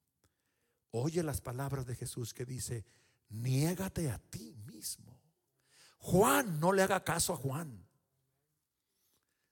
Oye 0.91 1.21
las 1.23 1.41
palabras 1.41 1.85
de 1.85 1.95
Jesús 1.95 2.33
que 2.33 2.45
dice, 2.45 2.85
niégate 3.29 4.09
a 4.09 4.17
ti 4.17 4.55
mismo. 4.65 5.19
Juan, 5.97 6.59
no 6.59 6.71
le 6.71 6.83
haga 6.83 7.03
caso 7.03 7.33
a 7.33 7.37
Juan. 7.37 7.84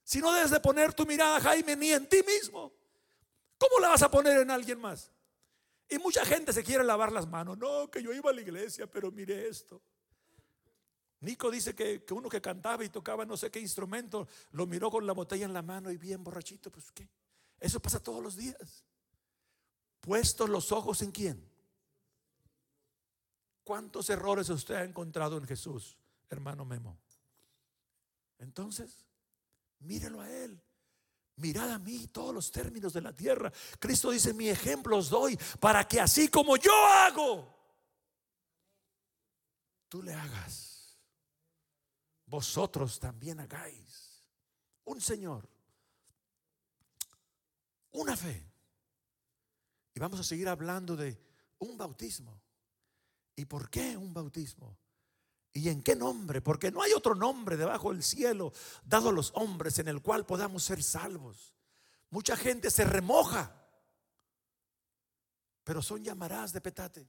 Si 0.03 0.19
no 0.19 0.33
debes 0.33 0.51
de 0.51 0.59
poner 0.59 0.93
tu 0.93 1.05
mirada, 1.05 1.39
Jaime, 1.39 1.75
ni 1.75 1.91
en 1.91 2.07
ti 2.07 2.21
mismo, 2.23 2.73
¿cómo 3.57 3.79
la 3.79 3.89
vas 3.89 4.01
a 4.01 4.11
poner 4.11 4.41
en 4.41 4.51
alguien 4.51 4.79
más? 4.79 5.11
Y 5.89 5.97
mucha 5.97 6.25
gente 6.25 6.51
se 6.51 6.63
quiere 6.63 6.83
lavar 6.83 7.11
las 7.11 7.27
manos. 7.27 7.57
No, 7.57 7.89
que 7.89 8.01
yo 8.01 8.11
iba 8.13 8.29
a 8.29 8.33
la 8.33 8.41
iglesia, 8.41 8.87
pero 8.87 9.11
mire 9.11 9.47
esto. 9.47 9.81
Nico 11.21 11.49
dice 11.49 11.73
que, 11.73 12.03
uno 12.11 12.27
que 12.27 12.41
cantaba 12.41 12.83
y 12.83 12.89
tocaba 12.89 13.25
no 13.25 13.37
sé 13.37 13.49
qué 13.49 13.59
instrumento, 13.59 14.27
lo 14.51 14.67
miró 14.67 14.91
con 14.91 15.07
la 15.07 15.13
botella 15.13 15.45
en 15.45 15.53
la 15.53 15.61
mano 15.61 15.89
y 15.89 15.97
bien 15.97 16.23
borrachito. 16.23 16.69
Pues 16.69 16.91
qué. 16.91 17.07
Eso 17.59 17.79
pasa 17.79 18.01
todos 18.01 18.21
los 18.21 18.35
días. 18.35 18.83
Puestos 20.01 20.49
los 20.49 20.73
ojos 20.73 21.01
en 21.01 21.11
quién. 21.11 21.49
¿Cuántos 23.63 24.09
errores 24.09 24.49
usted 24.49 24.75
ha 24.75 24.83
encontrado 24.83 25.37
en 25.37 25.45
Jesús, 25.45 25.97
hermano 26.29 26.65
Memo? 26.65 26.97
Entonces, 28.39 29.05
Mírelo 29.83 30.21
a 30.21 30.29
Él. 30.29 30.61
Mirad 31.35 31.71
a 31.71 31.79
mí 31.79 32.07
todos 32.07 32.33
los 32.33 32.51
términos 32.51 32.93
de 32.93 33.01
la 33.01 33.13
tierra. 33.13 33.51
Cristo 33.79 34.11
dice, 34.11 34.33
mi 34.33 34.49
ejemplo 34.49 34.97
os 34.97 35.09
doy 35.09 35.37
para 35.59 35.87
que 35.87 35.99
así 35.99 36.27
como 36.27 36.57
yo 36.57 36.73
hago, 36.85 37.53
tú 39.89 40.03
le 40.03 40.13
hagas. 40.13 40.97
Vosotros 42.25 42.99
también 42.99 43.39
hagáis. 43.39 44.27
Un 44.85 45.01
Señor. 45.01 45.47
Una 47.91 48.15
fe. 48.15 48.51
Y 49.93 49.99
vamos 49.99 50.19
a 50.19 50.23
seguir 50.23 50.49
hablando 50.49 50.95
de 50.95 51.19
un 51.59 51.77
bautismo. 51.77 52.41
¿Y 53.35 53.45
por 53.45 53.69
qué 53.69 53.97
un 53.97 54.13
bautismo? 54.13 54.77
¿Y 55.53 55.69
en 55.69 55.83
qué 55.83 55.95
nombre? 55.95 56.41
Porque 56.41 56.71
no 56.71 56.81
hay 56.81 56.93
otro 56.93 57.13
nombre 57.13 57.55
debajo 57.57 57.93
del 57.93 58.01
cielo 58.01 58.51
dado 58.83 59.09
a 59.09 59.13
los 59.13 59.31
hombres 59.35 59.77
en 59.77 59.87
el 59.87 60.01
cual 60.01 60.25
podamos 60.25 60.63
ser 60.63 60.81
salvos. 60.81 61.53
Mucha 62.09 62.35
gente 62.35 62.71
se 62.71 62.83
remoja, 62.83 63.55
pero 65.63 65.81
son 65.81 66.03
llamarás 66.03 66.53
de 66.53 66.61
petate. 66.61 67.07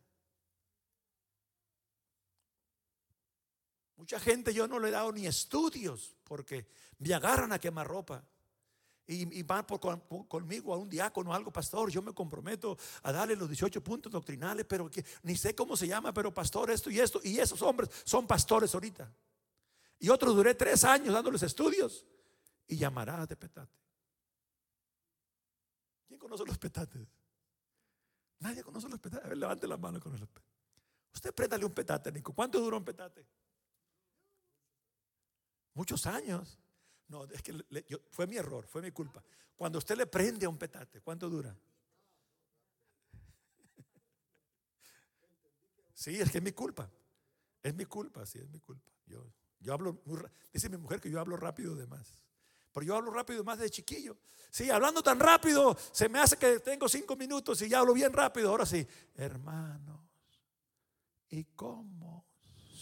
Mucha 3.97 4.21
gente 4.21 4.53
yo 4.53 4.67
no 4.67 4.79
le 4.79 4.89
he 4.89 4.93
dado 4.93 5.13
ni 5.13 5.27
estudios 5.27 6.15
porque 6.25 6.67
me 6.99 7.15
agarran 7.15 7.53
a 7.53 7.59
quemar 7.59 7.87
ropa 7.87 8.23
y, 9.07 9.43
van 9.43 9.65
conmigo 10.29 10.73
a 10.73 10.79
un 10.79 10.89
diácono 10.89 11.31
o 11.31 11.35
algo, 11.35 11.53
pastor, 11.53 11.91
yo 11.91 12.01
me 12.01 12.15
comprometo 12.15 12.77
a 13.03 13.13
darle 13.13 13.37
los 13.37 13.49
18 13.49 13.83
puntos 13.83 14.11
doctrinales, 14.11 14.65
pero 14.67 14.91
que, 14.91 15.05
ni 15.23 15.37
sé 15.37 15.55
cómo 15.55 15.77
se 15.77 15.87
llama, 15.87 16.13
pero 16.13 16.33
pastor, 16.33 16.71
esto 16.71 16.91
y 16.91 17.01
esto. 17.01 17.21
Y 17.23 17.39
esos 17.39 17.61
hombres 17.63 17.91
son 18.05 18.27
pastores 18.27 18.73
ahorita. 18.75 19.13
Y 19.99 20.09
otros 20.09 20.35
duré 20.35 20.55
tres 20.55 20.85
años 20.85 21.13
dándoles 21.13 21.43
estudios 21.43 22.07
y 22.67 22.77
llamará 22.77 23.27
de 23.27 23.37
petate. 23.37 23.79
¿Quién 26.07 26.19
conoce 26.19 26.45
los 26.47 26.59
petates? 26.59 27.07
Nadie 28.41 28.63
conoce 28.63 28.89
los 28.89 29.01
petates. 29.01 29.27
A 29.27 29.29
ver, 29.29 29.39
levante 29.39 29.67
la 29.67 29.77
mano 29.77 30.01
con 30.01 30.13
los 30.13 30.21
petates. 30.21 30.51
Usted 31.13 31.35
préndale 31.35 31.65
un 31.65 31.73
petate, 31.73 32.11
Nico. 32.11 32.33
¿Cuánto 32.33 32.59
duró 32.59 32.79
un 32.79 32.85
petate? 32.85 33.27
Muchos 35.75 36.07
años. 36.07 36.59
No, 37.09 37.25
es 37.25 37.43
que 37.43 37.53
fue 38.11 38.27
mi 38.27 38.37
error, 38.37 38.67
fue 38.67 38.83
mi 38.83 38.91
culpa. 38.91 39.23
Cuando 39.57 39.79
usted 39.79 39.97
le 39.97 40.07
prende 40.07 40.47
a 40.47 40.49
un 40.49 40.59
petate, 40.59 41.01
¿cuánto 41.01 41.29
dura? 41.29 41.55
Sí, 45.95 46.21
es 46.21 46.31
que 46.31 46.39
es 46.39 46.45
mi 46.45 46.53
culpa. 46.53 46.91
Es 47.63 47.75
mi 47.75 47.85
culpa, 47.85 48.27
sí, 48.27 48.39
es 48.39 48.49
mi 48.51 48.59
culpa. 48.61 48.91
Yo, 49.07 49.25
yo 49.61 49.73
hablo 49.73 50.03
muy 50.05 50.21
Dice 50.53 50.69
mi 50.69 50.77
mujer 50.77 51.01
que 51.01 51.11
yo 51.11 51.21
hablo 51.21 51.37
rápido 51.37 51.75
de 51.77 51.87
más. 51.87 52.21
Pero 52.73 52.85
yo 52.85 52.97
hablo 52.97 53.13
rápido 53.13 53.45
más 53.45 53.59
de 53.61 53.71
chiquillo. 53.71 54.19
Sí, 54.51 54.69
hablando 54.71 55.03
tan 55.03 55.19
rápido, 55.21 55.77
se 55.93 56.09
me 56.09 56.19
hace 56.19 56.37
que 56.37 56.59
tengo 56.61 56.89
cinco 56.89 57.17
minutos 57.17 57.63
y 57.63 57.69
ya 57.69 57.79
hablo 57.79 57.95
bien 57.95 58.13
rápido. 58.13 58.51
Ahora 58.51 58.67
sí, 58.67 58.87
hermanos, 59.15 60.01
¿y 61.31 61.45
cómo 61.45 62.27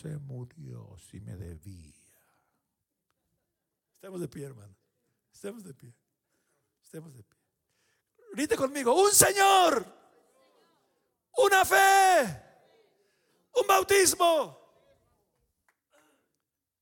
se 0.01 0.17
murió 0.19 0.97
si 0.99 1.21
me 1.21 1.37
debía? 1.37 2.02
Estemos 4.03 4.21
de 4.21 4.27
pie, 4.27 4.47
hermano. 4.47 4.75
Estemos 5.33 5.63
de 5.63 5.73
pie. 5.75 5.95
Estemos 6.83 7.15
de 7.15 7.23
pie. 7.23 7.39
Grite 8.33 8.57
conmigo, 8.57 9.01
un 9.01 9.13
Señor, 9.13 9.87
una 11.37 11.65
fe, 11.65 12.43
un 13.55 13.65
bautismo. 13.65 14.59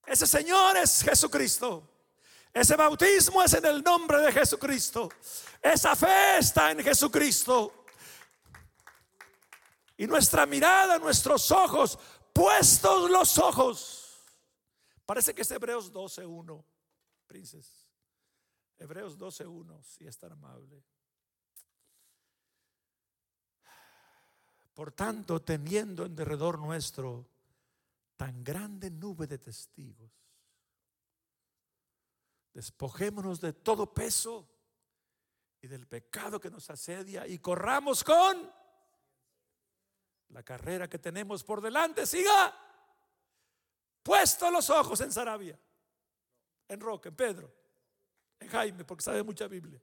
Ese 0.07 0.27
Señor 0.27 0.79
es 0.79 1.03
Jesucristo. 1.03 1.87
Ese 2.55 2.75
bautismo 2.75 3.43
es 3.43 3.53
en 3.53 3.67
el 3.67 3.83
nombre 3.83 4.17
de 4.21 4.33
Jesucristo. 4.33 5.11
Esa 5.61 5.95
fe 5.95 6.39
está 6.39 6.71
en 6.71 6.83
Jesucristo. 6.83 7.85
Y 9.99 10.07
nuestra 10.07 10.47
mirada, 10.47 10.99
nuestros 10.99 11.51
ojos, 11.51 11.99
puestos 12.33 13.11
los 13.11 13.37
ojos. 13.37 14.25
Parece 15.05 15.35
que 15.35 15.43
es 15.43 15.51
Hebreos 15.51 15.93
12.1, 15.93 16.65
princes. 17.31 17.87
Hebreos 18.77 19.17
12.1, 19.17 19.85
si 19.85 20.05
es 20.05 20.19
tan 20.19 20.33
amable. 20.33 20.83
Por 24.75 24.91
tanto, 24.91 25.41
teniendo 25.41 26.05
en 26.05 26.17
derredor 26.17 26.59
nuestro 26.59 27.31
tan 28.17 28.43
grande 28.43 28.91
nube 28.91 29.29
de 29.29 29.39
testigos, 29.39 30.11
despojémonos 32.53 33.41
de 33.41 33.53
todo 33.53 33.95
peso 33.95 34.51
y 35.61 35.69
del 35.69 35.87
pecado 35.87 36.41
que 36.41 36.51
nos 36.51 36.69
asedia 36.69 37.29
y 37.29 37.39
corramos 37.39 38.03
con 38.03 38.53
la 40.31 40.43
carrera 40.43 40.89
que 40.89 40.99
tenemos 40.99 41.45
por 41.45 41.61
delante. 41.61 42.07
Siga 42.07 42.53
puesto 44.03 44.51
los 44.51 44.69
ojos 44.69 45.01
en 45.03 45.13
Sarabia, 45.13 45.57
en 46.71 46.81
Roque, 46.81 47.09
en 47.09 47.17
Pedro, 47.17 47.53
en 48.39 48.49
Jaime, 48.49 48.85
porque 48.85 49.03
sabe 49.03 49.23
mucha 49.23 49.47
Biblia. 49.49 49.81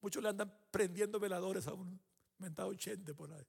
Muchos 0.00 0.22
le 0.22 0.30
andan 0.30 0.52
prendiendo 0.70 1.20
veladores 1.20 1.66
a 1.66 1.74
un 1.74 2.00
mentado 2.38 2.70
80 2.70 3.14
por 3.14 3.30
ahí. 3.32 3.46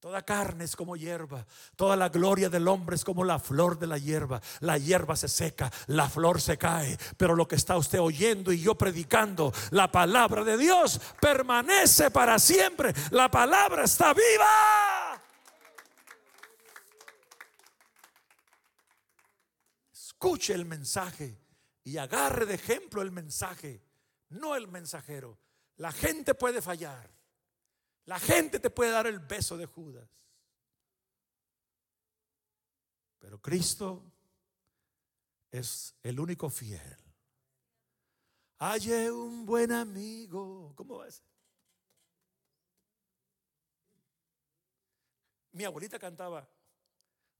Toda 0.00 0.22
carne 0.22 0.64
es 0.64 0.74
como 0.74 0.96
hierba, 0.96 1.46
toda 1.76 1.94
la 1.94 2.08
gloria 2.08 2.48
del 2.48 2.66
hombre 2.66 2.96
es 2.96 3.04
como 3.04 3.22
la 3.22 3.38
flor 3.38 3.78
de 3.78 3.86
la 3.86 3.98
hierba. 3.98 4.40
La 4.58 4.76
hierba 4.76 5.14
se 5.14 5.28
seca, 5.28 5.70
la 5.86 6.08
flor 6.08 6.40
se 6.40 6.58
cae, 6.58 6.98
pero 7.16 7.36
lo 7.36 7.46
que 7.46 7.54
está 7.54 7.76
usted 7.76 8.00
oyendo 8.00 8.50
y 8.50 8.60
yo 8.60 8.74
predicando, 8.74 9.52
la 9.70 9.92
palabra 9.92 10.42
de 10.42 10.56
Dios 10.56 11.00
permanece 11.20 12.10
para 12.10 12.40
siempre. 12.40 12.92
La 13.10 13.30
palabra 13.30 13.84
está 13.84 14.12
viva. 14.12 14.91
Escuche 20.22 20.54
el 20.54 20.66
mensaje 20.66 21.36
y 21.82 21.96
agarre 21.96 22.46
de 22.46 22.54
ejemplo 22.54 23.02
el 23.02 23.10
mensaje, 23.10 23.82
no 24.28 24.54
el 24.54 24.68
mensajero. 24.68 25.36
La 25.78 25.90
gente 25.90 26.32
puede 26.36 26.62
fallar. 26.62 27.12
La 28.04 28.20
gente 28.20 28.60
te 28.60 28.70
puede 28.70 28.92
dar 28.92 29.08
el 29.08 29.18
beso 29.18 29.56
de 29.56 29.66
Judas. 29.66 30.08
Pero 33.18 33.42
Cristo 33.42 34.12
es 35.50 35.96
el 36.04 36.20
único 36.20 36.48
fiel. 36.48 36.96
Hallé 38.60 39.10
un 39.10 39.44
buen 39.44 39.72
amigo. 39.72 40.72
¿Cómo 40.76 40.98
va 40.98 41.06
a 41.06 41.10
ser? 41.10 41.26
Mi 45.50 45.64
abuelita 45.64 45.98
cantaba. 45.98 46.48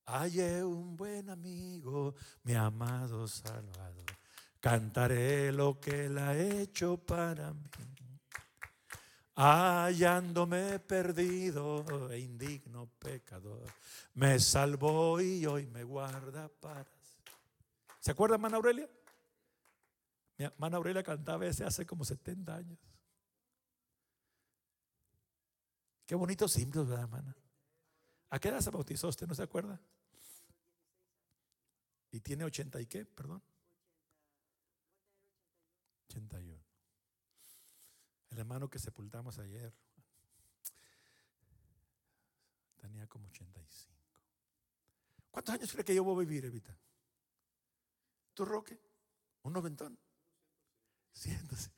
Hallé 0.07 0.65
un 0.65 0.97
buen 0.97 1.31
amigo, 1.31 2.15
mi 2.45 2.55
amado 2.55 3.27
Salvador. 3.27 4.05
Cantaré 4.61 5.53
lo 5.53 5.81
que 5.81 6.07
él 6.07 6.19
ha 6.19 6.37
hecho 6.37 6.97
para 6.97 7.53
mí 7.53 7.71
hallándome 9.35 10.79
perdido 10.81 12.11
e 12.11 12.19
indigno 12.21 12.87
pecador, 12.99 13.67
me 14.15 14.39
salvó 14.39 15.21
y 15.21 15.47
hoy 15.47 15.67
me 15.67 15.85
guarda 15.85 16.49
para. 16.49 16.87
¿Se 17.99 18.11
acuerda, 18.11 18.37
Mana 18.37 18.57
Aurelia? 18.57 18.89
Mi 20.37 20.45
hermana 20.45 20.77
Aurelia 20.77 21.03
cantaba 21.03 21.47
ese 21.47 21.65
hace 21.65 21.87
como 21.87 22.05
70 22.05 22.55
años. 22.55 22.79
Qué 26.05 26.15
bonito 26.15 26.49
símbolos, 26.49 26.89
¿verdad, 26.89 27.05
hermana? 27.05 27.37
¿A 28.33 28.39
qué 28.39 28.49
edad 28.49 28.61
se 28.61 28.71
bautizó 28.71 29.09
usted? 29.09 29.27
¿No 29.27 29.35
se 29.35 29.43
acuerda? 29.43 29.79
¿Y 32.11 32.21
tiene 32.21 32.45
80 32.45 32.81
y 32.81 32.87
qué? 32.87 33.05
Perdón. 33.05 33.43
81. 36.09 36.59
El 38.31 38.39
hermano 38.39 38.71
que 38.71 38.79
sepultamos 38.79 39.39
ayer 39.39 39.71
tenía 42.79 43.07
como 43.07 43.27
85. 43.27 43.93
¿Cuántos 45.31 45.55
años 45.55 45.71
cree 45.71 45.85
que 45.85 45.95
yo 45.95 46.03
voy 46.03 46.17
a 46.17 46.27
vivir, 46.27 46.47
Evita? 46.47 46.75
¿Tú, 48.33 48.47
Roque? 48.47 48.81
¿Un 49.43 49.53
noventón? 49.53 49.99
Siéntese. 51.13 51.71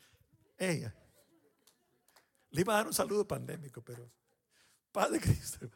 Ella. 0.56 0.94
Le 2.50 2.60
iba 2.60 2.74
a 2.74 2.76
dar 2.76 2.86
un 2.86 2.94
saludo 2.94 3.26
pandémico, 3.26 3.82
pero 3.82 4.08
Padre 4.92 5.18
Cristo. 5.18 5.68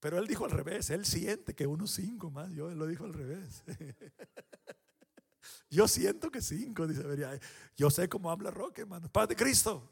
Pero 0.00 0.18
él 0.18 0.26
dijo 0.26 0.44
al 0.44 0.52
revés, 0.52 0.90
él 0.90 1.04
siente 1.04 1.54
que 1.54 1.66
unos 1.66 1.90
cinco 1.90 2.30
más, 2.30 2.52
yo 2.52 2.70
lo 2.70 2.86
dijo 2.86 3.04
al 3.04 3.14
revés. 3.14 3.64
Yo 5.70 5.86
siento 5.86 6.30
que 6.30 6.40
cinco, 6.40 6.86
dice 6.86 7.02
Yo 7.76 7.90
sé 7.90 8.08
cómo 8.08 8.30
habla 8.30 8.50
Roque, 8.50 8.82
hermano. 8.82 9.08
Padre 9.10 9.36
Cristo. 9.36 9.90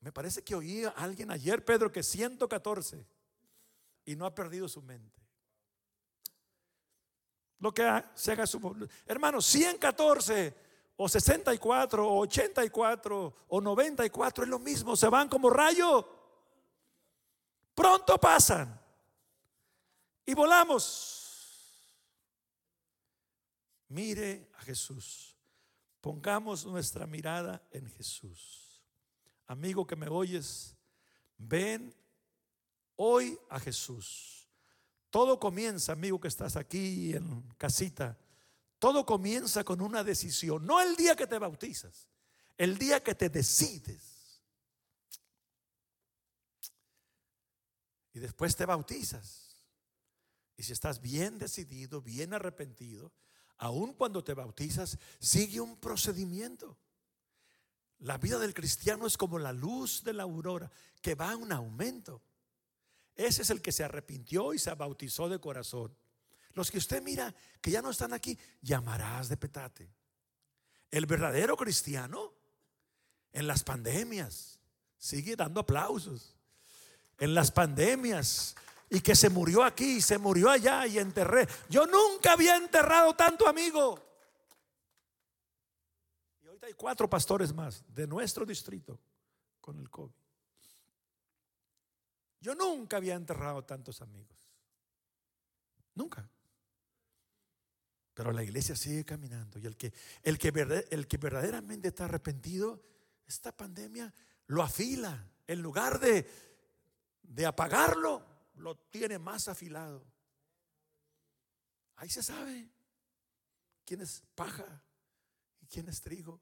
Me 0.00 0.12
parece 0.12 0.42
que 0.42 0.54
oí 0.54 0.84
a 0.84 0.90
alguien 0.90 1.30
ayer, 1.30 1.64
Pedro, 1.64 1.90
que 1.90 2.02
114 2.02 3.06
y 4.04 4.16
no 4.16 4.26
ha 4.26 4.34
perdido 4.34 4.68
su 4.68 4.82
mente. 4.82 5.20
Lo 7.58 7.72
que 7.72 8.04
se 8.14 8.32
haga 8.32 8.46
su. 8.46 8.88
Hermano, 9.06 9.40
114 9.40 10.54
o 10.96 11.08
64 11.08 12.08
o 12.08 12.20
84 12.20 13.36
o 13.48 13.60
94 13.60 14.44
es 14.44 14.50
lo 14.50 14.58
mismo, 14.58 14.96
se 14.96 15.08
van 15.08 15.28
como 15.28 15.50
rayo. 15.50 16.17
Pronto 17.78 18.18
pasan 18.18 18.76
y 20.26 20.34
volamos. 20.34 21.96
Mire 23.86 24.50
a 24.58 24.62
Jesús. 24.62 25.36
Pongamos 26.00 26.66
nuestra 26.66 27.06
mirada 27.06 27.62
en 27.70 27.88
Jesús. 27.90 28.82
Amigo 29.46 29.86
que 29.86 29.94
me 29.94 30.08
oyes, 30.08 30.74
ven 31.36 31.94
hoy 32.96 33.38
a 33.48 33.60
Jesús. 33.60 34.48
Todo 35.08 35.38
comienza, 35.38 35.92
amigo 35.92 36.18
que 36.18 36.26
estás 36.26 36.56
aquí 36.56 37.14
en 37.14 37.42
casita, 37.58 38.18
todo 38.80 39.06
comienza 39.06 39.62
con 39.62 39.80
una 39.82 40.02
decisión, 40.02 40.66
no 40.66 40.80
el 40.80 40.96
día 40.96 41.14
que 41.14 41.28
te 41.28 41.38
bautizas, 41.38 42.08
el 42.56 42.76
día 42.76 43.04
que 43.04 43.14
te 43.14 43.28
decides. 43.28 44.17
Y 48.18 48.20
después 48.20 48.56
te 48.56 48.66
bautizas. 48.66 49.62
Y 50.56 50.64
si 50.64 50.72
estás 50.72 51.00
bien 51.00 51.38
decidido, 51.38 52.02
bien 52.02 52.34
arrepentido, 52.34 53.12
aun 53.58 53.94
cuando 53.94 54.24
te 54.24 54.34
bautizas, 54.34 54.98
sigue 55.20 55.60
un 55.60 55.76
procedimiento. 55.76 56.76
La 58.00 58.18
vida 58.18 58.40
del 58.40 58.54
cristiano 58.54 59.06
es 59.06 59.16
como 59.16 59.38
la 59.38 59.52
luz 59.52 60.02
de 60.02 60.14
la 60.14 60.24
aurora, 60.24 60.68
que 61.00 61.14
va 61.14 61.32
en 61.32 61.42
un 61.42 61.52
aumento. 61.52 62.20
Ese 63.14 63.42
es 63.42 63.50
el 63.50 63.62
que 63.62 63.70
se 63.70 63.84
arrepintió 63.84 64.52
y 64.52 64.58
se 64.58 64.74
bautizó 64.74 65.28
de 65.28 65.38
corazón. 65.38 65.96
Los 66.54 66.72
que 66.72 66.78
usted 66.78 67.00
mira 67.00 67.32
que 67.60 67.70
ya 67.70 67.82
no 67.82 67.90
están 67.90 68.12
aquí, 68.12 68.36
llamarás 68.60 69.28
de 69.28 69.36
petate. 69.36 69.94
El 70.90 71.06
verdadero 71.06 71.56
cristiano 71.56 72.34
en 73.30 73.46
las 73.46 73.62
pandemias 73.62 74.58
sigue 74.96 75.36
dando 75.36 75.60
aplausos. 75.60 76.37
En 77.18 77.34
las 77.34 77.50
pandemias 77.50 78.54
y 78.90 79.00
que 79.00 79.14
se 79.14 79.28
murió 79.28 79.62
aquí 79.62 79.96
y 79.96 80.00
se 80.00 80.18
murió 80.18 80.50
allá 80.50 80.86
y 80.86 80.98
enterré. 80.98 81.46
Yo 81.68 81.86
nunca 81.86 82.32
había 82.32 82.56
enterrado 82.56 83.14
tanto 83.14 83.46
amigo. 83.46 84.02
Y 86.42 86.46
ahorita 86.46 86.66
hay 86.66 86.74
cuatro 86.74 87.08
pastores 87.08 87.52
más 87.52 87.84
de 87.88 88.06
nuestro 88.06 88.46
distrito 88.46 88.98
con 89.60 89.78
el 89.78 89.90
COVID. 89.90 90.12
Yo 92.40 92.54
nunca 92.54 92.96
había 92.96 93.14
enterrado 93.14 93.64
tantos 93.64 94.00
amigos. 94.00 94.48
Nunca. 95.94 96.28
Pero 98.14 98.32
la 98.32 98.42
iglesia 98.42 98.74
sigue 98.74 99.04
caminando 99.04 99.58
y 99.58 99.66
el 99.66 99.76
que, 99.76 99.92
el 100.22 100.38
que, 100.38 100.48
el 100.90 101.06
que 101.06 101.16
verdaderamente 101.18 101.88
está 101.88 102.06
arrepentido, 102.06 102.82
esta 103.26 103.52
pandemia 103.52 104.12
lo 104.46 104.62
afila. 104.62 105.24
En 105.46 105.62
lugar 105.62 105.98
de, 106.00 106.47
de 107.28 107.46
apagarlo, 107.46 108.24
lo 108.54 108.76
tiene 108.76 109.18
más 109.18 109.48
afilado. 109.48 110.04
Ahí 111.96 112.08
se 112.08 112.22
sabe 112.22 112.68
quién 113.84 114.00
es 114.00 114.22
paja 114.34 114.82
y 115.60 115.66
quién 115.66 115.88
es 115.88 116.00
trigo. 116.00 116.40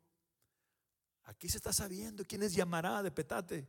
Aquí 1.25 1.49
se 1.49 1.57
está 1.57 1.73
sabiendo 1.73 2.25
quién 2.25 2.43
es 2.43 2.55
llamará 2.55 3.03
de 3.03 3.11
petate 3.11 3.69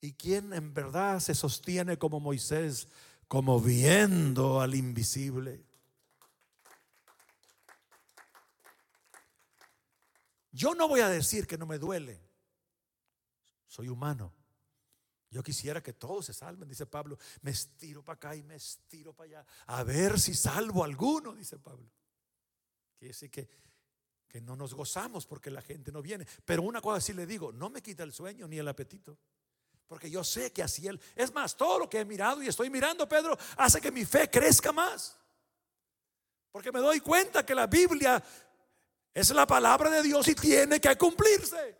y 0.00 0.14
quién 0.14 0.52
en 0.54 0.72
verdad 0.72 1.20
se 1.20 1.34
sostiene 1.34 1.98
como 1.98 2.18
Moisés, 2.18 2.88
como 3.28 3.60
viendo 3.60 4.60
al 4.60 4.74
invisible. 4.74 5.62
Yo 10.52 10.74
no 10.74 10.88
voy 10.88 11.00
a 11.00 11.08
decir 11.08 11.46
que 11.46 11.58
no 11.58 11.66
me 11.66 11.78
duele. 11.78 12.20
Soy 13.66 13.88
humano. 13.88 14.39
Yo 15.30 15.44
quisiera 15.44 15.80
que 15.80 15.92
todos 15.92 16.26
se 16.26 16.34
salven, 16.34 16.68
dice 16.68 16.86
Pablo. 16.86 17.16
Me 17.42 17.52
estiro 17.52 18.04
para 18.04 18.16
acá 18.16 18.34
y 18.34 18.42
me 18.42 18.56
estiro 18.56 19.12
para 19.12 19.28
allá. 19.28 19.46
A 19.66 19.84
ver 19.84 20.18
si 20.18 20.34
salvo 20.34 20.82
alguno, 20.82 21.34
dice 21.34 21.58
Pablo. 21.58 21.88
Quiere 22.98 23.12
decir 23.12 23.30
que, 23.30 23.48
que 24.26 24.40
no 24.40 24.56
nos 24.56 24.74
gozamos 24.74 25.26
porque 25.26 25.50
la 25.50 25.62
gente 25.62 25.92
no 25.92 26.02
viene. 26.02 26.26
Pero 26.44 26.62
una 26.62 26.80
cosa 26.80 27.00
sí 27.00 27.12
le 27.12 27.26
digo, 27.26 27.52
no 27.52 27.70
me 27.70 27.80
quita 27.80 28.02
el 28.02 28.12
sueño 28.12 28.48
ni 28.48 28.58
el 28.58 28.66
apetito. 28.66 29.16
Porque 29.86 30.10
yo 30.10 30.24
sé 30.24 30.52
que 30.52 30.64
así 30.64 30.88
él. 30.88 31.00
Es 31.14 31.32
más, 31.32 31.56
todo 31.56 31.78
lo 31.78 31.88
que 31.88 32.00
he 32.00 32.04
mirado 32.04 32.42
y 32.42 32.48
estoy 32.48 32.68
mirando, 32.68 33.08
Pedro, 33.08 33.38
hace 33.56 33.80
que 33.80 33.92
mi 33.92 34.04
fe 34.04 34.28
crezca 34.28 34.72
más. 34.72 35.16
Porque 36.50 36.72
me 36.72 36.80
doy 36.80 37.00
cuenta 37.00 37.46
que 37.46 37.54
la 37.54 37.68
Biblia 37.68 38.22
es 39.14 39.30
la 39.30 39.46
palabra 39.46 39.90
de 39.90 40.02
Dios 40.02 40.26
y 40.26 40.34
tiene 40.34 40.80
que 40.80 40.96
cumplirse. 40.96 41.79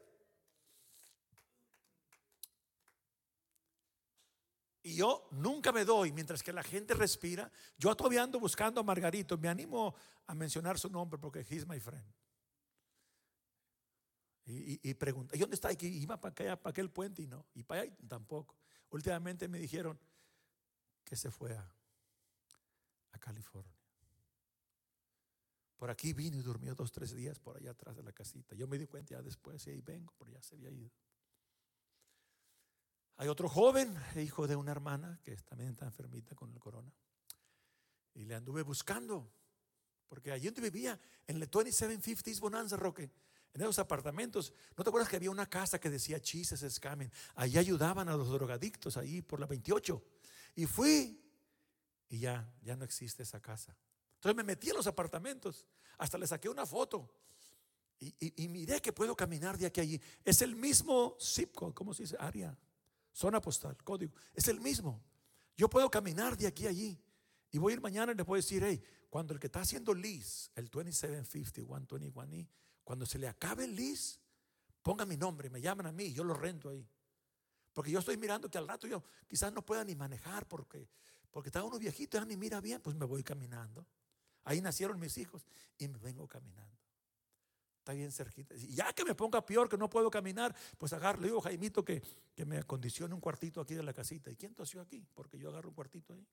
Y 4.82 4.94
yo 4.94 5.28
nunca 5.32 5.72
me 5.72 5.84
doy 5.84 6.12
mientras 6.12 6.42
que 6.42 6.52
la 6.52 6.62
gente 6.62 6.94
respira. 6.94 7.50
Yo 7.76 7.94
todavía 7.94 8.22
ando 8.22 8.40
buscando 8.40 8.80
a 8.80 8.84
Margarito. 8.84 9.36
Me 9.36 9.48
animo 9.48 9.94
a 10.26 10.34
mencionar 10.34 10.78
su 10.78 10.88
nombre 10.88 11.18
porque 11.18 11.40
he's 11.48 11.66
my 11.66 11.78
friend. 11.78 12.04
Y, 14.52 14.94
pregunta, 14.94 15.36
¿y 15.36 15.38
dónde 15.38 15.54
está? 15.54 15.70
Y 15.72 15.76
iba 15.86 16.18
para, 16.18 16.34
para 16.34 16.70
aquel 16.70 16.90
puente 16.90 17.22
y 17.22 17.26
no. 17.26 17.46
Y 17.54 17.62
para 17.62 17.82
allá 17.82 17.94
tampoco. 18.08 18.56
Últimamente 18.90 19.46
me 19.46 19.58
dijeron 19.58 19.98
que 21.04 21.14
se 21.14 21.30
fue 21.30 21.52
a, 21.56 21.74
a 23.12 23.18
California. 23.18 23.76
Por 25.76 25.90
aquí 25.90 26.12
vino 26.12 26.36
y 26.36 26.42
durmió 26.42 26.74
dos, 26.74 26.90
tres 26.90 27.14
días 27.14 27.38
por 27.38 27.56
allá 27.56 27.70
atrás 27.70 27.96
de 27.96 28.02
la 28.02 28.12
casita. 28.12 28.54
Yo 28.54 28.66
me 28.66 28.76
di 28.76 28.86
cuenta 28.86 29.14
ya 29.14 29.22
después 29.22 29.66
y 29.66 29.70
ahí 29.70 29.80
vengo, 29.80 30.12
pero 30.18 30.30
ya 30.30 30.42
se 30.42 30.54
había 30.54 30.70
ido. 30.70 30.90
Hay 33.20 33.28
otro 33.28 33.50
joven, 33.50 33.94
hijo 34.16 34.46
de 34.46 34.56
una 34.56 34.72
hermana, 34.72 35.20
que 35.22 35.36
también 35.36 35.72
está 35.72 35.84
enfermita 35.84 36.34
con 36.34 36.50
el 36.54 36.58
corona. 36.58 36.90
Y 38.14 38.24
le 38.24 38.34
anduve 38.34 38.62
buscando, 38.62 39.30
porque 40.08 40.32
allí 40.32 40.46
donde 40.46 40.62
vivía, 40.62 40.98
en 41.26 41.36
el 41.36 41.50
2750s 41.50 42.40
Bonanza 42.40 42.78
Roque, 42.78 43.10
en 43.52 43.60
esos 43.60 43.78
apartamentos, 43.78 44.54
¿no 44.74 44.82
te 44.82 44.88
acuerdas 44.88 45.10
que 45.10 45.16
había 45.16 45.30
una 45.30 45.44
casa 45.50 45.78
que 45.78 45.90
decía 45.90 46.18
chistes 46.18 46.64
scamming? 46.72 47.12
Allí 47.34 47.58
ayudaban 47.58 48.08
a 48.08 48.16
los 48.16 48.30
drogadictos, 48.30 48.96
ahí 48.96 49.20
por 49.20 49.38
la 49.38 49.44
28. 49.44 50.02
Y 50.54 50.64
fui, 50.64 51.22
y 52.08 52.20
ya, 52.20 52.50
ya 52.62 52.74
no 52.74 52.86
existe 52.86 53.24
esa 53.24 53.38
casa. 53.38 53.76
Entonces 54.14 54.34
me 54.34 54.44
metí 54.44 54.70
en 54.70 54.76
los 54.76 54.86
apartamentos, 54.86 55.66
hasta 55.98 56.16
le 56.16 56.26
saqué 56.26 56.48
una 56.48 56.64
foto. 56.64 57.12
Y, 57.98 58.48
miré 58.48 58.80
que 58.80 58.94
puedo 58.94 59.14
caminar 59.14 59.58
de 59.58 59.66
aquí 59.66 59.80
a 59.80 59.82
allí. 59.82 60.00
Es 60.24 60.40
el 60.40 60.56
mismo 60.56 61.18
zip 61.20 61.54
code, 61.54 61.74
¿cómo 61.74 61.92
se 61.92 62.04
dice? 62.04 62.16
Área. 62.18 62.56
Zona 63.12 63.40
postal, 63.40 63.76
código. 63.82 64.14
Es 64.34 64.48
el 64.48 64.60
mismo. 64.60 65.02
Yo 65.56 65.68
puedo 65.68 65.90
caminar 65.90 66.36
de 66.36 66.46
aquí 66.46 66.66
a 66.66 66.70
allí. 66.70 66.98
Y 67.50 67.58
voy 67.58 67.72
a 67.72 67.76
ir 67.76 67.80
mañana 67.80 68.12
y 68.12 68.14
le 68.14 68.24
puedo 68.24 68.36
decir, 68.36 68.62
hey, 68.64 68.80
cuando 69.08 69.34
el 69.34 69.40
que 69.40 69.48
está 69.48 69.60
haciendo 69.60 69.92
lease, 69.92 70.50
el 70.54 70.68
2750, 70.68 71.96
121E, 71.96 72.48
cuando 72.84 73.04
se 73.06 73.18
le 73.18 73.28
acabe 73.28 73.64
el 73.64 73.76
ponga 74.82 75.04
mi 75.04 75.16
nombre, 75.16 75.50
me 75.50 75.60
llaman 75.60 75.86
a 75.86 75.92
mí 75.92 76.12
yo 76.12 76.24
lo 76.24 76.34
rento 76.34 76.68
ahí. 76.68 76.88
Porque 77.72 77.90
yo 77.90 77.98
estoy 77.98 78.16
mirando 78.16 78.50
que 78.50 78.58
al 78.58 78.66
rato 78.66 78.86
yo 78.86 79.02
quizás 79.26 79.52
no 79.52 79.64
pueda 79.64 79.84
ni 79.84 79.94
manejar 79.94 80.46
porque, 80.48 80.88
porque 81.30 81.48
está 81.48 81.62
uno 81.62 81.78
viejito, 81.78 82.18
ya 82.18 82.24
ni 82.24 82.36
mira 82.36 82.60
bien, 82.60 82.80
pues 82.80 82.96
me 82.96 83.04
voy 83.04 83.22
caminando. 83.22 83.86
Ahí 84.44 84.60
nacieron 84.60 84.98
mis 84.98 85.18
hijos 85.18 85.46
y 85.78 85.86
me 85.88 85.98
vengo 85.98 86.26
caminando. 86.26 86.79
Está 87.80 87.94
bien 87.94 88.12
cerquita. 88.12 88.54
Y 88.54 88.74
ya 88.74 88.92
que 88.92 89.06
me 89.06 89.14
ponga 89.14 89.44
peor, 89.44 89.66
que 89.66 89.78
no 89.78 89.88
puedo 89.88 90.10
caminar, 90.10 90.54
pues 90.76 90.92
agarro, 90.92 91.20
le 91.22 91.28
digo 91.28 91.40
Jaimito 91.40 91.82
que, 91.82 92.02
que 92.34 92.44
me 92.44 92.58
acondicione 92.58 93.14
un 93.14 93.20
cuartito 93.20 93.58
aquí 93.58 93.74
de 93.74 93.82
la 93.82 93.94
casita. 93.94 94.30
¿Y 94.30 94.36
quién 94.36 94.54
tosió 94.54 94.82
aquí? 94.82 95.06
Porque 95.14 95.38
yo 95.38 95.48
agarro 95.48 95.70
un 95.70 95.74
cuartito 95.74 96.12
ahí. 96.12 96.26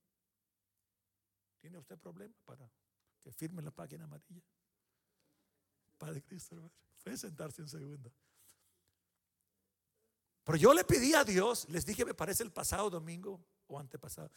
¿Tiene 1.61 1.77
usted 1.77 1.97
problema 1.97 2.35
para 2.45 2.69
que 3.21 3.31
firme 3.31 3.61
la 3.61 3.71
página 3.71 4.03
amarilla? 4.03 4.43
Padre 5.97 6.21
Cristo, 6.21 6.55
hermano. 6.55 6.73
Fue 6.97 7.15
sentarse 7.15 7.61
un 7.61 7.69
segundo. 7.69 8.11
Pero 10.43 10.57
yo 10.57 10.73
le 10.73 10.83
pedí 10.83 11.13
a 11.13 11.23
Dios, 11.23 11.67
les 11.69 11.85
dije, 11.85 12.03
me 12.03 12.13
parece 12.13 12.43
el 12.43 12.51
pasado 12.51 12.89
domingo 12.89 13.41
o 13.67 13.79
antepasado, 13.79 14.31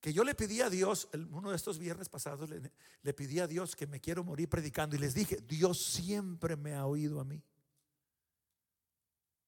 que 0.00 0.12
yo 0.12 0.24
le 0.24 0.34
pedí 0.34 0.60
a 0.60 0.70
Dios, 0.70 1.08
uno 1.30 1.50
de 1.50 1.56
estos 1.56 1.78
viernes 1.78 2.08
pasados, 2.08 2.50
le, 2.50 3.14
pedí 3.14 3.40
a 3.40 3.46
Dios 3.46 3.74
que 3.74 3.86
me 3.86 4.00
quiero 4.00 4.24
morir 4.24 4.48
predicando 4.48 4.94
y 4.94 4.98
les 4.98 5.14
dije, 5.14 5.36
Dios 5.46 5.82
siempre 5.82 6.56
me 6.56 6.74
ha 6.74 6.86
oído 6.86 7.20
a 7.20 7.24
mí. 7.24 7.42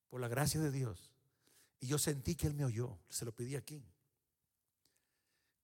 Por 0.08 0.20
la 0.20 0.28
gracia 0.28 0.60
de 0.60 0.70
Dios. 0.70 1.12
Y 1.80 1.86
yo 1.86 1.98
sentí 1.98 2.34
que 2.34 2.46
Él 2.46 2.54
me 2.54 2.64
oyó. 2.64 2.98
Se 3.08 3.24
lo 3.24 3.32
pedí 3.32 3.56
aquí. 3.56 3.84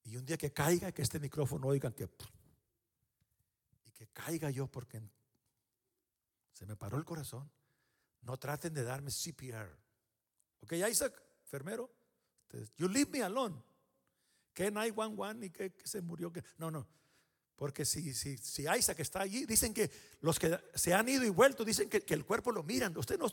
Y 0.04 0.16
un 0.16 0.26
día 0.26 0.36
que 0.36 0.52
caiga, 0.52 0.92
que 0.92 1.02
este 1.02 1.18
micrófono 1.18 1.68
oigan 1.68 1.92
que... 1.92 2.08
Y 3.86 3.90
que 3.92 4.06
caiga 4.08 4.50
yo 4.50 4.66
porque 4.66 5.02
se 6.52 6.66
me 6.66 6.76
paró 6.76 6.98
el 6.98 7.04
corazón. 7.04 7.50
No 8.20 8.36
traten 8.36 8.74
de 8.74 8.84
darme 8.84 9.10
CPR. 9.10 9.76
Ok, 10.60 10.74
Isaac, 10.88 11.20
enfermero. 11.42 11.90
You 12.76 12.88
leave 12.88 13.10
me 13.10 13.22
alone 13.22 13.73
que 14.54 14.70
911 14.70 15.46
y 15.46 15.50
que, 15.50 15.72
que 15.72 15.86
se 15.86 16.00
murió. 16.00 16.32
Que, 16.32 16.42
no, 16.56 16.70
no. 16.70 16.86
Porque 17.56 17.84
si, 17.84 18.14
si, 18.14 18.36
si 18.38 18.62
Isaac 18.62 19.00
está 19.00 19.20
allí, 19.20 19.46
dicen 19.46 19.72
que 19.72 19.90
los 20.20 20.38
que 20.38 20.58
se 20.74 20.92
han 20.92 21.08
ido 21.08 21.24
y 21.24 21.28
vuelto, 21.28 21.64
dicen 21.64 21.88
que, 21.88 22.00
que 22.00 22.14
el 22.14 22.24
cuerpo 22.24 22.50
lo 22.50 22.62
miran. 22.62 22.96
Usted 22.96 23.18
no, 23.18 23.26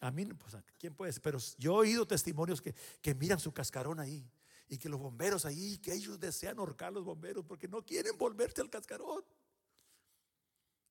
a 0.00 0.10
mí, 0.10 0.26
pues, 0.26 0.56
¿quién 0.78 0.94
puede 0.94 1.12
ser? 1.12 1.22
Pero 1.22 1.38
yo 1.58 1.72
he 1.72 1.88
oído 1.88 2.06
testimonios 2.06 2.60
que, 2.60 2.74
que 3.00 3.14
miran 3.14 3.38
su 3.38 3.52
cascarón 3.52 4.00
ahí 4.00 4.28
y 4.68 4.78
que 4.78 4.88
los 4.88 5.00
bomberos 5.00 5.46
ahí, 5.46 5.78
que 5.78 5.94
ellos 5.94 6.18
desean 6.18 6.58
ahorcar 6.58 6.92
los 6.92 7.04
bomberos 7.04 7.44
porque 7.44 7.68
no 7.68 7.84
quieren 7.84 8.18
volverse 8.18 8.60
al 8.60 8.68
cascarón. 8.68 9.24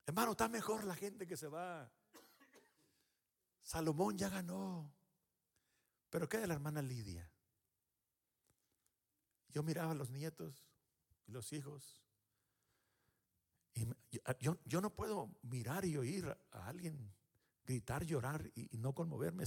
Hermano, 0.07 0.31
está 0.31 0.47
mejor 0.47 0.85
la 0.85 0.95
gente 0.95 1.27
que 1.27 1.35
se 1.35 1.47
va. 1.47 1.91
Salomón 3.61 4.17
ya 4.17 4.29
ganó. 4.29 4.91
Pero 6.09 6.29
¿qué 6.29 6.37
de 6.37 6.47
la 6.47 6.53
hermana 6.53 6.81
Lidia? 6.81 7.29
Yo 9.55 9.63
miraba 9.63 9.93
a 9.93 9.95
los 9.95 10.09
nietos 10.09 10.67
y 11.25 11.31
los 11.31 11.53
hijos. 11.53 12.03
Y 13.73 13.87
yo, 14.41 14.57
yo 14.65 14.81
no 14.81 14.93
puedo 14.93 15.33
mirar 15.43 15.85
y 15.85 15.95
oír 15.95 16.27
a 16.51 16.67
alguien 16.67 17.15
gritar, 17.63 18.03
llorar 18.03 18.51
y, 18.53 18.77
no 18.77 18.93
conmoverme. 18.93 19.45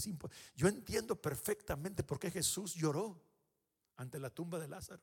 yo 0.54 0.66
entiendo 0.66 1.20
perfectamente 1.20 2.02
por 2.02 2.18
qué 2.18 2.30
Jesús 2.30 2.74
lloró 2.74 3.22
ante 3.96 4.18
la 4.18 4.30
tumba 4.30 4.58
de 4.58 4.68
Lázaro. 4.68 5.02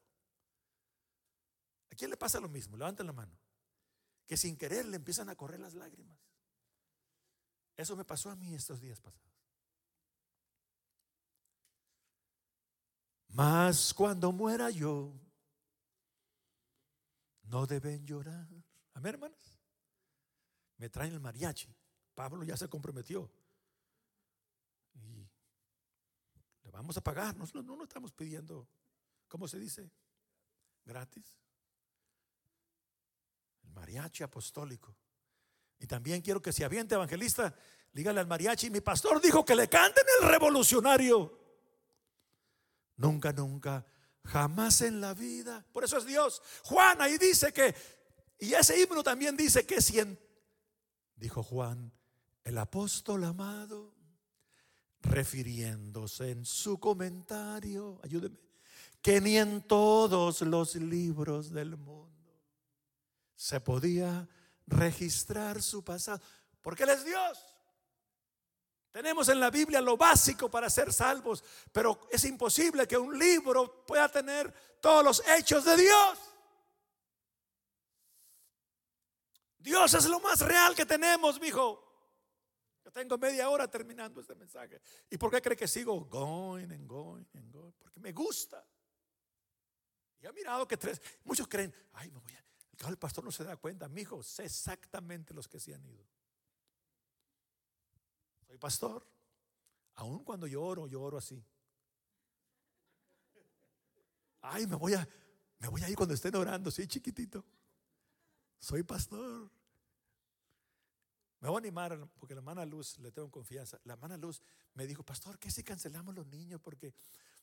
¿A 1.91 1.95
quién 1.95 2.09
le 2.09 2.17
pasa 2.17 2.39
lo 2.39 2.49
mismo? 2.49 2.75
Levanten 2.75 3.05
la 3.05 3.13
mano. 3.13 3.37
Que 4.25 4.37
sin 4.37 4.57
querer 4.57 4.87
le 4.87 4.95
empiezan 4.95 5.29
a 5.29 5.35
correr 5.35 5.59
las 5.59 5.75
lágrimas. 5.75 6.17
Eso 7.77 7.95
me 7.95 8.05
pasó 8.05 8.31
a 8.31 8.35
mí 8.35 8.55
estos 8.55 8.81
días 8.81 8.99
pasados. 8.99 9.34
Mas 13.35 13.93
cuando 13.93 14.31
muera 14.31 14.69
yo, 14.69 15.11
no 17.43 17.67
deben 17.67 18.05
llorar. 18.05 18.47
Amén, 18.93 19.15
hermanos. 19.15 19.59
Me 20.77 20.89
traen 20.89 21.11
el 21.11 21.19
mariachi. 21.19 21.67
Pablo 22.13 22.45
ya 22.45 22.55
se 22.55 22.69
comprometió. 22.69 23.29
Y 24.93 25.27
le 26.63 26.71
vamos 26.71 26.95
a 26.95 27.01
pagar. 27.01 27.35
No, 27.35 27.45
no, 27.61 27.75
no 27.75 27.83
estamos 27.83 28.13
pidiendo, 28.13 28.69
¿cómo 29.27 29.49
se 29.49 29.59
dice? 29.59 29.91
Gratis. 30.85 31.37
El 33.63 33.71
mariachi 33.71 34.23
apostólico. 34.23 34.95
Y 35.77 35.87
también 35.87 36.21
quiero 36.21 36.41
que 36.41 36.53
si 36.53 36.63
aviente 36.63 36.95
evangelista, 36.95 37.53
dígale 37.91 38.21
al 38.21 38.27
mariachi, 38.27 38.69
mi 38.69 38.79
pastor 38.79 39.19
dijo 39.21 39.43
que 39.43 39.57
le 39.57 39.67
canten 39.67 40.05
el 40.21 40.29
revolucionario. 40.29 41.44
Nunca, 42.97 43.33
nunca, 43.33 43.85
jamás 44.23 44.81
en 44.81 45.01
la 45.01 45.13
vida. 45.13 45.65
Por 45.71 45.83
eso 45.83 45.97
es 45.97 46.05
Dios. 46.05 46.41
Juan 46.63 47.01
ahí 47.01 47.17
dice 47.17 47.51
que, 47.51 47.75
y 48.39 48.53
ese 48.53 48.81
himno 48.81 49.03
también 49.03 49.35
dice 49.35 49.65
que 49.65 49.81
si 49.81 49.99
en, 49.99 50.19
dijo 51.15 51.43
Juan, 51.43 51.91
el 52.43 52.57
apóstol 52.57 53.23
amado, 53.23 53.93
refiriéndose 55.01 56.31
en 56.31 56.45
su 56.45 56.79
comentario, 56.79 57.99
ayúdeme, 58.03 58.37
que 59.01 59.21
ni 59.21 59.37
en 59.37 59.61
todos 59.61 60.41
los 60.41 60.75
libros 60.75 61.51
del 61.51 61.77
mundo 61.77 62.15
se 63.35 63.59
podía 63.59 64.27
registrar 64.65 65.61
su 65.61 65.83
pasado, 65.83 66.21
porque 66.61 66.83
Él 66.83 66.89
es 66.89 67.05
Dios. 67.05 67.54
Tenemos 68.95 69.27
en 69.27 69.41
la 69.41 69.49
Biblia 69.49 69.81
lo 69.81 69.97
básico 69.97 70.49
para 70.49 70.69
ser 70.69 70.93
salvos, 70.93 71.43
pero 71.69 72.07
es 72.09 72.23
imposible 72.23 72.87
que 72.87 72.97
un 72.97 73.19
libro 73.19 73.83
pueda 73.85 74.07
tener 74.07 74.49
todos 74.79 75.03
los 75.03 75.27
hechos 75.27 75.65
de 75.65 75.75
Dios. 75.75 76.19
Dios 79.57 79.93
es 79.95 80.05
lo 80.05 80.21
más 80.21 80.39
real 80.39 80.73
que 80.73 80.85
tenemos, 80.85 81.41
hijo. 81.43 81.83
Yo 82.85 82.91
tengo 82.93 83.17
media 83.17 83.49
hora 83.49 83.69
terminando 83.69 84.21
este 84.21 84.33
mensaje. 84.33 84.79
¿Y 85.09 85.17
por 85.17 85.29
qué 85.29 85.41
cree 85.41 85.57
que 85.57 85.67
sigo 85.67 86.05
going 86.05 86.71
and 86.71 86.87
going 86.87 87.25
and 87.33 87.51
going? 87.51 87.73
Porque 87.73 87.99
me 87.99 88.13
gusta. 88.13 88.65
Y 90.21 90.25
he 90.25 90.31
mirado 90.31 90.65
que 90.65 90.77
tres, 90.77 91.01
muchos 91.25 91.49
creen, 91.49 91.75
ay, 91.91 92.09
me 92.11 92.19
voy 92.21 92.33
el 92.87 92.97
pastor 92.97 93.25
no 93.25 93.31
se 93.31 93.43
da 93.43 93.57
cuenta, 93.57 93.89
mi 93.89 94.03
hijo, 94.03 94.23
sé 94.23 94.45
exactamente 94.45 95.33
los 95.33 95.49
que 95.49 95.59
se 95.59 95.73
han 95.73 95.85
ido. 95.85 96.14
Soy 98.47 98.57
pastor. 98.57 99.05
Aun 99.95 100.23
cuando 100.23 100.47
lloro, 100.47 100.87
lloro 100.87 101.17
así. 101.17 101.43
Ay, 104.41 104.67
me 104.67 104.75
voy 104.75 104.93
a, 104.93 105.07
me 105.59 105.67
voy 105.67 105.81
a 105.81 105.89
ir 105.89 105.95
cuando 105.95 106.13
estén 106.13 106.35
orando, 106.35 106.69
soy 106.69 106.87
chiquitito. 106.87 107.43
Soy 108.59 108.83
pastor. 108.83 109.49
Me 111.39 111.49
voy 111.49 111.57
a 111.57 111.59
animar 111.59 112.07
porque 112.19 112.33
la 112.33 112.39
hermana 112.39 112.65
Luz, 112.65 112.97
le 112.99 113.11
tengo 113.11 113.29
confianza. 113.29 113.79
La 113.83 113.93
hermana 113.93 114.17
Luz 114.17 114.41
me 114.73 114.87
dijo, 114.87 115.03
pastor, 115.03 115.37
¿qué 115.39 115.51
si 115.51 115.63
cancelamos 115.63 116.15
los 116.15 116.27
niños? 116.27 116.59
Porque, 116.61 116.93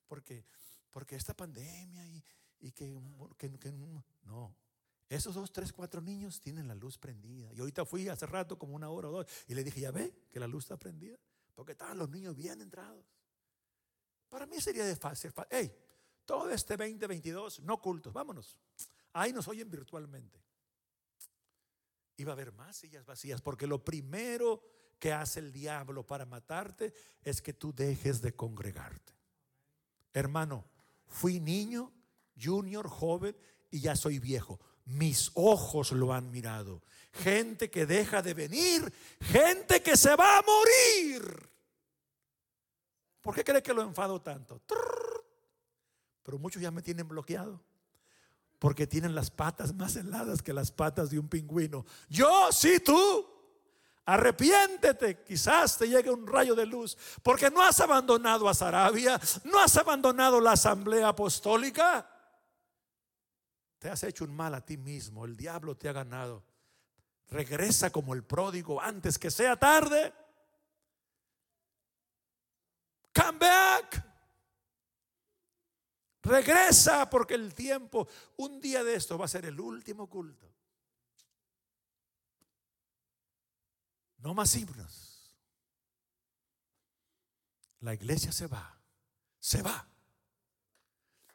porque, 0.07 0.45
porque 0.91 1.17
esta 1.17 1.35
pandemia 1.35 2.07
y, 2.07 2.25
y 2.61 2.73
que, 2.73 3.01
que, 3.39 3.59
que, 3.59 3.73
no. 3.73 4.55
Esos 5.13 5.35
dos, 5.35 5.53
tres, 5.53 5.75
cuatro 5.75 6.01
niños 6.01 6.41
tienen 6.41 6.67
la 6.67 6.75
luz 6.75 6.97
prendida. 6.97 7.53
Y 7.53 7.61
ahorita 7.61 7.85
fui 7.85 8.09
hace 8.09 8.25
rato, 8.25 8.59
como 8.59 8.75
una 8.75 8.89
hora 8.89 9.09
o 9.09 9.13
dos, 9.13 9.27
y 9.47 9.55
le 9.55 9.63
dije, 9.63 9.79
ya 9.79 9.91
ve 9.91 10.11
que 10.31 10.41
la 10.41 10.47
luz 10.47 10.65
está 10.65 10.79
prendida. 10.79 11.19
Porque 11.55 11.73
estaban 11.73 11.99
los 11.99 12.09
niños 12.09 12.35
bien 12.35 12.63
entrados. 12.63 13.05
Para 14.31 14.47
mí 14.47 14.59
sería 14.59 14.87
de 14.87 14.97
fácil. 14.97 15.31
Hey, 15.51 15.71
todo 16.25 16.51
este 16.51 16.79
2022, 16.79 17.61
no 17.61 17.79
cultos, 17.79 18.11
vámonos. 18.11 18.57
Ahí 19.13 19.35
nos 19.35 19.47
oyen 19.49 19.71
virtualmente. 19.71 20.43
Va 22.25 22.31
a 22.31 22.33
haber 22.33 22.53
más 22.53 22.77
sillas 22.77 23.05
vacías, 23.05 23.43
porque 23.43 23.67
lo 23.67 23.85
primero 23.85 24.63
que 24.99 25.13
hace 25.13 25.41
el 25.41 25.53
diablo 25.53 26.07
para 26.07 26.25
matarte 26.25 26.95
es 27.23 27.43
que 27.43 27.53
tú 27.53 27.75
dejes 27.75 28.23
de 28.23 28.35
congregarte. 28.35 29.13
Hermano, 30.15 30.65
fui 31.07 31.39
niño, 31.39 31.93
junior, 32.41 32.89
joven 32.89 33.37
y 33.71 33.81
ya 33.81 33.95
soy 33.95 34.19
viejo 34.19 34.59
mis 34.85 35.30
ojos 35.35 35.93
lo 35.93 36.12
han 36.12 36.30
mirado. 36.30 36.83
Gente 37.12 37.70
que 37.70 37.87
deja 37.87 38.22
de 38.22 38.35
venir, 38.35 38.93
gente 39.20 39.83
que 39.83 39.97
se 39.97 40.16
va 40.16 40.39
a 40.39 40.43
morir. 40.43 41.51
¿Por 43.20 43.35
qué 43.35 43.45
cree 43.45 43.62
que 43.62 43.74
lo 43.74 43.83
enfado 43.83 44.20
tanto? 44.20 44.61
Pero 46.22 46.39
muchos 46.39 46.61
ya 46.61 46.70
me 46.70 46.83
tienen 46.83 47.09
bloqueado. 47.09 47.61
Porque 48.59 48.87
tienen 48.87 49.14
las 49.14 49.30
patas 49.30 49.74
más 49.74 49.97
heladas 49.97 50.41
que 50.41 50.53
las 50.53 50.70
patas 50.70 51.11
de 51.11 51.18
un 51.18 51.28
pingüino. 51.28 51.85
Yo, 52.09 52.51
sí, 52.53 52.80
tú. 52.80 53.28
Arrepiéntete, 54.05 55.22
quizás 55.22 55.78
te 55.78 55.89
llegue 55.89 56.11
un 56.11 56.26
rayo 56.26 56.57
de 56.57 56.66
luz, 56.66 56.99
porque 57.22 57.51
no 57.51 57.62
has 57.62 57.78
abandonado 57.78 58.49
a 58.49 58.55
Sarabia, 58.55 59.20
no 59.45 59.61
has 59.61 59.76
abandonado 59.76 60.41
la 60.41 60.53
asamblea 60.53 61.09
apostólica. 61.09 62.12
Te 63.83 63.91
has 63.91 64.05
hecho 64.05 64.22
un 64.22 64.33
mal 64.33 64.55
a 64.55 64.64
ti 64.64 64.76
mismo. 64.76 65.24
El 65.24 65.37
diablo 65.37 65.76
te 65.76 65.89
ha 65.89 65.93
ganado. 65.93 66.45
Regresa 67.30 67.91
como 67.91 68.14
el 68.14 68.22
pródigo 68.22 68.80
antes 68.80 69.18
que 69.18 69.28
sea 69.28 69.59
tarde. 69.59 70.14
Come 73.12 73.39
back. 73.39 74.07
Regresa 76.22 77.11
porque 77.11 77.35
el 77.35 77.53
tiempo, 77.55 78.07
un 78.37 78.61
día 78.61 78.85
de 78.85 78.95
esto 78.95 79.18
va 79.18 79.24
a 79.24 79.28
ser 79.28 79.47
el 79.47 79.59
último 79.59 80.09
culto. 80.09 80.49
No 84.18 84.33
más 84.33 84.55
himnos. 84.55 85.35
La 87.80 87.95
iglesia 87.95 88.30
se 88.30 88.47
va. 88.47 88.80
Se 89.41 89.61
va. 89.61 89.91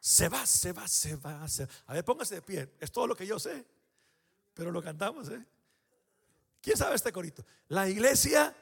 Se 0.08 0.30
va, 0.30 0.46
se 0.46 0.72
va, 0.72 0.88
se 0.88 1.18
va, 1.18 1.46
se 1.50 1.66
va. 1.66 1.72
A 1.88 1.94
ver, 1.94 2.06
póngase 2.06 2.36
de 2.36 2.42
pie. 2.42 2.72
Es 2.80 2.90
todo 2.94 3.08
lo 3.08 3.14
que 3.14 3.28
yo 3.28 3.38
sé. 3.38 3.66
Pero 4.54 4.72
lo 4.72 4.82
cantamos, 4.82 5.28
¿eh? 5.28 5.46
¿Quién 6.62 6.78
sabe 6.78 6.96
este 6.96 7.12
corito? 7.12 7.46
La 7.68 7.90
iglesia 7.90 8.56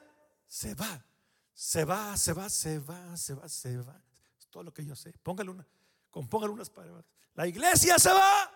se 0.47 0.73
va. 0.73 1.05
Se 1.53 1.85
va, 1.85 2.17
se 2.17 2.33
va, 2.33 2.49
se 2.49 2.79
va, 2.79 3.15
se 3.15 3.35
va, 3.35 3.47
se 3.47 3.77
va. 3.77 4.01
Es 4.39 4.47
todo 4.47 4.63
lo 4.63 4.73
que 4.73 4.83
yo 4.83 4.95
sé. 4.95 5.13
Póngale 5.21 5.51
una, 5.51 5.67
compóngale 6.09 6.51
unas 6.51 6.71
palabras. 6.71 7.05
La 7.35 7.45
iglesia 7.45 7.99
se 7.99 8.09
va. 8.09 8.51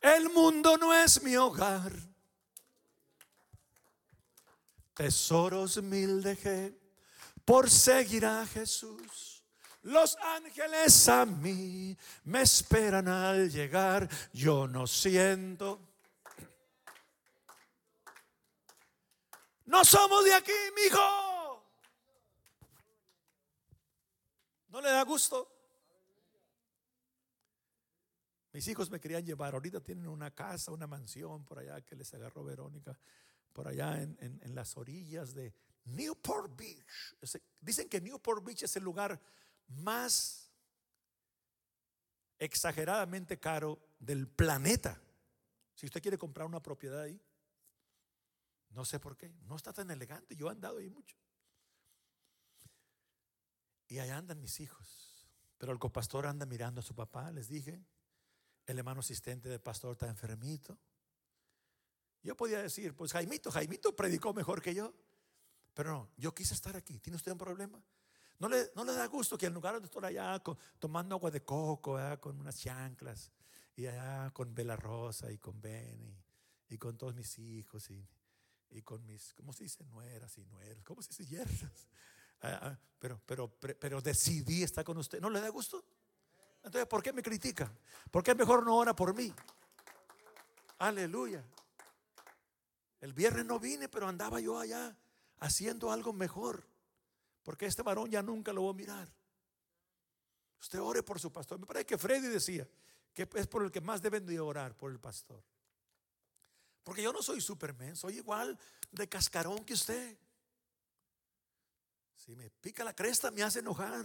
El 0.00 0.30
mundo 0.30 0.78
no 0.78 0.94
es 0.94 1.20
mi 1.24 1.34
hogar. 1.34 1.92
Tesoros 4.94 5.82
mil 5.82 6.22
dejé 6.22 6.72
por 7.44 7.68
seguir 7.68 8.26
a 8.26 8.46
Jesús. 8.46 9.35
Los 9.86 10.16
ángeles 10.16 11.08
a 11.08 11.24
mí 11.24 11.96
me 12.24 12.42
esperan 12.42 13.06
al 13.06 13.48
llegar. 13.48 14.08
Yo 14.32 14.66
no 14.66 14.84
siento. 14.84 15.80
No 19.66 19.84
somos 19.84 20.24
de 20.24 20.34
aquí, 20.34 20.50
mi 20.74 20.82
hijo. 20.82 21.64
¿No 24.70 24.80
le 24.80 24.90
da 24.90 25.04
gusto? 25.04 25.52
Mis 28.54 28.66
hijos 28.66 28.90
me 28.90 28.98
querían 28.98 29.24
llevar. 29.24 29.54
Ahorita 29.54 29.80
tienen 29.80 30.08
una 30.08 30.32
casa, 30.32 30.72
una 30.72 30.88
mansión 30.88 31.44
por 31.44 31.60
allá 31.60 31.80
que 31.82 31.94
les 31.94 32.12
agarró 32.12 32.42
Verónica. 32.42 32.98
Por 33.52 33.68
allá 33.68 34.02
en, 34.02 34.18
en 34.20 34.52
las 34.52 34.76
orillas 34.76 35.32
de 35.32 35.54
Newport 35.84 36.56
Beach. 36.56 37.14
Dicen 37.60 37.88
que 37.88 38.00
Newport 38.00 38.44
Beach 38.44 38.64
es 38.64 38.74
el 38.74 38.82
lugar 38.82 39.20
más 39.68 40.50
exageradamente 42.38 43.38
caro 43.38 43.78
del 43.98 44.28
planeta. 44.28 45.00
Si 45.74 45.86
usted 45.86 46.02
quiere 46.02 46.18
comprar 46.18 46.46
una 46.46 46.62
propiedad 46.62 47.02
ahí, 47.02 47.20
no 48.70 48.84
sé 48.84 48.98
por 48.98 49.16
qué, 49.16 49.32
no 49.46 49.56
está 49.56 49.72
tan 49.72 49.90
elegante. 49.90 50.36
Yo 50.36 50.48
he 50.48 50.50
andado 50.50 50.78
ahí 50.78 50.90
mucho. 50.90 51.16
Y 53.88 53.98
ahí 53.98 54.10
andan 54.10 54.40
mis 54.40 54.60
hijos. 54.60 55.30
Pero 55.58 55.72
el 55.72 55.78
copastor 55.78 56.26
anda 56.26 56.44
mirando 56.44 56.80
a 56.80 56.84
su 56.84 56.94
papá, 56.94 57.30
les 57.30 57.48
dije. 57.48 57.82
El 58.66 58.78
hermano 58.78 59.00
asistente 59.00 59.48
del 59.48 59.60
pastor 59.60 59.92
está 59.92 60.08
enfermito. 60.08 60.78
Yo 62.22 62.36
podía 62.36 62.60
decir, 62.60 62.94
pues 62.96 63.12
Jaimito, 63.12 63.52
Jaimito 63.52 63.94
predicó 63.94 64.34
mejor 64.34 64.60
que 64.60 64.74
yo. 64.74 64.92
Pero 65.72 65.90
no, 65.90 66.10
yo 66.16 66.34
quise 66.34 66.54
estar 66.54 66.76
aquí. 66.76 66.98
¿Tiene 66.98 67.16
usted 67.16 67.32
un 67.32 67.38
problema? 67.38 67.80
¿No 68.38 68.48
le, 68.48 68.70
no 68.74 68.84
le 68.84 68.92
da 68.92 69.06
gusto 69.06 69.38
que 69.38 69.46
en 69.46 69.54
lugar 69.54 69.80
de 69.80 69.86
estar 69.86 70.04
allá 70.04 70.42
tomando 70.78 71.14
agua 71.14 71.30
de 71.30 71.42
coco, 71.42 71.98
con 72.20 72.38
unas 72.38 72.58
chanclas, 72.58 73.30
y 73.76 73.86
allá 73.86 74.30
con 74.32 74.54
Bela 74.54 74.76
Rosa 74.76 75.30
y 75.30 75.38
con 75.38 75.60
Benny 75.60 76.16
y 76.68 76.78
con 76.78 76.96
todos 76.96 77.14
mis 77.14 77.38
hijos 77.38 77.90
y, 77.90 78.08
y 78.70 78.82
con 78.82 79.04
mis, 79.06 79.34
¿cómo 79.34 79.52
se 79.52 79.64
dice? 79.64 79.84
Nueras 79.84 80.36
y 80.38 80.44
nueras, 80.46 80.82
¿cómo 80.84 81.02
se 81.02 81.08
dice? 81.10 81.26
Yernas. 81.26 81.88
Ah, 82.42 82.60
ah, 82.60 82.78
pero, 82.98 83.18
pero, 83.24 83.48
pero 83.48 84.02
decidí 84.02 84.62
estar 84.62 84.84
con 84.84 84.98
usted. 84.98 85.22
¿No 85.22 85.30
le 85.30 85.40
da 85.40 85.48
gusto? 85.48 85.82
Entonces, 86.62 86.86
¿por 86.86 87.02
qué 87.02 87.10
me 87.10 87.22
critica? 87.22 87.72
¿Por 88.10 88.22
qué 88.22 88.34
mejor 88.34 88.62
no 88.62 88.76
ora 88.76 88.94
por 88.94 89.14
mí? 89.14 89.32
Aleluya. 90.78 91.42
El 93.00 93.14
viernes 93.14 93.46
no 93.46 93.58
vine, 93.58 93.88
pero 93.88 94.06
andaba 94.06 94.38
yo 94.38 94.58
allá 94.58 94.94
haciendo 95.40 95.90
algo 95.90 96.12
mejor. 96.12 96.62
Porque 97.46 97.66
este 97.66 97.82
varón 97.82 98.10
ya 98.10 98.22
nunca 98.22 98.52
lo 98.52 98.62
voy 98.62 98.72
a 98.72 98.76
mirar. 98.76 99.08
Usted 100.60 100.80
ore 100.80 101.04
por 101.04 101.20
su 101.20 101.32
pastor. 101.32 101.60
Me 101.60 101.64
parece 101.64 101.86
que 101.86 101.96
Freddy 101.96 102.26
decía 102.26 102.68
que 103.14 103.28
es 103.36 103.46
por 103.46 103.62
el 103.62 103.70
que 103.70 103.80
más 103.80 104.02
deben 104.02 104.26
de 104.26 104.40
orar, 104.40 104.76
por 104.76 104.90
el 104.90 104.98
pastor. 104.98 105.40
Porque 106.82 107.04
yo 107.04 107.12
no 107.12 107.22
soy 107.22 107.40
superman, 107.40 107.94
soy 107.94 108.16
igual 108.16 108.58
de 108.90 109.08
cascarón 109.08 109.64
que 109.64 109.74
usted. 109.74 110.18
Si 112.16 112.34
me 112.34 112.50
pica 112.50 112.82
la 112.82 112.96
cresta 112.96 113.30
me 113.30 113.44
hace 113.44 113.60
enojar. 113.60 114.04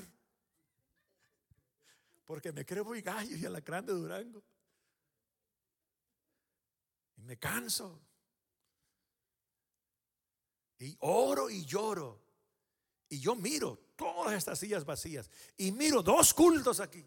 Porque 2.26 2.52
me 2.52 2.64
creo 2.64 2.86
muy 2.86 3.02
gallo 3.02 3.36
y 3.36 3.44
a 3.44 3.50
la 3.50 3.62
grande 3.62 3.92
Durango. 3.92 4.44
Y 7.18 7.24
me 7.24 7.40
canso. 7.40 8.00
Y 10.78 10.96
oro 11.00 11.50
y 11.50 11.66
lloro. 11.66 12.31
Y 13.12 13.20
yo 13.20 13.36
miro 13.36 13.78
todas 13.98 14.34
estas 14.36 14.58
sillas 14.58 14.86
vacías 14.86 15.30
y 15.58 15.74
miro 15.74 16.02
dos 16.02 16.34
cultos 16.34 16.80
aquí. 16.80 17.06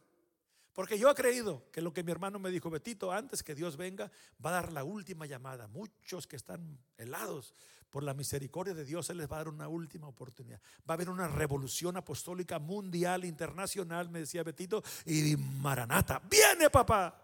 Porque 0.74 0.98
yo 0.98 1.11
he 1.11 1.14
creído 1.14 1.70
que 1.72 1.80
lo 1.80 1.94
que 1.94 2.02
mi 2.02 2.12
hermano 2.12 2.38
me 2.38 2.50
dijo, 2.50 2.68
Betito, 2.68 3.11
antes 3.11 3.42
que 3.42 3.55
Dios 3.55 3.78
venga, 3.78 4.12
va 4.44 4.50
a 4.50 4.52
dar 4.52 4.72
la 4.72 4.84
última 4.84 5.24
llamada. 5.24 5.66
Muchos 5.66 6.26
que 6.26 6.36
están 6.36 6.78
helados 6.98 7.55
por 7.88 8.02
la 8.02 8.12
misericordia 8.12 8.74
de 8.74 8.84
Dios, 8.84 9.09
Él 9.09 9.16
les 9.16 9.30
va 9.30 9.36
a 9.36 9.38
dar 9.38 9.48
una 9.48 9.66
última 9.66 10.07
oportunidad. 10.07 10.61
Va 10.80 10.92
a 10.92 10.92
haber 10.92 11.09
una 11.09 11.26
revolución 11.26 11.96
apostólica 11.96 12.59
mundial, 12.59 13.24
internacional, 13.24 14.11
me 14.11 14.18
decía 14.18 14.42
Betito, 14.42 14.82
y 15.07 15.36
Maranata. 15.36 16.20
Viene 16.28 16.68
papá. 16.68 17.24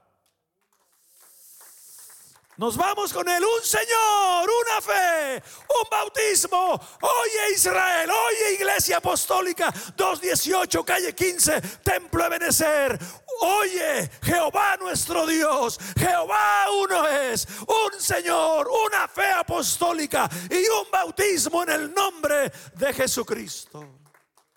Nos 2.60 2.76
vamos 2.76 3.10
con 3.10 3.26
él. 3.26 3.42
Un 3.42 3.64
Señor, 3.64 4.46
una 4.46 4.82
fe, 4.82 5.42
un 5.66 5.88
bautismo. 5.90 6.78
Oye 7.00 7.54
Israel, 7.54 8.10
oye 8.10 8.56
Iglesia 8.56 8.98
Apostólica 8.98 9.72
218, 9.96 10.84
calle 10.84 11.14
15, 11.14 11.58
Templo 11.82 12.22
de 12.22 12.28
Benecer. 12.28 12.98
Oye 13.40 14.10
Jehová 14.22 14.76
nuestro 14.76 15.26
Dios, 15.26 15.80
Jehová 15.98 16.66
uno 16.84 17.08
es, 17.08 17.48
un 17.60 17.98
Señor, 17.98 18.68
una 18.68 19.08
fe 19.08 19.30
apostólica 19.30 20.28
y 20.50 20.68
un 20.68 20.90
bautismo 20.92 21.62
en 21.62 21.70
el 21.70 21.94
nombre 21.94 22.52
de 22.74 22.92
Jesucristo. 22.92 24.00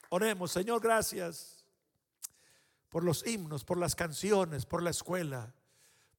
Oremos, 0.09 0.51
Señor, 0.51 0.81
gracias 0.81 1.63
por 2.89 3.05
los 3.05 3.25
himnos, 3.25 3.63
por 3.63 3.77
las 3.77 3.95
canciones, 3.95 4.65
por 4.65 4.83
la 4.83 4.89
escuela, 4.89 5.53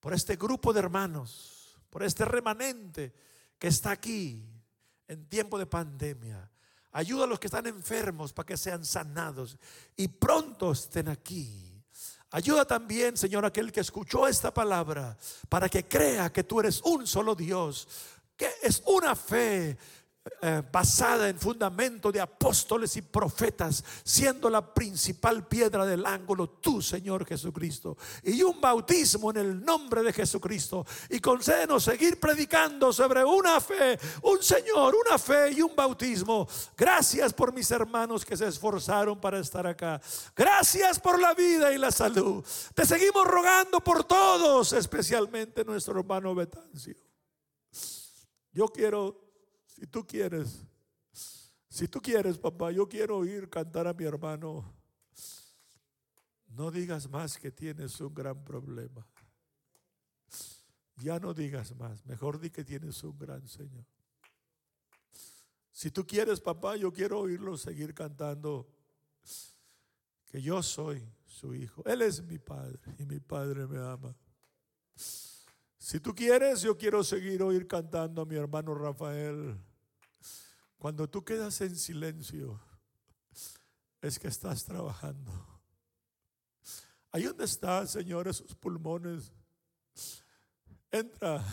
por 0.01 0.15
este 0.15 0.37
grupo 0.37 0.73
de 0.73 0.81
hermanos, 0.81 1.54
por 1.95 2.03
este 2.03 2.25
remanente 2.25 3.15
que 3.57 3.69
está 3.69 3.93
aquí 3.93 4.45
en 5.07 5.29
tiempo 5.29 5.57
de 5.57 5.67
pandemia. 5.67 6.51
Ayuda 6.91 7.23
a 7.23 7.27
los 7.29 7.39
que 7.39 7.47
están 7.47 7.69
enfermos 7.69 8.33
para 8.33 8.47
que 8.47 8.57
sean 8.57 8.85
sanados 8.85 9.57
y 9.95 10.09
pronto 10.09 10.73
estén 10.73 11.07
aquí. 11.09 11.81
Ayuda 12.33 12.65
también, 12.65 13.17
Señor, 13.17 13.45
aquel 13.45 13.71
que 13.71 13.79
escuchó 13.79 14.27
esta 14.27 14.53
palabra 14.53 15.17
para 15.49 15.69
que 15.69 15.87
crea 15.87 16.33
que 16.33 16.43
tú 16.43 16.59
eres 16.59 16.83
un 16.83 17.07
solo 17.07 17.37
Dios, 17.37 17.87
que 18.37 18.51
es 18.61 18.83
una 18.87 19.15
fe 19.15 19.79
eh, 20.41 20.63
basada 20.73 21.29
en 21.29 21.39
fundamento 21.39 22.11
de 22.11 22.19
apóstoles 22.19 22.97
y 22.97 23.03
profetas, 23.03 23.85
siendo 24.03 24.49
la 24.49 24.73
principal 24.73 25.47
piedra 25.47 25.85
del 25.85 26.07
ángulo 26.07 26.49
tú, 26.49 26.81
Señor 26.81 27.27
Jesucristo. 27.27 27.99
Y 28.23 28.43
un 28.43 28.59
bautismo 28.59 29.31
en 29.31 29.37
el 29.37 29.65
nombre 29.65 30.03
de 30.03 30.15
Jesucristo. 30.15 30.87
Y 31.11 31.21
concédenos 31.21 31.85
seguir 31.85 32.19
predicando 32.19 32.91
sobre 32.91 33.23
una 33.23 33.61
fe, 33.61 33.99
un 34.23 34.43
Señor, 34.43 34.95
una 35.07 35.19
fe 35.19 35.53
y 35.53 35.61
un 35.61 35.77
bautismo. 35.77 36.49
Gracias 36.75 37.35
por 37.35 37.53
mis 37.53 37.71
hermanos 37.71 38.25
que 38.25 38.37
se 38.37 38.49
esforzaron 38.49 39.21
para 39.21 39.39
estar 39.41 39.67
acá. 39.67 40.01
Gracias 40.35 40.99
por 41.01 41.21
la 41.21 41.35
vida 41.35 41.71
y 41.71 41.77
la 41.77 41.91
salud. 41.91 42.43
Te 42.75 42.87
seguimos 42.87 43.27
rogando 43.27 43.81
por 43.81 44.05
todos, 44.05 44.73
especialmente 44.73 45.67
nuestro 45.67 45.99
hermano 45.99 46.35
Betancio. 46.35 46.97
Yo 48.53 48.69
quiero 48.69 49.24
si 49.75 49.87
tú 49.89 50.07
quieres, 50.07 50.65
si 51.69 51.89
tú 51.89 52.01
quieres, 52.01 52.39
papá, 52.39 52.71
yo 52.71 52.89
quiero 52.89 53.19
oír 53.19 53.51
cantar 53.51 53.89
a 53.89 53.93
mi 53.93 54.05
hermano. 54.05 54.73
No 56.47 56.71
digas 56.71 57.11
más 57.11 57.37
que 57.37 57.51
tienes 57.51 58.01
un 58.01 58.15
gran 58.15 58.45
problema. 58.45 59.05
Ya 60.99 61.19
no 61.19 61.35
digas 61.35 61.75
más. 61.75 62.07
Mejor 62.07 62.39
di 62.39 62.51
que 62.51 62.65
tienes 62.65 63.03
un 63.03 63.19
gran 63.19 63.49
Señor. 63.49 63.85
Si 65.73 65.91
tú 65.91 66.07
quieres, 66.07 66.41
papá, 66.41 66.77
yo 66.77 66.93
quiero 66.93 67.19
oírlo 67.19 67.57
seguir 67.57 67.93
cantando 67.93 68.69
que 70.27 70.41
yo 70.41 70.63
soy 70.63 71.05
su 71.27 71.53
hijo. 71.53 71.83
Él 71.85 72.03
es 72.03 72.23
mi 72.23 72.39
padre 72.39 72.79
y 73.01 73.05
mi 73.05 73.19
padre 73.19 73.67
me 73.67 73.79
ama. 73.79 74.17
Si 75.85 76.01
tú 76.01 76.15
quieres, 76.15 76.63
yo 76.63 76.79
quiero 76.79 77.05
seguir 77.05 77.43
oír 77.43 77.67
cantando 77.67 78.23
a 78.23 78.25
mi 78.25 78.37
hermano 78.37 78.75
Rafael. 78.75 79.55
Cuando 80.79 81.11
tú 81.11 81.23
quedas 81.23 81.61
en 81.61 81.77
silencio, 81.77 82.59
es 84.01 84.19
que 84.19 84.29
estás 84.29 84.65
trabajando. 84.65 85.31
Ahí 87.11 87.25
donde 87.25 87.45
está, 87.45 87.87
Señor, 87.87 88.29
esos 88.29 88.55
pulmones. 88.55 89.31
Entra. 90.91 91.45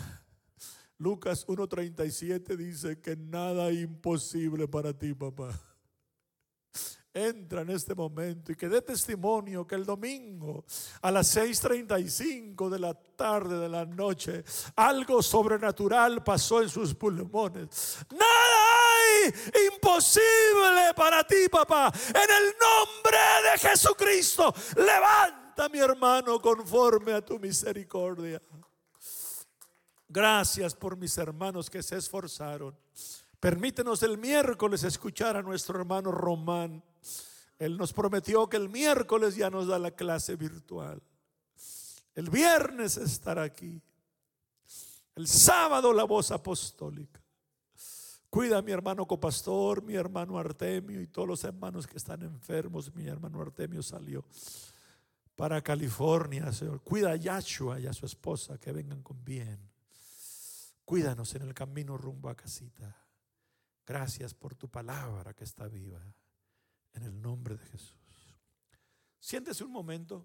Lucas 0.98 1.46
1.37 1.46 2.56
dice 2.56 3.02
que 3.02 3.18
nada 3.18 3.70
imposible 3.74 4.66
para 4.66 4.98
ti, 4.98 5.14
papá 5.14 5.71
entra 7.14 7.62
en 7.62 7.70
este 7.72 7.94
momento 7.94 8.52
y 8.52 8.56
que 8.56 8.70
dé 8.70 8.82
testimonio 8.82 9.68
que 9.68 9.76
el 9.76 9.86
domingo 9.86 10.64
a 11.02 11.12
las 11.12 11.36
6.35 11.36 12.70
de 12.70 12.80
la 12.80 12.94
tarde 12.94 13.60
de 13.60 13.70
la 13.70 13.86
noche 13.86 14.44
algo 14.76 15.22
sobrenatural 15.22 16.24
pasó 16.24 16.62
en 16.62 16.70
sus 16.70 16.96
pulmones. 16.96 17.98
Nada 18.12 18.62
hay 19.24 19.34
imposible 19.74 20.94
para 20.96 21.24
ti, 21.24 21.48
papá. 21.52 21.92
En 22.10 22.16
el 22.16 22.54
nombre 22.60 23.52
de 23.52 23.70
Jesucristo, 23.70 24.54
levanta 24.76 25.70
mi 25.70 25.80
hermano 25.80 26.40
conforme 26.40 27.14
a 27.14 27.24
tu 27.24 27.40
misericordia. 27.40 28.42
Gracias 30.08 30.76
por 30.76 30.98
mis 30.98 31.18
hermanos 31.18 31.70
que 31.70 31.82
se 31.82 31.98
esforzaron. 31.98 32.78
Permítenos 33.42 34.02
el 34.04 34.18
miércoles 34.18 34.86
escuchar 34.86 35.36
a 35.36 35.42
nuestro 35.42 35.78
hermano 35.78 36.14
Román 36.14 36.82
él 37.62 37.78
nos 37.78 37.94
prometió 37.94 38.50
que 38.50 38.58
el 38.58 38.70
miércoles 38.70 39.36
ya 39.36 39.52
nos 39.52 39.68
da 39.68 39.78
la 39.78 39.92
clase 39.92 40.36
virtual. 40.36 41.00
El 42.16 42.28
viernes 42.32 42.98
estará 42.98 43.44
aquí. 43.44 43.80
El 45.14 45.28
sábado 45.28 45.94
la 45.94 46.06
voz 46.06 46.32
apostólica. 46.32 47.22
Cuida 48.32 48.58
a 48.58 48.62
mi 48.64 48.72
hermano 48.72 49.06
copastor, 49.06 49.84
mi 49.84 49.94
hermano 49.94 50.40
Artemio 50.40 51.00
y 51.02 51.06
todos 51.06 51.28
los 51.28 51.44
hermanos 51.44 51.86
que 51.86 51.98
están 51.98 52.24
enfermos. 52.24 52.92
Mi 52.96 53.06
hermano 53.06 53.40
Artemio 53.40 53.84
salió 53.84 54.26
para 55.36 55.62
California, 55.62 56.52
Señor. 56.52 56.82
Cuida 56.82 57.12
a 57.12 57.16
Yahshua 57.16 57.80
y 57.80 57.86
a 57.86 57.94
su 57.94 58.08
esposa 58.08 58.58
que 58.58 58.72
vengan 58.72 59.04
con 59.04 59.24
bien. 59.24 59.60
Cuídanos 60.84 61.36
en 61.36 61.44
el 61.44 61.54
camino 61.54 61.96
rumbo 61.96 62.28
a 62.28 62.36
casita. 62.36 63.01
Gracias 63.92 64.34
por 64.34 64.56
tu 64.56 64.70
palabra 64.70 65.34
que 65.34 65.44
está 65.44 65.68
viva 65.68 66.00
en 66.94 67.04
el 67.04 67.22
nombre 67.22 67.58
de 67.58 67.66
Jesús. 67.66 68.40
Siéntese 69.20 69.66
un 69.66 69.74
momento. 69.74 70.18